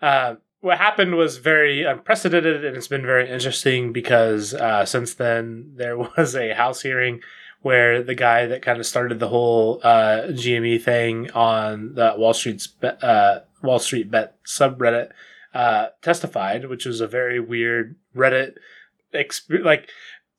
Uh, 0.00 0.34
what 0.60 0.78
happened 0.78 1.16
was 1.16 1.38
very 1.38 1.82
unprecedented 1.84 2.64
and 2.64 2.76
it's 2.76 2.86
been 2.88 3.02
very 3.06 3.28
interesting 3.28 3.92
because 3.92 4.54
uh, 4.54 4.84
since 4.84 5.14
then 5.14 5.72
there 5.76 5.96
was 6.16 6.34
a 6.36 6.52
house 6.54 6.82
hearing 6.82 7.20
where 7.62 8.02
the 8.02 8.14
guy 8.14 8.46
that 8.46 8.62
kind 8.62 8.78
of 8.78 8.86
started 8.86 9.18
the 9.18 9.28
whole 9.28 9.80
uh, 9.82 10.26
GME 10.28 10.82
thing 10.82 11.30
on 11.30 11.94
the 11.94 12.14
Wall 12.16 12.34
Street's 12.34 12.68
uh, 12.82 13.40
Wall 13.62 13.78
Street 13.78 14.10
Bet 14.10 14.36
subreddit 14.44 15.10
uh, 15.54 15.88
testified, 16.02 16.68
which 16.68 16.84
was 16.84 17.00
a 17.00 17.06
very 17.06 17.40
weird 17.40 17.96
Reddit 18.14 18.54
exp- 19.14 19.64
like 19.64 19.88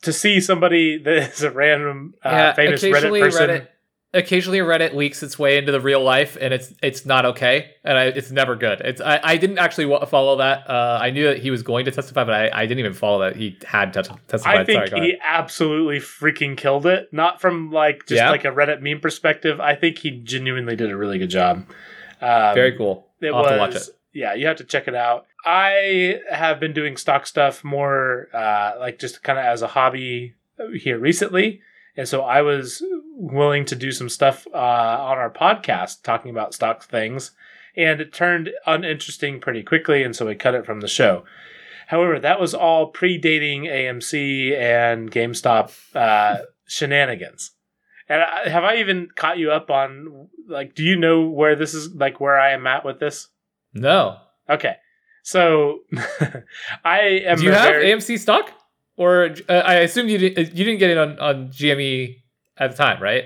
to 0.01 0.11
see 0.13 0.39
somebody 0.39 0.97
that 1.01 1.33
is 1.33 1.43
a 1.43 1.51
random 1.51 2.13
uh, 2.23 2.53
famous 2.53 2.83
Reddit 2.83 3.19
person. 3.21 3.49
Reddit 3.49 3.67
occasionally 4.13 4.59
Reddit 4.59 4.93
leaks 4.93 5.23
its 5.23 5.39
way 5.39 5.57
into 5.57 5.71
the 5.71 5.81
real 5.81 6.01
life, 6.01 6.37
and 6.39 6.53
it's 6.53 6.73
it's 6.81 7.05
not 7.05 7.25
okay, 7.25 7.71
and 7.83 7.97
I, 7.97 8.03
it's 8.05 8.31
never 8.31 8.55
good. 8.55 8.81
It's 8.81 9.01
I, 9.01 9.19
I 9.23 9.37
didn't 9.37 9.57
actually 9.57 9.85
follow 10.07 10.37
that. 10.37 10.69
Uh, 10.69 10.99
I 11.01 11.09
knew 11.09 11.25
that 11.25 11.39
he 11.39 11.51
was 11.51 11.63
going 11.63 11.85
to 11.85 11.91
testify, 11.91 12.23
but 12.23 12.33
I, 12.33 12.61
I 12.61 12.65
didn't 12.65 12.79
even 12.79 12.93
follow 12.93 13.19
that 13.21 13.35
he 13.35 13.57
had 13.65 13.93
tes- 13.93 14.09
testified. 14.27 14.59
I 14.59 14.63
think 14.65 14.87
Sorry, 14.87 15.01
he 15.01 15.17
absolutely 15.23 15.97
freaking 15.99 16.55
killed 16.55 16.85
it. 16.85 17.11
Not 17.11 17.41
from 17.41 17.71
like 17.71 18.05
just 18.05 18.17
Yeah? 18.19 18.29
like 18.29 18.45
a 18.45 18.49
Reddit 18.49 18.81
meme 18.81 18.99
perspective. 18.99 19.59
I 19.59 19.75
think 19.75 19.97
he 19.97 20.11
genuinely 20.11 20.75
did 20.75 20.91
a 20.91 20.97
really 20.97 21.17
good 21.17 21.29
job. 21.29 21.65
Um, 22.21 22.53
very 22.55 22.77
cool. 22.77 23.07
It 23.21 23.27
I'll 23.27 23.41
was, 23.41 23.49
have 23.49 23.55
to 23.55 23.59
watch 23.59 23.75
it. 23.75 23.89
Yeah, 24.13 24.33
you 24.35 24.45
have 24.47 24.57
to 24.57 24.63
check 24.63 24.87
it 24.87 24.95
out. 24.95 25.25
I 25.45 26.19
have 26.29 26.59
been 26.59 26.71
doing 26.71 26.97
stock 26.97 27.25
stuff 27.27 27.63
more, 27.63 28.29
uh, 28.33 28.73
like 28.79 28.99
just 28.99 29.23
kind 29.23 29.39
of 29.39 29.45
as 29.45 29.61
a 29.61 29.67
hobby 29.67 30.35
here 30.79 30.99
recently, 30.99 31.61
and 31.95 32.07
so 32.07 32.21
I 32.23 32.41
was 32.41 32.81
willing 33.15 33.65
to 33.65 33.75
do 33.75 33.91
some 33.91 34.09
stuff 34.09 34.47
uh, 34.53 34.57
on 34.57 35.17
our 35.17 35.29
podcast 35.31 36.03
talking 36.03 36.31
about 36.31 36.53
stock 36.53 36.83
things, 36.83 37.31
and 37.75 38.01
it 38.01 38.13
turned 38.13 38.49
uninteresting 38.65 39.39
pretty 39.39 39.63
quickly, 39.63 40.03
and 40.03 40.15
so 40.15 40.25
we 40.25 40.35
cut 40.35 40.55
it 40.55 40.65
from 40.65 40.81
the 40.81 40.87
show. 40.87 41.23
However, 41.87 42.19
that 42.19 42.39
was 42.39 42.53
all 42.53 42.91
predating 42.91 43.63
AMC 43.63 44.57
and 44.57 45.11
GameStop 45.11 45.71
uh, 45.95 46.43
shenanigans. 46.65 47.51
And 48.09 48.21
I, 48.21 48.49
have 48.49 48.63
I 48.63 48.77
even 48.77 49.09
caught 49.15 49.37
you 49.37 49.51
up 49.51 49.69
on 49.69 50.27
like? 50.47 50.75
Do 50.75 50.83
you 50.83 50.97
know 50.97 51.27
where 51.27 51.55
this 51.55 51.73
is? 51.73 51.93
Like 51.93 52.19
where 52.19 52.39
I 52.39 52.51
am 52.53 52.65
at 52.67 52.83
with 52.85 52.99
this? 52.99 53.27
No, 53.73 54.17
Okay, 54.49 54.75
so 55.23 55.79
I 56.83 57.23
am. 57.25 57.37
do 57.37 57.43
you 57.45 57.51
have 57.51 57.65
very- 57.69 57.85
AMC 57.91 58.19
stock, 58.19 58.51
or 58.97 59.35
uh, 59.49 59.53
I 59.53 59.75
assume 59.75 60.07
you 60.09 60.17
didn't 60.17 60.55
you 60.55 60.65
didn't 60.65 60.79
get 60.79 60.89
it 60.89 60.97
on 60.97 61.19
on 61.19 61.49
GME 61.49 62.17
at 62.57 62.71
the 62.71 62.77
time, 62.77 63.01
right? 63.01 63.25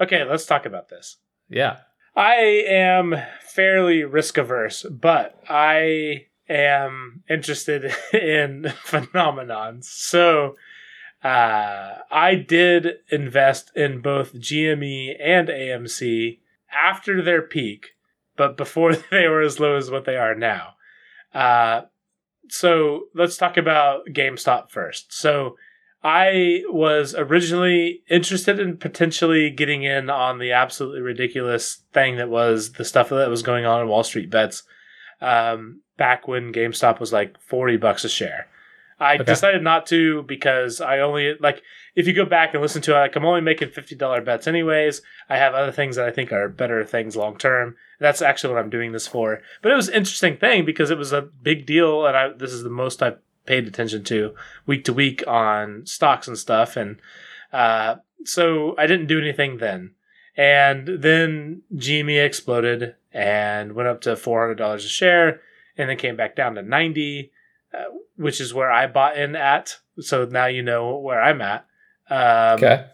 Okay, 0.00 0.24
let's 0.24 0.46
talk 0.46 0.66
about 0.66 0.88
this. 0.88 1.16
Yeah. 1.48 1.78
I 2.14 2.64
am 2.66 3.14
fairly 3.40 4.02
risk 4.04 4.38
averse, 4.38 4.84
but 4.90 5.38
I 5.48 6.26
am 6.48 7.22
interested 7.28 7.84
in 8.12 8.62
phenomenons. 8.84 9.84
So 9.84 10.56
uh, 11.22 11.98
I 12.10 12.34
did 12.34 12.98
invest 13.10 13.70
in 13.76 14.00
both 14.00 14.34
GME 14.34 15.16
and 15.20 15.48
AMC 15.48 16.38
after 16.72 17.22
their 17.22 17.42
peak, 17.42 17.88
but 18.36 18.56
before 18.56 18.94
they 19.10 19.28
were 19.28 19.42
as 19.42 19.60
low 19.60 19.76
as 19.76 19.90
what 19.90 20.04
they 20.04 20.16
are 20.16 20.34
now. 20.34 20.74
Uh, 21.34 21.82
so 22.48 23.04
let's 23.14 23.36
talk 23.36 23.56
about 23.56 24.06
GameStop 24.08 24.70
first. 24.70 25.12
So 25.12 25.56
I 26.02 26.62
was 26.68 27.14
originally 27.16 28.02
interested 28.08 28.60
in 28.60 28.76
potentially 28.76 29.50
getting 29.50 29.82
in 29.82 30.08
on 30.10 30.38
the 30.38 30.52
absolutely 30.52 31.00
ridiculous 31.00 31.82
thing 31.92 32.16
that 32.16 32.28
was 32.28 32.72
the 32.72 32.84
stuff 32.84 33.08
that 33.08 33.28
was 33.30 33.42
going 33.42 33.64
on 33.66 33.82
in 33.82 33.88
Wall 33.88 34.04
Street 34.04 34.30
bets 34.30 34.62
um, 35.20 35.80
back 35.96 36.28
when 36.28 36.52
GameStop 36.52 37.00
was 37.00 37.12
like 37.12 37.36
40 37.40 37.76
bucks 37.78 38.04
a 38.04 38.08
share. 38.08 38.46
I 38.98 39.14
Okay. 39.16 39.24
decided 39.24 39.62
not 39.62 39.86
to 39.86 40.22
because 40.22 40.80
I 40.80 41.00
only 41.00 41.34
like 41.40 41.62
if 41.96 42.06
you 42.06 42.12
go 42.12 42.26
back 42.26 42.52
and 42.52 42.62
listen 42.62 42.82
to 42.82 42.94
it, 42.94 42.98
like 42.98 43.16
I'm 43.16 43.24
only 43.24 43.40
making 43.40 43.70
fifty 43.70 43.94
dollar 43.94 44.20
bets 44.20 44.46
anyways. 44.46 45.00
I 45.30 45.38
have 45.38 45.54
other 45.54 45.72
things 45.72 45.96
that 45.96 46.06
I 46.06 46.12
think 46.12 46.30
are 46.30 46.48
better 46.48 46.84
things 46.84 47.16
long 47.16 47.38
term. 47.38 47.74
That's 47.98 48.20
actually 48.20 48.52
what 48.52 48.62
I'm 48.62 48.70
doing 48.70 48.92
this 48.92 49.06
for. 49.06 49.40
But 49.62 49.72
it 49.72 49.76
was 49.76 49.88
an 49.88 49.94
interesting 49.94 50.36
thing 50.36 50.66
because 50.66 50.90
it 50.90 50.98
was 50.98 51.14
a 51.14 51.22
big 51.22 51.64
deal, 51.64 52.06
and 52.06 52.14
I 52.14 52.28
this 52.28 52.52
is 52.52 52.62
the 52.62 52.70
most 52.70 53.02
I've 53.02 53.18
paid 53.46 53.66
attention 53.66 54.04
to 54.04 54.34
week 54.66 54.84
to 54.84 54.92
week 54.92 55.24
on 55.26 55.86
stocks 55.86 56.28
and 56.28 56.36
stuff, 56.36 56.76
and 56.76 57.00
uh, 57.50 57.96
so 58.24 58.76
I 58.76 58.86
didn't 58.86 59.06
do 59.06 59.18
anything 59.18 59.56
then. 59.56 59.92
And 60.36 60.86
then 60.86 61.62
GME 61.74 62.22
exploded 62.22 62.94
and 63.10 63.72
went 63.72 63.88
up 63.88 64.02
to 64.02 64.16
four 64.16 64.42
hundred 64.42 64.56
dollars 64.56 64.84
a 64.84 64.88
share, 64.88 65.40
and 65.78 65.88
then 65.88 65.96
came 65.96 66.14
back 66.16 66.36
down 66.36 66.56
to 66.56 66.62
ninety, 66.62 67.32
uh, 67.72 67.84
which 68.16 68.38
is 68.38 68.52
where 68.52 68.70
I 68.70 68.86
bought 68.86 69.16
in 69.16 69.34
at. 69.34 69.78
So 69.98 70.26
now 70.26 70.44
you 70.44 70.62
know 70.62 70.98
where 70.98 71.22
I'm 71.22 71.40
at. 71.40 71.66
Um, 72.10 72.56
Okay. 72.62 72.86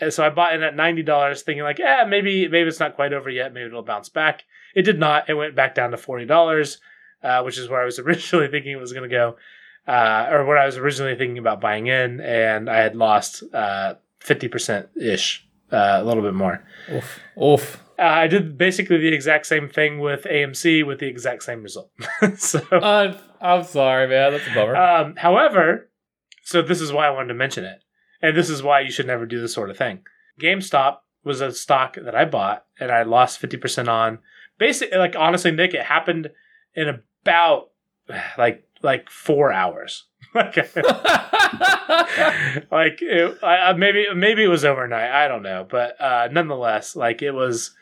and 0.00 0.12
so 0.12 0.24
I 0.24 0.30
bought 0.30 0.54
in 0.54 0.62
at 0.62 0.74
ninety 0.76 1.02
dollars, 1.02 1.42
thinking 1.42 1.62
like, 1.64 1.78
yeah, 1.78 2.04
maybe 2.08 2.48
maybe 2.48 2.68
it's 2.68 2.80
not 2.80 2.94
quite 2.96 3.12
over 3.12 3.30
yet. 3.30 3.52
Maybe 3.52 3.66
it'll 3.66 3.82
bounce 3.82 4.08
back. 4.08 4.44
It 4.74 4.82
did 4.82 4.98
not. 4.98 5.28
It 5.28 5.34
went 5.34 5.54
back 5.54 5.74
down 5.74 5.90
to 5.92 5.96
forty 5.96 6.26
dollars, 6.26 6.78
uh, 7.22 7.42
which 7.42 7.58
is 7.58 7.68
where 7.68 7.80
I 7.82 7.84
was 7.84 7.98
originally 8.06 8.48
thinking 8.48 8.72
it 8.72 8.80
was 8.80 8.92
going 8.92 9.08
to 9.08 9.14
go, 9.14 9.36
uh, 9.86 10.28
or 10.30 10.44
where 10.44 10.58
I 10.58 10.66
was 10.66 10.76
originally 10.76 11.14
thinking 11.16 11.38
about 11.38 11.60
buying 11.60 11.86
in, 11.86 12.20
and 12.20 12.68
I 12.68 12.78
had 12.78 12.96
lost 12.96 13.42
fifty 14.20 14.48
percent 14.48 14.88
ish, 15.00 15.46
uh, 15.72 15.98
a 16.00 16.04
little 16.04 16.22
bit 16.22 16.34
more. 16.34 16.64
Oof. 16.92 17.20
Oof. 17.42 17.82
Uh, 17.98 18.02
I 18.02 18.26
did 18.26 18.58
basically 18.58 18.98
the 18.98 19.14
exact 19.14 19.46
same 19.46 19.70
thing 19.70 20.00
with 20.00 20.24
AMC 20.24 20.84
with 20.86 20.98
the 20.98 21.06
exact 21.06 21.42
same 21.44 21.62
result. 21.62 21.90
so, 22.36 22.58
Uh, 22.70 23.16
I'm 23.40 23.64
sorry, 23.64 24.06
man. 24.06 24.32
That's 24.32 24.46
a 24.46 24.54
bummer. 24.54 24.76
um, 24.76 25.16
however, 25.16 25.88
so 26.42 26.60
this 26.60 26.82
is 26.82 26.92
why 26.92 27.06
I 27.06 27.10
wanted 27.10 27.28
to 27.28 27.34
mention 27.34 27.64
it, 27.64 27.78
and 28.26 28.36
this 28.36 28.50
is 28.50 28.62
why 28.62 28.80
you 28.80 28.90
should 28.90 29.06
never 29.06 29.26
do 29.26 29.40
this 29.40 29.52
sort 29.54 29.70
of 29.70 29.76
thing. 29.78 30.00
GameStop 30.40 30.98
was 31.24 31.40
a 31.40 31.52
stock 31.52 31.96
that 31.96 32.14
I 32.14 32.24
bought, 32.24 32.64
and 32.80 32.90
I 32.90 33.02
lost 33.02 33.38
fifty 33.38 33.56
percent 33.56 33.88
on. 33.88 34.18
Basically, 34.58 34.98
like 34.98 35.14
honestly, 35.16 35.50
Nick, 35.50 35.74
it 35.74 35.82
happened 35.84 36.30
in 36.74 37.00
about 37.22 37.70
like 38.38 38.66
like 38.82 39.10
four 39.10 39.52
hours. 39.52 40.04
like, 40.34 40.56
like 42.70 42.98
it, 43.00 43.38
I, 43.42 43.56
I- 43.56 43.72
maybe 43.74 44.06
maybe 44.14 44.44
it 44.44 44.48
was 44.48 44.64
overnight. 44.64 45.10
I 45.10 45.28
don't 45.28 45.42
know, 45.42 45.66
but 45.68 46.00
uh, 46.00 46.28
nonetheless, 46.30 46.96
like 46.96 47.22
it 47.22 47.32
was, 47.32 47.74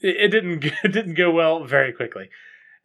it, 0.00 0.16
it 0.16 0.28
didn't 0.28 0.64
it 0.84 0.92
didn't 0.92 1.14
go 1.14 1.30
well 1.30 1.64
very 1.64 1.92
quickly. 1.92 2.28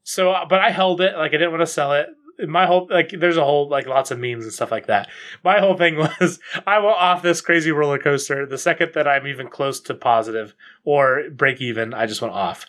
So, 0.03 0.31
uh, 0.31 0.45
but 0.45 0.59
I 0.59 0.71
held 0.71 1.01
it. 1.01 1.15
Like 1.17 1.29
I 1.33 1.37
didn't 1.37 1.51
want 1.51 1.61
to 1.61 1.67
sell 1.67 1.93
it. 1.93 2.07
My 2.39 2.65
whole 2.65 2.87
like 2.89 3.11
there's 3.17 3.37
a 3.37 3.43
whole 3.43 3.67
like 3.67 3.87
lots 3.87 4.11
of 4.11 4.19
memes 4.19 4.43
and 4.43 4.53
stuff 4.53 4.71
like 4.71 4.87
that. 4.87 5.09
My 5.43 5.59
whole 5.59 5.75
thing 5.75 5.97
was 6.21 6.39
I 6.65 6.79
went 6.79 6.97
off 6.97 7.21
this 7.21 7.41
crazy 7.41 7.71
roller 7.71 7.99
coaster. 7.99 8.45
The 8.45 8.57
second 8.57 8.91
that 8.93 9.07
I'm 9.07 9.27
even 9.27 9.47
close 9.47 9.79
to 9.81 9.93
positive 9.93 10.53
or 10.83 11.29
break 11.31 11.61
even, 11.61 11.93
I 11.93 12.05
just 12.05 12.21
went 12.21 12.33
off. 12.33 12.65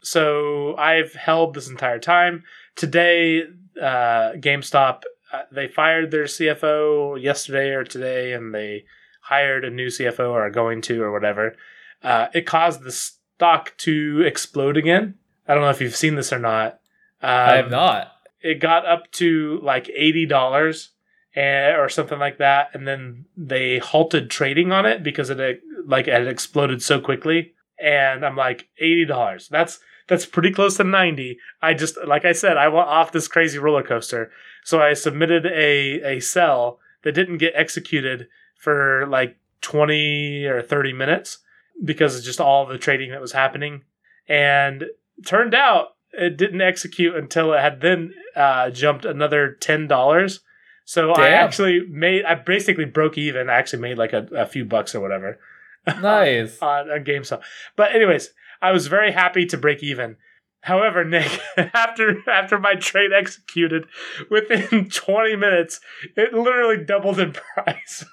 So 0.00 0.76
I've 0.76 1.14
held 1.14 1.54
this 1.54 1.68
entire 1.68 1.98
time. 1.98 2.44
Today, 2.74 3.44
uh, 3.80 4.32
GameStop 4.34 5.02
uh, 5.32 5.42
they 5.50 5.68
fired 5.68 6.10
their 6.10 6.24
CFO 6.24 7.20
yesterday 7.20 7.70
or 7.70 7.84
today, 7.84 8.32
and 8.32 8.54
they 8.54 8.84
hired 9.20 9.64
a 9.64 9.70
new 9.70 9.88
CFO 9.88 10.30
or 10.30 10.46
are 10.46 10.50
going 10.50 10.80
to 10.82 11.02
or 11.02 11.10
whatever. 11.10 11.56
Uh, 12.02 12.28
it 12.32 12.46
caused 12.46 12.82
the 12.82 12.92
stock 12.92 13.76
to 13.78 14.22
explode 14.24 14.76
again. 14.76 15.14
I 15.48 15.54
don't 15.54 15.62
know 15.62 15.70
if 15.70 15.80
you've 15.80 15.96
seen 15.96 16.14
this 16.14 16.32
or 16.32 16.38
not. 16.38 16.80
Um, 17.22 17.30
I 17.30 17.56
have 17.56 17.70
not. 17.70 18.12
It 18.40 18.60
got 18.60 18.86
up 18.86 19.10
to 19.12 19.60
like 19.62 19.90
eighty 19.90 20.26
dollars 20.26 20.90
eh, 21.34 21.72
or 21.72 21.88
something 21.88 22.18
like 22.18 22.38
that, 22.38 22.70
and 22.74 22.86
then 22.86 23.26
they 23.36 23.78
halted 23.78 24.30
trading 24.30 24.72
on 24.72 24.86
it 24.86 25.02
because 25.02 25.30
it 25.30 25.60
like 25.86 26.08
it 26.08 26.26
exploded 26.26 26.82
so 26.82 27.00
quickly. 27.00 27.52
And 27.78 28.24
I'm 28.24 28.36
like 28.36 28.68
eighty 28.78 29.04
dollars. 29.04 29.48
That's 29.48 29.80
that's 30.08 30.26
pretty 30.26 30.52
close 30.52 30.76
to 30.76 30.84
90 30.84 31.38
i 31.62 31.74
just 31.74 31.96
like 32.06 32.24
i 32.24 32.32
said 32.32 32.56
i 32.56 32.68
went 32.68 32.86
off 32.88 33.12
this 33.12 33.28
crazy 33.28 33.58
roller 33.58 33.82
coaster 33.82 34.30
so 34.64 34.80
i 34.80 34.92
submitted 34.92 35.46
a 35.46 36.16
a 36.16 36.20
sell 36.20 36.78
that 37.02 37.12
didn't 37.12 37.38
get 37.38 37.52
executed 37.56 38.28
for 38.56 39.06
like 39.08 39.36
20 39.62 40.44
or 40.46 40.62
30 40.62 40.92
minutes 40.92 41.38
because 41.84 42.16
of 42.16 42.24
just 42.24 42.40
all 42.40 42.66
the 42.66 42.78
trading 42.78 43.10
that 43.10 43.20
was 43.20 43.32
happening 43.32 43.82
and 44.28 44.84
turned 45.24 45.54
out 45.54 45.95
it 46.18 46.36
didn't 46.36 46.60
execute 46.60 47.14
until 47.14 47.52
it 47.52 47.60
had 47.60 47.80
then 47.80 48.12
uh, 48.34 48.70
jumped 48.70 49.04
another 49.04 49.56
$10 49.60 50.40
so 50.88 51.12
i 51.12 51.28
actually 51.30 51.80
made 51.88 52.24
i 52.24 52.34
basically 52.34 52.84
broke 52.84 53.18
even 53.18 53.50
i 53.50 53.54
actually 53.54 53.80
made 53.82 53.98
like 53.98 54.12
a, 54.12 54.28
a 54.36 54.46
few 54.46 54.64
bucks 54.64 54.94
or 54.94 55.00
whatever 55.00 55.38
Nice. 56.00 56.60
on, 56.60 56.90
on 56.90 57.04
GameStop. 57.04 57.42
But 57.76 57.94
anyways, 57.94 58.30
I 58.60 58.72
was 58.72 58.88
very 58.88 59.12
happy 59.12 59.46
to 59.46 59.56
break 59.56 59.82
even. 59.82 60.16
However, 60.62 61.04
Nick, 61.04 61.40
after 61.56 62.28
after 62.28 62.58
my 62.58 62.74
trade 62.74 63.12
executed, 63.16 63.86
within 64.28 64.88
20 64.90 65.36
minutes, 65.36 65.80
it 66.16 66.34
literally 66.34 66.84
doubled 66.84 67.20
in 67.20 67.32
price. 67.32 68.04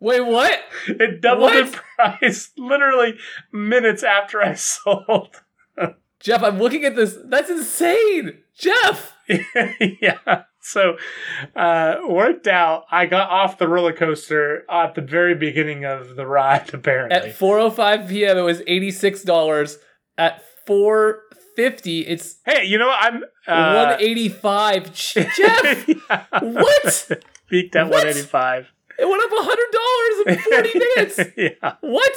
Wait, 0.00 0.20
what? 0.20 0.60
it 0.86 1.22
doubled 1.22 1.52
in 1.52 1.70
price 1.70 2.50
literally 2.58 3.16
minutes 3.52 4.02
after 4.02 4.42
I 4.42 4.54
sold. 4.54 5.40
Jeff, 6.22 6.42
I'm 6.42 6.58
looking 6.58 6.84
at 6.84 6.94
this. 6.96 7.16
That's 7.24 7.50
insane. 7.50 8.38
Jeff. 8.56 9.16
yeah. 10.00 10.44
So 10.60 10.96
uh 11.56 11.96
worked 12.08 12.46
out. 12.46 12.84
I 12.90 13.06
got 13.06 13.28
off 13.30 13.58
the 13.58 13.66
roller 13.68 13.92
coaster 13.92 14.64
at 14.70 14.94
the 14.94 15.00
very 15.00 15.34
beginning 15.34 15.84
of 15.84 16.14
the 16.16 16.26
ride, 16.26 16.72
apparently. 16.74 17.30
At 17.30 17.38
4:05 17.38 18.08
p.m. 18.08 18.38
it 18.38 18.42
was 18.42 18.60
$86. 18.62 19.78
At 20.18 20.44
4:50 20.68 22.04
it's 22.06 22.36
hey, 22.44 22.64
you 22.64 22.78
know 22.78 22.86
what? 22.86 23.02
I'm 23.02 23.16
uh, 23.48 23.96
185. 23.98 24.92
Jeff, 24.92 25.38
yeah. 25.88 26.24
what? 26.40 27.10
Peaked 27.48 27.74
at 27.76 27.84
What? 27.88 28.04
185. 28.04 28.68
It 28.98 29.08
went 29.08 29.22
up 29.24 29.30
$100 30.28 30.32
in 30.32 30.38
40 30.38 30.78
minutes. 30.78 31.20
yeah. 31.36 31.74
What? 31.80 32.14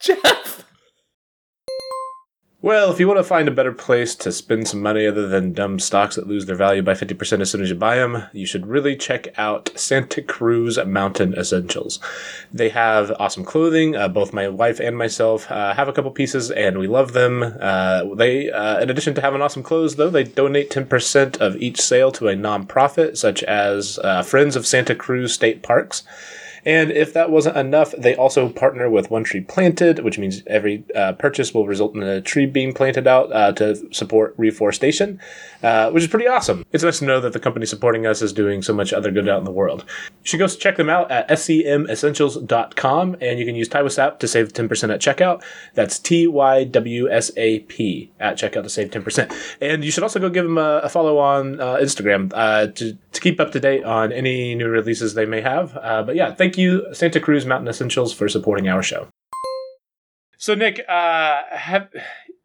Jeff. 0.00 0.64
Well, 2.64 2.90
if 2.90 2.98
you 2.98 3.06
want 3.06 3.18
to 3.18 3.24
find 3.24 3.46
a 3.46 3.50
better 3.50 3.74
place 3.74 4.14
to 4.14 4.32
spend 4.32 4.68
some 4.68 4.80
money 4.80 5.06
other 5.06 5.28
than 5.28 5.52
dumb 5.52 5.78
stocks 5.78 6.16
that 6.16 6.26
lose 6.26 6.46
their 6.46 6.56
value 6.56 6.80
by 6.80 6.94
50% 6.94 7.42
as 7.42 7.50
soon 7.50 7.60
as 7.60 7.68
you 7.68 7.74
buy 7.74 7.96
them, 7.96 8.24
you 8.32 8.46
should 8.46 8.66
really 8.66 8.96
check 8.96 9.28
out 9.36 9.70
Santa 9.78 10.22
Cruz 10.22 10.82
Mountain 10.82 11.34
Essentials. 11.34 12.00
They 12.54 12.70
have 12.70 13.12
awesome 13.18 13.44
clothing. 13.44 13.94
Uh, 13.96 14.08
both 14.08 14.32
my 14.32 14.48
wife 14.48 14.80
and 14.80 14.96
myself 14.96 15.50
uh, 15.50 15.74
have 15.74 15.88
a 15.88 15.92
couple 15.92 16.10
pieces 16.10 16.50
and 16.50 16.78
we 16.78 16.86
love 16.86 17.12
them. 17.12 17.42
Uh, 17.42 18.14
they, 18.14 18.50
uh, 18.50 18.80
in 18.80 18.88
addition 18.88 19.12
to 19.16 19.20
having 19.20 19.42
awesome 19.42 19.62
clothes, 19.62 19.96
though, 19.96 20.08
they 20.08 20.24
donate 20.24 20.70
10% 20.70 21.36
of 21.42 21.56
each 21.56 21.78
sale 21.78 22.10
to 22.12 22.28
a 22.28 22.34
nonprofit 22.34 23.18
such 23.18 23.42
as 23.42 23.98
uh, 23.98 24.22
Friends 24.22 24.56
of 24.56 24.66
Santa 24.66 24.94
Cruz 24.94 25.34
State 25.34 25.62
Parks. 25.62 26.02
And 26.64 26.90
if 26.90 27.12
that 27.12 27.30
wasn't 27.30 27.56
enough, 27.56 27.92
they 27.96 28.14
also 28.14 28.48
partner 28.48 28.88
with 28.88 29.10
One 29.10 29.24
Tree 29.24 29.40
Planted, 29.40 30.00
which 30.00 30.18
means 30.18 30.42
every 30.46 30.84
uh, 30.94 31.12
purchase 31.12 31.52
will 31.52 31.66
result 31.66 31.94
in 31.94 32.02
a 32.02 32.20
tree 32.20 32.46
being 32.46 32.72
planted 32.72 33.06
out 33.06 33.32
uh, 33.32 33.52
to 33.52 33.92
support 33.92 34.34
reforestation, 34.36 35.20
uh, 35.62 35.90
which 35.90 36.04
is 36.04 36.08
pretty 36.08 36.26
awesome. 36.26 36.64
It's 36.72 36.84
nice 36.84 36.98
to 37.00 37.04
know 37.04 37.20
that 37.20 37.32
the 37.32 37.40
company 37.40 37.66
supporting 37.66 38.06
us 38.06 38.22
is 38.22 38.32
doing 38.32 38.62
so 38.62 38.72
much 38.72 38.92
other 38.92 39.10
good 39.10 39.28
out 39.28 39.38
in 39.38 39.44
the 39.44 39.50
world. 39.50 39.84
You 40.08 40.28
should 40.28 40.38
go 40.38 40.48
check 40.48 40.76
them 40.76 40.88
out 40.88 41.10
at 41.10 41.28
scmessentials.com, 41.28 43.16
and 43.20 43.38
you 43.38 43.44
can 43.44 43.54
use 43.54 43.68
TYWSAP 43.68 44.18
to 44.18 44.28
save 44.28 44.52
10% 44.52 44.94
at 44.94 45.00
checkout. 45.00 45.42
That's 45.74 45.98
T 45.98 46.26
Y 46.26 46.64
W 46.64 47.10
S 47.10 47.30
A 47.36 47.60
P 47.60 48.10
at 48.20 48.36
checkout 48.36 48.62
to 48.62 48.70
save 48.70 48.90
10%. 48.90 49.56
And 49.60 49.84
you 49.84 49.90
should 49.90 50.02
also 50.02 50.20
go 50.20 50.28
give 50.28 50.44
them 50.44 50.58
a, 50.58 50.80
a 50.84 50.88
follow 50.88 51.18
on 51.18 51.60
uh, 51.60 51.76
Instagram 51.76 52.32
uh, 52.34 52.68
to, 52.68 52.96
to 53.14 53.20
keep 53.20 53.40
up 53.40 53.52
to 53.52 53.60
date 53.60 53.84
on 53.84 54.12
any 54.12 54.54
new 54.54 54.68
releases 54.68 55.14
they 55.14 55.26
may 55.26 55.40
have. 55.40 55.76
Uh, 55.80 56.02
but 56.02 56.16
yeah, 56.16 56.34
thank 56.34 56.58
you, 56.58 56.86
Santa 56.92 57.20
Cruz 57.20 57.46
Mountain 57.46 57.68
Essentials, 57.68 58.12
for 58.12 58.28
supporting 58.28 58.68
our 58.68 58.82
show. 58.82 59.08
So, 60.36 60.54
Nick, 60.54 60.80
uh, 60.88 61.42
have, 61.50 61.88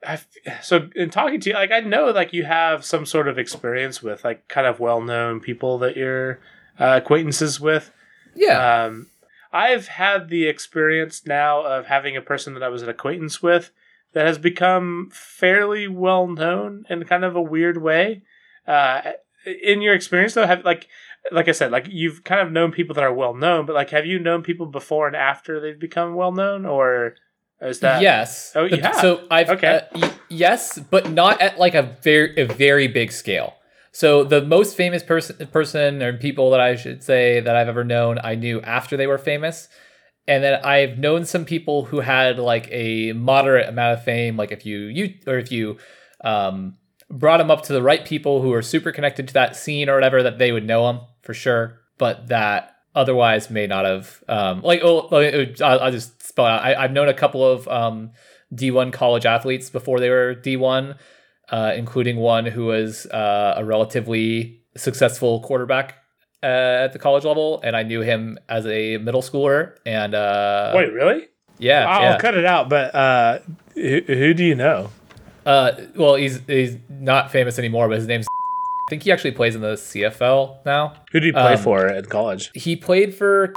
have 0.04 0.28
so 0.62 0.90
in 0.96 1.10
talking 1.10 1.40
to 1.42 1.50
you, 1.50 1.56
like 1.56 1.72
I 1.72 1.82
know, 1.82 2.12
like 2.12 2.32
you 2.32 2.46
have 2.46 2.86
some 2.86 3.06
sort 3.06 3.28
of 3.28 3.38
experience 3.38 4.02
with 4.02 4.24
like 4.24 4.48
kind 4.48 4.68
of 4.68 4.80
well 4.80 5.02
known 5.02 5.40
people 5.42 5.78
that 5.80 5.98
you're 5.98 6.40
uh, 6.80 7.02
acquaintances 7.04 7.60
with. 7.60 7.92
Yeah. 8.36 8.86
Um, 8.86 9.08
I've 9.52 9.88
had 9.88 10.30
the 10.30 10.48
experience 10.48 11.26
now 11.26 11.62
of 11.62 11.88
having 11.88 12.16
a 12.16 12.22
person 12.22 12.54
that 12.54 12.64
I 12.64 12.70
was 12.70 12.84
an 12.84 12.90
acquaintance 12.90 13.42
with 13.42 13.72
that 14.14 14.26
has 14.26 14.38
become 14.38 15.10
fairly 15.12 15.88
well 15.88 16.28
known 16.28 16.86
in 16.90 17.04
kind 17.06 17.26
of 17.26 17.36
a 17.36 17.42
weird 17.42 17.82
way. 17.82 18.22
Uh, 18.68 19.02
in 19.46 19.82
your 19.82 19.94
experience, 19.94 20.34
though, 20.34 20.48
have 20.48 20.64
like 20.64 20.88
like 21.32 21.48
I 21.48 21.52
said, 21.52 21.72
like 21.72 21.88
you've 21.90 22.24
kind 22.24 22.42
of 22.42 22.52
known 22.52 22.72
people 22.72 22.96
that 22.96 23.04
are 23.04 23.14
well 23.14 23.34
known, 23.34 23.66
but 23.66 23.76
like 23.76 23.90
have 23.92 24.06
you 24.06 24.20
known 24.20 24.44
people 24.44 24.66
before 24.66 25.08
and 25.08 25.16
after 25.16 25.60
they've 25.60 25.80
become 25.80 26.16
well 26.16 26.32
known, 26.32 26.66
or 26.66 27.16
is 27.62 27.80
that 27.82 28.02
yes. 28.02 28.54
Oh, 28.56 28.68
have? 28.68 28.96
So 28.96 29.28
I've 29.30 29.50
Okay. 29.50 29.68
uh, 29.68 29.82
y- 29.96 30.14
yes, 30.30 30.80
but 30.80 31.12
not 31.12 31.42
at 31.42 31.60
like 31.60 31.76
a 31.76 31.84
very 32.02 32.36
a 32.38 32.46
very 32.46 32.88
big 32.88 33.12
scale. 33.12 33.56
So 33.92 34.24
the 34.24 34.42
most 34.42 34.78
famous 34.78 35.04
person 35.04 35.46
person 35.48 36.02
or 36.02 36.14
people 36.14 36.52
that 36.52 36.60
I 36.60 36.76
should 36.76 37.04
say 37.04 37.40
that 37.40 37.56
I've 37.56 37.68
ever 37.68 37.84
known, 37.84 38.20
I 38.24 38.36
knew 38.36 38.62
after 38.62 38.96
they 38.98 39.08
were 39.08 39.18
famous. 39.18 39.68
And 40.28 40.44
then 40.44 40.64
I've 40.64 41.00
known 41.00 41.26
some 41.26 41.44
people 41.44 41.86
who 41.86 42.02
had 42.02 42.38
like 42.38 42.68
a 42.72 43.14
moderate 43.14 43.68
amount 43.68 43.98
of 43.98 44.04
fame, 44.04 44.38
like 44.38 44.52
if 44.52 44.66
you 44.66 44.78
you 44.78 45.16
or 45.26 45.40
if 45.40 45.52
you 45.52 45.78
um, 46.24 46.78
brought 47.10 47.38
them 47.38 47.52
up 47.52 47.64
to 47.64 47.74
the 47.74 47.82
right 47.82 48.06
people 48.06 48.42
who 48.42 48.54
are 48.54 48.62
super 48.62 48.92
connected 48.92 49.28
to 49.28 49.34
that 49.34 49.56
scene 49.56 49.90
or 49.90 49.96
whatever, 49.96 50.24
that 50.24 50.38
they 50.38 50.52
would 50.52 50.66
know 50.66 50.88
them 50.88 51.02
for 51.22 51.34
sure, 51.34 51.80
but 51.98 52.28
that 52.28 52.76
otherwise 52.96 53.50
may 53.50 53.68
not 53.68 53.86
have. 53.86 54.24
Um, 54.28 54.62
like, 54.62 54.82
oh, 54.84 55.08
I'll, 55.64 55.80
I'll 55.80 55.92
just 55.92 56.22
spell 56.22 56.46
out. 56.46 56.64
I, 56.64 56.76
I've 56.76 56.92
known 56.92 57.10
a 57.10 57.14
couple 57.14 57.46
of 57.46 57.68
um, 57.68 58.12
D1 58.54 58.94
college 58.94 59.26
athletes 59.26 59.70
before 59.70 60.00
they 60.00 60.10
were 60.10 60.36
D1, 60.36 60.98
uh, 61.50 61.74
including 61.76 62.18
one 62.18 62.46
who 62.46 62.66
was 62.66 63.06
uh, 63.08 63.56
a 63.58 63.66
relatively 63.66 64.62
successful 64.78 65.42
quarterback 65.42 65.96
uh, 66.44 66.46
at 66.86 66.94
the 66.94 67.00
college 67.00 67.26
level, 67.26 67.60
and 67.64 67.76
I 67.76 67.84
knew 67.84 68.02
him 68.02 68.38
as 68.48 68.66
a 68.66 68.98
middle 68.98 69.22
schooler. 69.22 69.76
And 69.86 70.16
uh, 70.16 70.74
wait, 70.76 70.94
really? 70.94 71.28
yeah, 71.58 71.88
I'll 71.88 72.02
yeah. 72.02 72.18
cut 72.18 72.38
it 72.38 72.46
out. 72.46 72.70
But 72.70 72.96
uh, 72.96 73.40
who, 73.74 74.02
who 74.08 74.34
do 74.34 74.44
you 74.44 74.56
know? 74.56 74.92
Uh, 75.50 75.72
well, 75.96 76.16
he's 76.16 76.40
he's 76.48 76.78
not 76.90 77.32
famous 77.32 77.58
anymore, 77.58 77.88
but 77.90 77.98
his 77.98 78.08
name's. 78.08 78.28
I 78.28 78.90
think 78.90 79.04
he 79.04 79.12
actually 79.12 79.32
plays 79.32 79.56
in 79.56 79.62
the 79.62 79.74
CFL 79.74 80.66
now. 80.66 80.94
Who 81.12 81.20
did 81.20 81.28
he 81.28 81.32
play 81.32 81.54
Um, 81.54 81.60
for 81.60 81.88
in 81.88 82.06
college? 82.06 82.52
He 82.54 82.76
played 82.76 83.14
for 83.16 83.54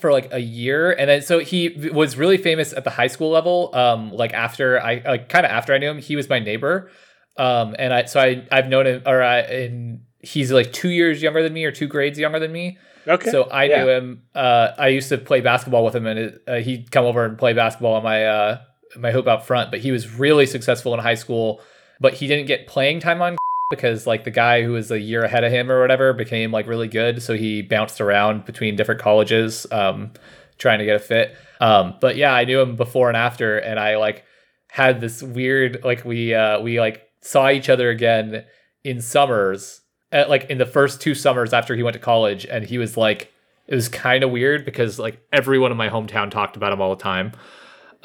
for 0.00 0.12
like 0.12 0.32
a 0.32 0.38
year, 0.40 0.92
and 0.92 1.08
then 1.10 1.22
so 1.22 1.38
he 1.40 1.90
was 1.92 2.16
really 2.16 2.36
famous 2.36 2.72
at 2.72 2.84
the 2.84 2.90
high 2.90 3.06
school 3.08 3.30
level. 3.30 3.70
Um, 3.74 4.12
like 4.12 4.32
after 4.34 4.80
I 4.80 5.02
like 5.04 5.28
kind 5.28 5.44
of 5.44 5.50
after 5.52 5.72
I 5.74 5.78
knew 5.78 5.90
him, 5.90 5.98
he 5.98 6.16
was 6.16 6.28
my 6.28 6.38
neighbor. 6.38 6.90
Um, 7.36 7.74
and 7.78 7.92
I 7.92 8.04
so 8.04 8.20
I 8.20 8.46
I've 8.52 8.68
known 8.68 8.86
him, 8.86 9.02
or 9.06 9.22
I 9.22 9.38
and 9.40 10.00
he's 10.20 10.50
like 10.52 10.72
two 10.72 10.90
years 10.90 11.22
younger 11.22 11.42
than 11.42 11.52
me, 11.52 11.64
or 11.64 11.72
two 11.72 11.86
grades 11.88 12.18
younger 12.18 12.38
than 12.38 12.52
me. 12.52 12.78
Okay. 13.06 13.30
So 13.30 13.44
I 13.44 13.64
Yeah. 13.64 13.84
knew 13.84 13.90
him. 13.90 14.22
Uh, 14.34 14.72
I 14.78 14.88
used 14.88 15.08
to 15.10 15.18
play 15.18 15.40
basketball 15.40 15.84
with 15.84 15.94
him, 15.94 16.06
and 16.06 16.18
it, 16.18 16.42
uh, 16.48 16.54
he'd 16.56 16.90
come 16.90 17.04
over 17.04 17.24
and 17.24 17.38
play 17.38 17.52
basketball 17.52 17.94
on 17.94 18.02
my 18.02 18.26
uh, 18.26 18.58
my 18.96 19.10
hope 19.10 19.26
out 19.26 19.46
front. 19.46 19.70
But 19.70 19.80
he 19.80 19.90
was 19.90 20.18
really 20.18 20.46
successful 20.46 20.94
in 20.94 21.00
high 21.00 21.14
school, 21.14 21.60
but 22.00 22.14
he 22.14 22.26
didn't 22.26 22.46
get 22.46 22.66
playing 22.66 23.00
time 23.00 23.22
on 23.22 23.36
because 23.70 24.06
like 24.06 24.24
the 24.24 24.30
guy 24.30 24.62
who 24.62 24.72
was 24.72 24.90
a 24.90 25.00
year 25.00 25.24
ahead 25.24 25.44
of 25.44 25.52
him 25.52 25.70
or 25.70 25.80
whatever 25.80 26.12
became 26.12 26.52
like 26.52 26.66
really 26.66 26.88
good. 26.88 27.22
So 27.22 27.34
he 27.34 27.62
bounced 27.62 28.00
around 28.00 28.44
between 28.44 28.76
different 28.76 29.00
colleges, 29.00 29.66
um, 29.72 30.12
trying 30.58 30.78
to 30.78 30.84
get 30.84 30.96
a 30.96 31.00
fit. 31.00 31.36
Um, 31.60 31.94
but 32.00 32.16
yeah, 32.16 32.32
I 32.32 32.44
knew 32.44 32.60
him 32.60 32.76
before 32.76 33.08
and 33.08 33.16
after, 33.16 33.58
and 33.58 33.80
I 33.80 33.96
like 33.96 34.24
had 34.68 35.00
this 35.00 35.22
weird 35.22 35.82
like 35.84 36.04
we 36.04 36.34
uh, 36.34 36.60
we 36.60 36.80
like 36.80 37.08
saw 37.22 37.48
each 37.50 37.68
other 37.68 37.90
again 37.90 38.44
in 38.84 39.00
summers 39.00 39.80
at, 40.12 40.30
like 40.30 40.44
in 40.50 40.58
the 40.58 40.66
first 40.66 41.00
two 41.00 41.14
summers 41.14 41.52
after 41.52 41.74
he 41.74 41.82
went 41.82 41.94
to 41.94 42.00
college 42.00 42.44
and 42.46 42.64
he 42.64 42.78
was 42.78 42.96
like 42.96 43.32
it 43.66 43.74
was 43.74 43.88
kind 43.88 44.22
of 44.22 44.30
weird 44.30 44.64
because 44.64 44.98
like 44.98 45.20
everyone 45.32 45.72
in 45.72 45.76
my 45.76 45.88
hometown 45.88 46.30
talked 46.30 46.56
about 46.56 46.72
him 46.72 46.80
all 46.80 46.94
the 46.94 47.02
time 47.02 47.32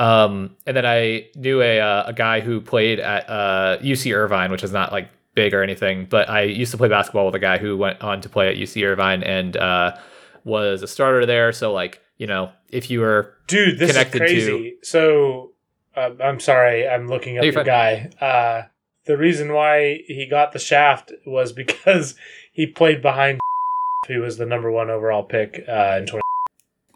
um 0.01 0.55
and 0.65 0.75
then 0.75 0.85
i 0.85 1.25
knew 1.35 1.61
a 1.61 1.79
uh, 1.79 2.03
a 2.07 2.13
guy 2.13 2.39
who 2.39 2.59
played 2.59 2.99
at 2.99 3.29
uh 3.29 3.77
uc 3.81 4.15
irvine 4.15 4.51
which 4.51 4.63
is 4.63 4.71
not 4.71 4.91
like 4.91 5.07
big 5.35 5.53
or 5.53 5.61
anything 5.63 6.05
but 6.09 6.29
i 6.29 6.41
used 6.41 6.71
to 6.71 6.77
play 6.77 6.89
basketball 6.89 7.25
with 7.25 7.35
a 7.35 7.39
guy 7.39 7.57
who 7.57 7.77
went 7.77 8.01
on 8.01 8.19
to 8.21 8.27
play 8.29 8.49
at 8.49 8.55
uc 8.57 8.83
irvine 8.85 9.21
and 9.23 9.55
uh 9.57 9.95
was 10.43 10.81
a 10.81 10.87
starter 10.87 11.25
there 11.25 11.51
so 11.51 11.71
like 11.71 12.01
you 12.17 12.25
know 12.27 12.51
if 12.71 12.89
you 12.89 12.99
were 12.99 13.33
Dude, 13.47 13.77
this 13.79 13.91
connected 13.91 14.21
is 14.23 14.45
to- 14.45 14.49
crazy. 14.49 14.75
So, 14.81 15.51
uh, 15.93 16.11
I'm 16.23 16.39
sorry, 16.39 16.87
I'm 16.87 17.09
looking 17.09 17.37
up 17.37 17.43
No, 17.43 17.51
the 17.51 17.55
you're 17.55 17.63
guy. 17.65 18.09
Uh, 18.21 18.67
the 19.05 19.17
reason 19.17 19.51
why 19.51 20.03
he 20.07 20.25
got 20.25 20.53
the 20.53 20.59
shaft 20.59 21.11
was 21.25 21.51
because 21.63 22.15
he 22.53 22.65
played 22.65 23.01
behind 23.01 23.41
who 24.07 24.21
was 24.21 24.37
the 24.37 24.45
number 24.45 24.71
one 24.71 24.89
overall 24.89 25.23
pick 25.23 25.65
uh, 25.67 25.97
in 25.99 26.05
20. 26.05 26.21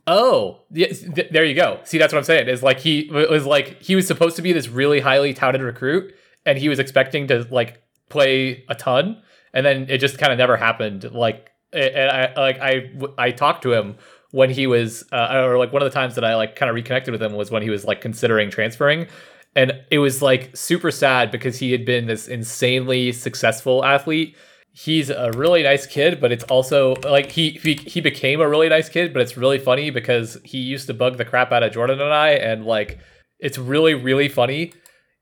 Oh, 0.08 0.62
yeah, 0.72 0.88
th- 0.88 1.32
there 1.32 1.46
you 1.46 1.56
go. 1.56 1.80
See, 1.84 1.98
that's 1.98 2.14
what 2.14 2.20
I'm 2.20 2.26
saying. 2.26 2.48
Is 2.48 2.62
like 2.62 2.80
he 2.80 3.10
was 3.12 3.46
like 3.46 3.82
he 3.82 3.96
was 3.96 4.06
supposed 4.06 4.36
to 4.36 4.42
be 4.42 4.54
this 4.54 4.68
really 4.68 5.00
highly 5.00 5.34
touted 5.34 5.62
recruit, 5.62 6.14
and 6.46 6.58
he 6.58 6.70
was 6.70 6.78
expecting 6.80 7.28
to 7.28 7.48
like 7.50 7.82
play 8.10 8.64
a 8.70 8.76
ton, 8.76 9.22
and 9.54 9.66
then 9.66 9.88
it 9.90 9.98
just 9.98 10.20
kind 10.20 10.32
of 10.32 10.38
never 10.38 10.58
happened. 10.58 11.12
Like, 11.12 11.50
and 11.74 12.12
I 12.12 12.34
like 12.40 12.60
I 12.60 12.92
I 13.18 13.32
talked 13.32 13.64
to 13.64 13.74
him 13.74 13.96
when 14.30 14.50
he 14.52 14.68
was, 14.68 15.06
uh, 15.12 15.44
or 15.46 15.58
like 15.58 15.74
one 15.74 15.82
of 15.82 15.90
the 15.90 15.96
times 15.96 16.16
that 16.16 16.26
I 16.26 16.36
like 16.36 16.56
kind 16.56 16.70
of 16.70 16.76
reconnected 16.76 17.12
with 17.12 17.24
him 17.24 17.34
was 17.34 17.50
when 17.50 17.64
he 17.64 17.70
was 17.72 17.86
like 17.86 18.02
considering 18.02 18.52
transferring, 18.52 19.08
and 19.56 19.74
it 19.90 19.98
was 20.00 20.22
like 20.22 20.56
super 20.56 20.92
sad 20.92 21.32
because 21.32 21.58
he 21.58 21.72
had 21.72 21.84
been 21.84 22.06
this 22.06 22.28
insanely 22.28 23.12
successful 23.12 23.84
athlete 23.84 24.36
he's 24.78 25.10
a 25.10 25.32
really 25.36 25.64
nice 25.64 25.86
kid, 25.88 26.20
but 26.20 26.32
it's 26.34 26.44
also 26.46 26.96
like 27.04 27.32
he, 27.32 27.52
he 27.52 27.76
he 27.76 28.02
became 28.02 28.42
a 28.42 28.50
really 28.50 28.68
nice 28.70 28.90
kid, 28.90 29.14
but 29.14 29.22
it's 29.22 29.38
really 29.38 29.58
funny 29.58 29.90
because 29.90 30.38
he 30.44 30.58
used 30.58 30.88
to 30.88 30.94
bug 30.94 31.18
the 31.18 31.24
crap 31.26 31.52
out 31.54 31.64
of 31.64 31.72
Jordan 31.72 32.02
and 32.02 32.14
I, 32.14 32.32
and 32.32 32.66
like 32.66 33.00
it's 33.40 33.58
really 33.58 33.94
really 33.94 34.28
funny. 34.30 34.74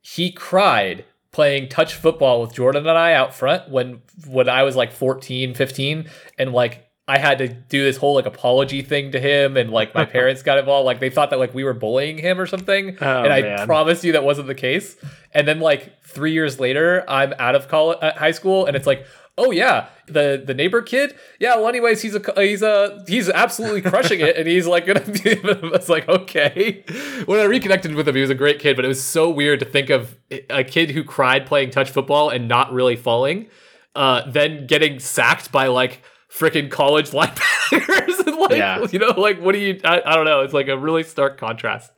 He 0.02 0.32
cried 0.32 1.06
playing 1.32 1.68
touch 1.70 1.94
football 1.96 2.42
with 2.42 2.54
Jordan 2.54 2.88
and 2.88 2.98
I 2.98 3.14
out 3.14 3.34
front 3.34 3.70
when 3.70 4.02
when 4.28 4.50
I 4.50 4.64
was 4.64 4.76
like 4.76 4.92
14, 4.92 5.54
15 5.54 6.10
and 6.38 6.52
like 6.54 6.86
I 7.08 7.18
had 7.18 7.40
to 7.40 7.48
do 7.50 7.84
this 7.84 7.98
whole 7.98 8.16
like 8.16 8.26
apology 8.28 8.82
thing 8.82 9.12
to 9.12 9.20
him 9.20 9.58
and 9.58 9.72
like 9.72 9.94
my 9.96 10.06
parents 10.18 10.44
got 10.44 10.58
involved 10.60 10.86
like 10.86 11.00
they 11.00 11.10
thought 11.10 11.32
that 11.32 11.40
like 11.40 11.54
we 11.54 11.64
were 11.64 11.74
bullying 11.74 12.18
him 12.20 12.40
or 12.40 12.46
something 12.46 12.98
Oh, 13.02 13.24
and 13.24 13.34
I 13.34 13.42
man. 13.42 13.66
promise 13.66 14.04
you 14.04 14.12
that 14.14 14.24
wasn't 14.24 14.48
the 14.48 14.56
case. 14.56 14.96
And 15.34 15.48
then 15.48 15.60
like 15.60 16.04
3 16.04 16.32
years 16.32 16.60
later 16.60 17.04
I'm 17.10 17.34
out 17.40 17.56
of 17.56 17.68
college 17.68 17.98
uh, 18.02 18.14
high 18.16 18.32
school 18.32 18.66
and 18.68 18.76
it's 18.76 18.86
like 18.88 19.06
oh 19.38 19.52
yeah 19.52 19.88
the 20.08 20.44
the 20.46 20.54
neighbor 20.54 20.82
kid 20.82 21.16
yeah 21.40 21.56
well 21.56 21.68
anyways 21.68 22.02
he's 22.02 22.14
a 22.16 22.22
he's 22.36 22.62
a 22.62 23.04
he's 23.08 23.30
absolutely 23.30 23.82
crushing 23.82 24.20
it 24.20 24.36
and 24.38 24.48
he's 24.48 24.68
like 24.68 24.86
gonna 24.86 25.00
be 25.06 25.22
it's 25.26 25.90
like 25.90 26.08
okay 26.08 26.84
when 27.26 27.40
i 27.40 27.44
reconnected 27.44 27.96
with 27.96 28.08
him 28.08 28.14
he 28.16 28.22
was 28.22 28.30
a 28.30 28.36
great 28.36 28.60
kid 28.60 28.76
but 28.76 28.86
it 28.86 28.88
was 28.88 29.04
so 29.04 29.30
weird 29.30 29.60
to 29.60 29.66
think 29.66 29.90
of 29.90 30.16
a 30.50 30.64
kid 30.64 30.92
who 30.92 31.04
cried 31.04 31.46
playing 31.46 31.72
touch 31.72 31.90
football 31.90 32.30
and 32.30 32.48
not 32.48 32.72
really 32.72 32.96
falling 32.96 33.48
uh 33.96 34.22
then 34.30 34.68
getting 34.68 35.00
sacked 35.00 35.52
by 35.52 35.68
like 35.68 36.04
freaking 36.32 36.70
college 36.70 37.10
linebackers 37.12 38.20
and 38.28 38.36
like 38.38 38.52
Yeah. 38.52 38.86
you 38.92 39.00
know 39.00 39.14
like 39.18 39.40
what 39.42 39.54
do 39.54 39.60
you 39.60 39.80
I, 39.84 40.02
I 40.06 40.16
don't 40.16 40.26
know 40.26 40.42
it's 40.42 40.54
like 40.54 40.68
a 40.68 40.78
really 40.78 41.04
stark 41.04 41.40
contrast 41.40 41.92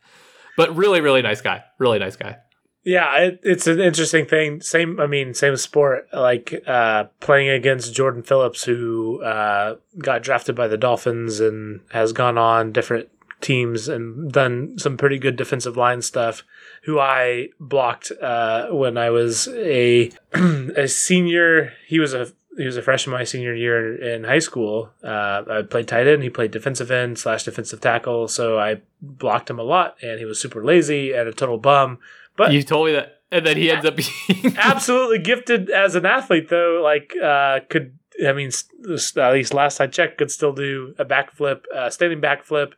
but 0.57 0.73
really, 0.77 1.01
really 1.01 1.21
nice 1.21 1.41
guy. 1.41 1.65
Really 1.79 1.99
nice 1.99 2.15
guy. 2.15 2.38
Yeah, 2.86 3.17
it, 3.17 3.39
it's 3.41 3.65
an 3.65 3.79
interesting 3.79 4.27
thing. 4.27 4.61
Same, 4.61 4.99
I 4.99 5.07
mean, 5.07 5.33
same 5.33 5.57
sport. 5.57 6.07
Like 6.13 6.53
uh, 6.67 7.05
playing 7.19 7.49
against 7.49 7.95
Jordan 7.95 8.21
Phillips, 8.21 8.63
who 8.63 9.23
uh, 9.23 9.77
got 9.97 10.21
drafted 10.21 10.55
by 10.55 10.67
the 10.67 10.77
Dolphins 10.77 11.39
and 11.39 11.81
has 11.91 12.13
gone 12.13 12.38
on 12.38 12.71
different 12.71 13.09
teams 13.41 13.88
and 13.88 14.31
done 14.31 14.77
some 14.77 14.97
pretty 14.97 15.17
good 15.17 15.36
defensive 15.36 15.75
line 15.75 16.03
stuff. 16.03 16.43
Who 16.83 16.99
I 16.99 17.49
blocked 17.59 18.11
uh, 18.21 18.67
when 18.67 18.99
I 18.99 19.09
was 19.09 19.47
a 19.47 20.11
a 20.33 20.88
senior. 20.88 21.73
He 21.88 21.97
was 21.97 22.13
a 22.13 22.27
he 22.55 22.67
was 22.67 22.77
a 22.77 22.83
freshman 22.83 23.17
my 23.17 23.23
senior 23.23 23.55
year 23.55 23.95
in 23.99 24.25
high 24.25 24.39
school. 24.39 24.91
Uh, 25.03 25.41
I 25.49 25.61
played 25.63 25.88
tight 25.88 26.05
end. 26.05 26.21
He 26.21 26.29
played 26.29 26.51
defensive 26.51 26.91
end 26.91 27.17
slash 27.17 27.43
defensive 27.43 27.81
tackle. 27.81 28.27
So 28.27 28.59
I 28.59 28.81
blocked 29.01 29.49
him 29.49 29.59
a 29.59 29.63
lot, 29.63 29.95
and 30.03 30.19
he 30.19 30.25
was 30.25 30.39
super 30.39 30.63
lazy 30.63 31.13
and 31.13 31.27
a 31.27 31.33
total 31.33 31.57
bum. 31.57 31.97
But 32.38 32.51
You 32.53 32.63
told 32.63 32.88
me 32.88 32.93
that, 32.93 33.21
and 33.31 33.45
then 33.45 33.57
he 33.57 33.69
ends 33.71 33.86
up 33.86 33.95
being 33.95 34.55
absolutely 34.57 35.19
gifted 35.19 35.69
as 35.69 35.95
an 35.95 36.05
athlete, 36.05 36.49
though. 36.49 36.81
Like, 36.83 37.13
uh, 37.21 37.61
could 37.69 37.97
I 38.25 38.31
mean, 38.33 38.47
s- 38.47 38.65
s- 38.91 39.17
at 39.17 39.33
least 39.33 39.53
last 39.53 39.79
I 39.81 39.88
checked, 39.88 40.17
could 40.17 40.31
still 40.31 40.53
do 40.53 40.95
a 40.97 41.03
backflip, 41.05 41.63
uh, 41.73 41.89
standing 41.89 42.21
backflip 42.21 42.73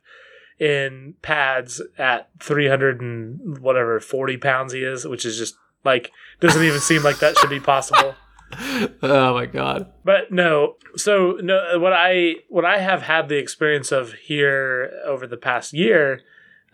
in 0.58 1.14
pads 1.22 1.80
at 1.96 2.28
300 2.40 3.00
and 3.00 3.58
whatever 3.58 4.00
40 4.00 4.36
pounds 4.38 4.72
he 4.72 4.80
is, 4.82 5.06
which 5.06 5.24
is 5.24 5.38
just 5.38 5.56
like 5.84 6.10
doesn't 6.40 6.62
even 6.64 6.80
seem 6.80 7.02
like 7.02 7.18
that 7.20 7.36
should 7.38 7.50
be 7.50 7.60
possible. 7.60 8.14
oh 9.02 9.34
my 9.34 9.46
god. 9.46 9.92
But 10.04 10.32
no, 10.32 10.76
so 10.96 11.38
no, 11.40 11.78
what 11.78 11.92
I 11.92 12.36
what 12.48 12.64
I 12.64 12.78
have 12.78 13.02
had 13.02 13.28
the 13.28 13.36
experience 13.36 13.92
of 13.92 14.14
here 14.14 14.90
over 15.06 15.26
the 15.26 15.36
past 15.36 15.72
year, 15.72 16.22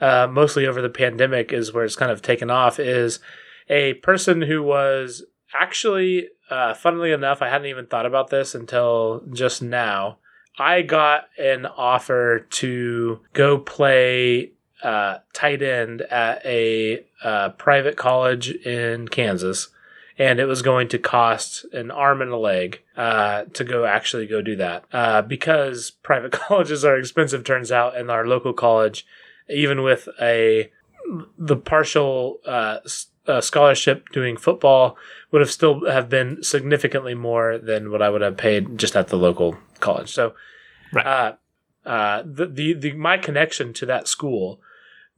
uh, 0.01 0.29
mostly 0.31 0.67
over 0.67 0.83
the 0.83 0.89
pandemic, 0.89 1.53
is 1.53 1.73
where 1.73 1.85
it's 1.85 1.97
kind 1.97 2.13
of 2.13 2.23
taken 2.23 2.51
off. 2.51 2.79
Is 2.79 3.21
a 3.69 3.95
person 3.95 4.43
who 4.43 4.63
was 4.63 5.25
actually, 5.53 6.29
uh, 6.51 6.75
funnily 6.75 7.13
enough, 7.13 7.43
I 7.43 7.49
hadn't 7.49 7.69
even 7.69 7.87
thought 7.87 8.07
about 8.07 8.31
this 8.31 8.55
until 8.55 9.23
just 9.33 9.63
now. 9.63 10.19
I 10.59 10.83
got 10.83 11.29
an 11.39 11.67
offer 11.67 12.47
to 12.51 13.21
go 13.33 13.59
play 13.59 14.53
uh, 14.83 15.19
tight 15.33 15.63
end 15.63 16.03
at 16.03 16.45
a 16.45 17.05
uh, 17.23 17.51
private 17.51 17.97
college 17.97 18.51
in 18.51 19.09
Kansas 19.09 19.69
and 20.19 20.39
it 20.39 20.45
was 20.45 20.63
going 20.63 20.89
to 20.89 20.99
cost 20.99 21.65
an 21.73 21.91
arm 21.91 22.23
and 22.23 22.31
a 22.31 22.37
leg 22.37 22.81
uh, 22.97 23.45
to 23.53 23.65
go 23.65 23.85
actually 23.85 24.27
go 24.27 24.43
do 24.43 24.57
that 24.57 24.85
uh, 24.93 25.23
because 25.23 25.91
private 25.91 26.33
colleges 26.33 26.85
are 26.85 26.97
expensive 26.97 27.45
turns 27.45 27.73
out 27.73 27.97
and 27.97 28.11
our 28.11 28.27
local 28.27 28.53
college 28.53 29.07
even 29.49 29.83
with 29.83 30.09
a 30.21 30.71
the 31.39 31.57
partial 31.57 32.41
uh, 32.47 32.79
uh, 33.27 33.41
scholarship 33.41 34.09
doing 34.11 34.37
football 34.37 34.97
would 35.31 35.41
have 35.41 35.51
still 35.51 35.87
have 35.91 36.09
been 36.09 36.43
significantly 36.43 37.15
more 37.15 37.59
than 37.59 37.91
what 37.91 38.01
I 38.01 38.09
would 38.09 38.23
have 38.23 38.37
paid 38.37 38.79
just 38.79 38.97
at 38.97 39.09
the 39.09 39.17
local 39.17 39.57
college 39.81 40.13
so 40.13 40.35
Right. 40.93 41.07
uh, 41.07 41.33
uh, 41.85 42.23
the, 42.25 42.47
the 42.47 42.73
the 42.75 42.93
my 42.93 43.19
connection 43.19 43.73
to 43.75 43.87
that 43.87 44.07
school 44.09 44.61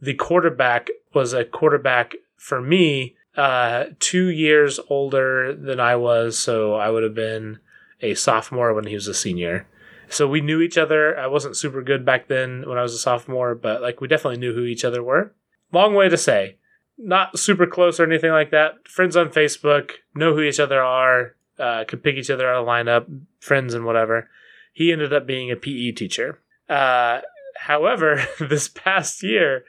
the 0.00 0.14
quarterback 0.14 0.88
was 1.14 1.32
a 1.32 1.44
quarterback 1.44 2.14
for 2.36 2.60
me 2.60 3.16
uh, 3.36 3.86
two 3.98 4.28
years 4.28 4.80
older 4.88 5.54
than 5.54 5.78
I 5.78 5.96
was, 5.96 6.38
so 6.38 6.74
I 6.74 6.90
would 6.90 7.02
have 7.02 7.14
been 7.14 7.58
a 8.00 8.14
sophomore 8.14 8.72
when 8.72 8.86
he 8.86 8.94
was 8.94 9.08
a 9.08 9.14
senior. 9.14 9.66
So 10.08 10.28
we 10.28 10.40
knew 10.40 10.60
each 10.60 10.78
other. 10.78 11.18
I 11.18 11.26
wasn't 11.26 11.56
super 11.56 11.82
good 11.82 12.04
back 12.04 12.28
then 12.28 12.64
when 12.66 12.78
I 12.78 12.82
was 12.82 12.94
a 12.94 12.98
sophomore, 12.98 13.54
but 13.54 13.82
like 13.82 14.00
we 14.00 14.08
definitely 14.08 14.38
knew 14.38 14.54
who 14.54 14.64
each 14.64 14.84
other 14.84 15.02
were. 15.02 15.32
Long 15.72 15.94
way 15.94 16.08
to 16.08 16.16
say, 16.16 16.56
not 16.96 17.38
super 17.38 17.66
close 17.66 17.98
or 17.98 18.04
anything 18.04 18.30
like 18.30 18.50
that. 18.52 18.86
Friends 18.88 19.16
on 19.16 19.28
Facebook, 19.30 19.90
know 20.14 20.32
who 20.34 20.40
each 20.42 20.60
other 20.60 20.80
are, 20.80 21.34
uh, 21.58 21.84
could 21.88 22.02
pick 22.04 22.16
each 22.16 22.30
other 22.30 22.48
out 22.48 22.62
of 22.62 22.66
lineup, 22.68 23.06
friends 23.40 23.74
and 23.74 23.84
whatever. 23.84 24.30
He 24.72 24.92
ended 24.92 25.12
up 25.12 25.26
being 25.26 25.50
a 25.50 25.56
PE 25.56 25.92
teacher. 25.92 26.38
Uh, 26.68 27.20
however, 27.60 28.24
this 28.40 28.68
past 28.68 29.22
year, 29.22 29.64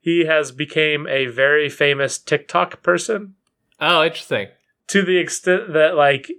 he 0.00 0.24
has 0.24 0.52
became 0.52 1.06
a 1.06 1.26
very 1.26 1.68
famous 1.68 2.18
TikTok 2.18 2.82
person 2.82 3.34
Oh, 3.80 4.04
interesting. 4.04 4.48
to 4.88 5.02
the 5.02 5.18
extent 5.18 5.72
that 5.74 5.96
like 5.96 6.30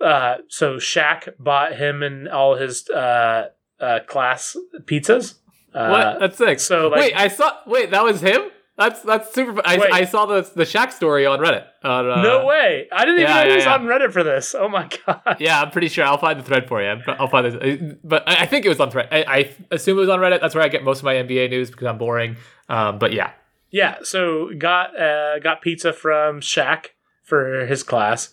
uh 0.00 0.36
so 0.48 0.76
Shaq 0.76 1.34
bought 1.38 1.74
him 1.76 2.02
and 2.02 2.28
all 2.28 2.56
his 2.56 2.88
uh 2.90 3.48
uh 3.80 4.00
class 4.06 4.56
pizzas. 4.84 5.34
Uh, 5.72 5.88
what? 5.88 6.20
That's 6.20 6.36
sick. 6.38 6.58
so, 6.58 6.88
like- 6.88 7.00
wait, 7.00 7.14
I 7.14 7.28
saw. 7.28 7.58
Wait, 7.66 7.90
that 7.92 8.02
was 8.02 8.20
him. 8.20 8.50
That's 8.76 9.02
that's 9.02 9.34
super. 9.34 9.60
I, 9.62 9.76
Wait. 9.76 9.92
I 9.92 10.04
saw 10.06 10.24
the 10.24 10.40
the 10.56 10.64
Shaq 10.64 10.90
story 10.92 11.26
on 11.26 11.38
Reddit. 11.38 11.66
On, 11.84 12.10
uh, 12.10 12.22
no 12.22 12.46
way. 12.46 12.88
I 12.90 13.04
didn't 13.04 13.20
even 13.20 13.30
yeah, 13.30 13.34
know 13.36 13.42
he 13.44 13.48
yeah, 13.50 13.54
was 13.56 13.64
yeah. 13.66 13.74
on 13.74 13.84
Reddit 13.84 14.10
for 14.10 14.22
this. 14.24 14.54
Oh 14.58 14.70
my 14.70 14.88
god. 15.06 15.36
Yeah, 15.38 15.60
I'm 15.60 15.70
pretty 15.70 15.88
sure. 15.88 16.02
I'll 16.06 16.16
find 16.16 16.40
the 16.40 16.42
thread 16.42 16.66
for 16.66 16.82
you. 16.82 16.98
I'll 17.06 17.28
find 17.28 17.44
this, 17.46 17.94
but 18.02 18.26
I 18.26 18.42
I 18.42 18.46
think 18.46 18.64
it 18.64 18.70
was 18.70 18.80
on 18.80 18.90
thread. 18.90 19.08
I, 19.12 19.24
I 19.28 19.50
assume 19.70 19.98
it 19.98 20.00
was 20.00 20.08
on 20.08 20.18
Reddit. 20.18 20.40
That's 20.40 20.54
where 20.54 20.64
I 20.64 20.68
get 20.68 20.82
most 20.82 21.00
of 21.00 21.04
my 21.04 21.14
NBA 21.14 21.50
news 21.50 21.70
because 21.70 21.88
I'm 21.88 21.98
boring. 21.98 22.36
Um, 22.70 22.98
but 22.98 23.12
yeah, 23.12 23.32
Yeah, 23.70 23.98
so 24.02 24.48
got 24.56 24.98
uh, 24.98 25.40
got 25.40 25.60
pizza 25.60 25.92
from 25.92 26.40
Shaq 26.40 26.86
for 27.22 27.66
his 27.66 27.82
class. 27.82 28.30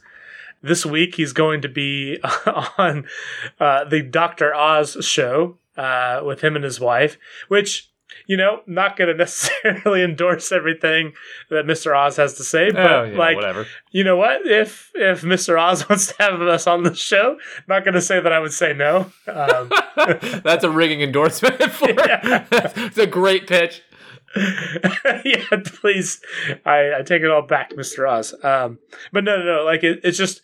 This 0.61 0.85
week 0.85 1.15
he's 1.15 1.33
going 1.33 1.61
to 1.61 1.69
be 1.69 2.19
on 2.77 3.05
uh, 3.59 3.83
the 3.85 4.01
Doctor 4.01 4.53
Oz 4.53 4.97
show 5.01 5.57
uh, 5.77 6.21
with 6.23 6.41
him 6.41 6.55
and 6.55 6.65
his 6.65 6.79
wife, 6.79 7.17
which 7.47 7.89
you 8.25 8.35
know 8.35 8.61
not 8.65 8.97
going 8.97 9.07
to 9.11 9.13
necessarily 9.13 10.03
endorse 10.03 10.51
everything 10.51 11.13
that 11.49 11.65
Mr. 11.65 11.95
Oz 11.95 12.17
has 12.17 12.33
to 12.35 12.43
say, 12.43 12.71
but 12.71 12.91
oh, 12.91 13.03
yeah, 13.03 13.17
like 13.17 13.35
whatever. 13.35 13.67
you 13.91 14.03
know 14.03 14.17
what? 14.17 14.45
If 14.45 14.91
if 14.95 15.21
Mr. 15.21 15.59
Oz 15.59 15.87
wants 15.89 16.07
to 16.07 16.15
have 16.19 16.41
us 16.41 16.67
on 16.67 16.83
the 16.83 16.95
show, 16.95 17.37
not 17.67 17.83
going 17.83 17.93
to 17.93 18.01
say 18.01 18.19
that 18.19 18.31
I 18.33 18.39
would 18.39 18.53
say 18.53 18.73
no. 18.73 19.11
Um, 19.27 19.71
That's 20.43 20.63
a 20.63 20.69
ringing 20.69 21.01
endorsement 21.01 21.61
for. 21.71 21.89
Yeah. 21.89 22.45
it's 22.51 22.97
a 22.97 23.07
great 23.07 23.47
pitch. 23.47 23.83
yeah, 25.25 25.61
please. 25.65 26.21
I, 26.65 26.93
I 26.99 27.01
take 27.03 27.21
it 27.21 27.29
all 27.29 27.41
back, 27.41 27.73
Mr. 27.73 28.09
Oz. 28.09 28.33
Um, 28.43 28.79
but 29.11 29.23
no, 29.23 29.37
no, 29.37 29.43
no. 29.43 29.63
Like 29.63 29.83
it, 29.83 29.99
it's 30.03 30.17
just, 30.17 30.41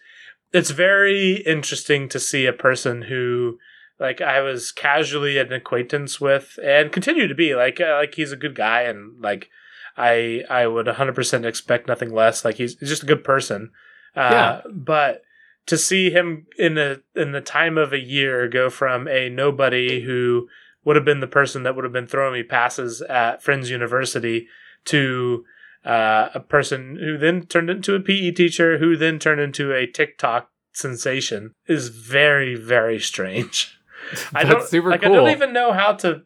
it's 0.51 0.71
very 0.71 1.43
interesting 1.45 2.09
to 2.09 2.19
see 2.19 2.45
a 2.45 2.53
person 2.53 3.03
who, 3.03 3.57
like, 3.99 4.21
I 4.21 4.41
was 4.41 4.71
casually 4.71 5.37
an 5.37 5.51
acquaintance 5.53 6.19
with, 6.21 6.57
and 6.63 6.91
continue 6.91 7.27
to 7.27 7.35
be. 7.35 7.55
Like, 7.55 7.79
uh, 7.79 7.95
like 7.95 8.15
he's 8.15 8.31
a 8.31 8.37
good 8.37 8.55
guy, 8.55 8.81
and 8.81 9.21
like, 9.21 9.49
I 9.97 10.41
I 10.49 10.67
would 10.67 10.87
100% 10.87 11.45
expect 11.45 11.87
nothing 11.87 12.13
less. 12.13 12.43
Like 12.43 12.55
he's, 12.55 12.77
he's 12.79 12.89
just 12.89 13.03
a 13.03 13.07
good 13.07 13.23
person. 13.23 13.71
Uh, 14.15 14.29
Yeah. 14.31 14.61
But 14.71 15.21
to 15.67 15.77
see 15.77 16.09
him 16.09 16.47
in 16.57 16.77
a 16.77 16.97
in 17.15 17.31
the 17.31 17.41
time 17.41 17.77
of 17.77 17.93
a 17.93 17.99
year 17.99 18.47
go 18.47 18.69
from 18.69 19.07
a 19.07 19.29
nobody 19.29 20.01
who 20.01 20.47
would 20.85 20.95
have 20.95 21.05
been 21.05 21.19
the 21.19 21.27
person 21.27 21.63
that 21.63 21.75
would 21.75 21.83
have 21.83 21.93
been 21.93 22.07
throwing 22.07 22.33
me 22.33 22.43
passes 22.43 23.01
at 23.01 23.41
Friends 23.41 23.69
University 23.69 24.47
to 24.85 25.45
uh, 25.85 26.29
a 26.33 26.39
person 26.39 26.97
who 26.97 27.17
then 27.17 27.45
turned 27.45 27.69
into 27.69 27.95
a 27.95 27.99
PE 27.99 28.31
teacher, 28.31 28.77
who 28.77 28.95
then 28.95 29.19
turned 29.19 29.41
into 29.41 29.73
a 29.73 29.87
TikTok 29.87 30.49
sensation, 30.71 31.53
is 31.67 31.89
very 31.89 32.55
very 32.55 32.99
strange. 32.99 33.79
I 34.33 34.43
don't 34.43 34.63
super 34.63 34.89
like. 34.89 35.01
cool. 35.01 35.13
I 35.13 35.15
don't 35.15 35.29
even 35.29 35.53
know 35.53 35.71
how 35.71 35.93
to, 35.93 36.23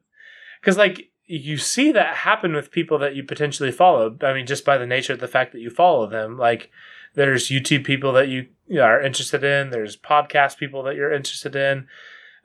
because 0.62 0.78
like 0.78 1.12
you 1.26 1.58
see 1.58 1.92
that 1.92 2.16
happen 2.16 2.54
with 2.54 2.72
people 2.72 2.98
that 3.00 3.16
you 3.16 3.24
potentially 3.24 3.72
follow. 3.72 4.16
I 4.22 4.34
mean, 4.34 4.46
just 4.46 4.66
by 4.66 4.78
the 4.78 4.88
nature 4.88 5.14
of 5.14 5.20
the 5.20 5.28
fact 5.28 5.52
that 5.52 5.60
you 5.60 5.70
follow 5.70 6.08
them, 6.08 6.38
like 6.38 6.72
there's 7.16 7.50
YouTube 7.50 7.84
people 7.84 8.14
that 8.14 8.30
you 8.30 8.48
are 8.80 9.02
interested 9.02 9.44
in. 9.44 9.70
There's 9.70 9.98
podcast 9.98 10.58
people 10.58 10.84
that 10.84 10.96
you're 10.96 11.12
interested 11.12 11.56
in. 11.56 11.88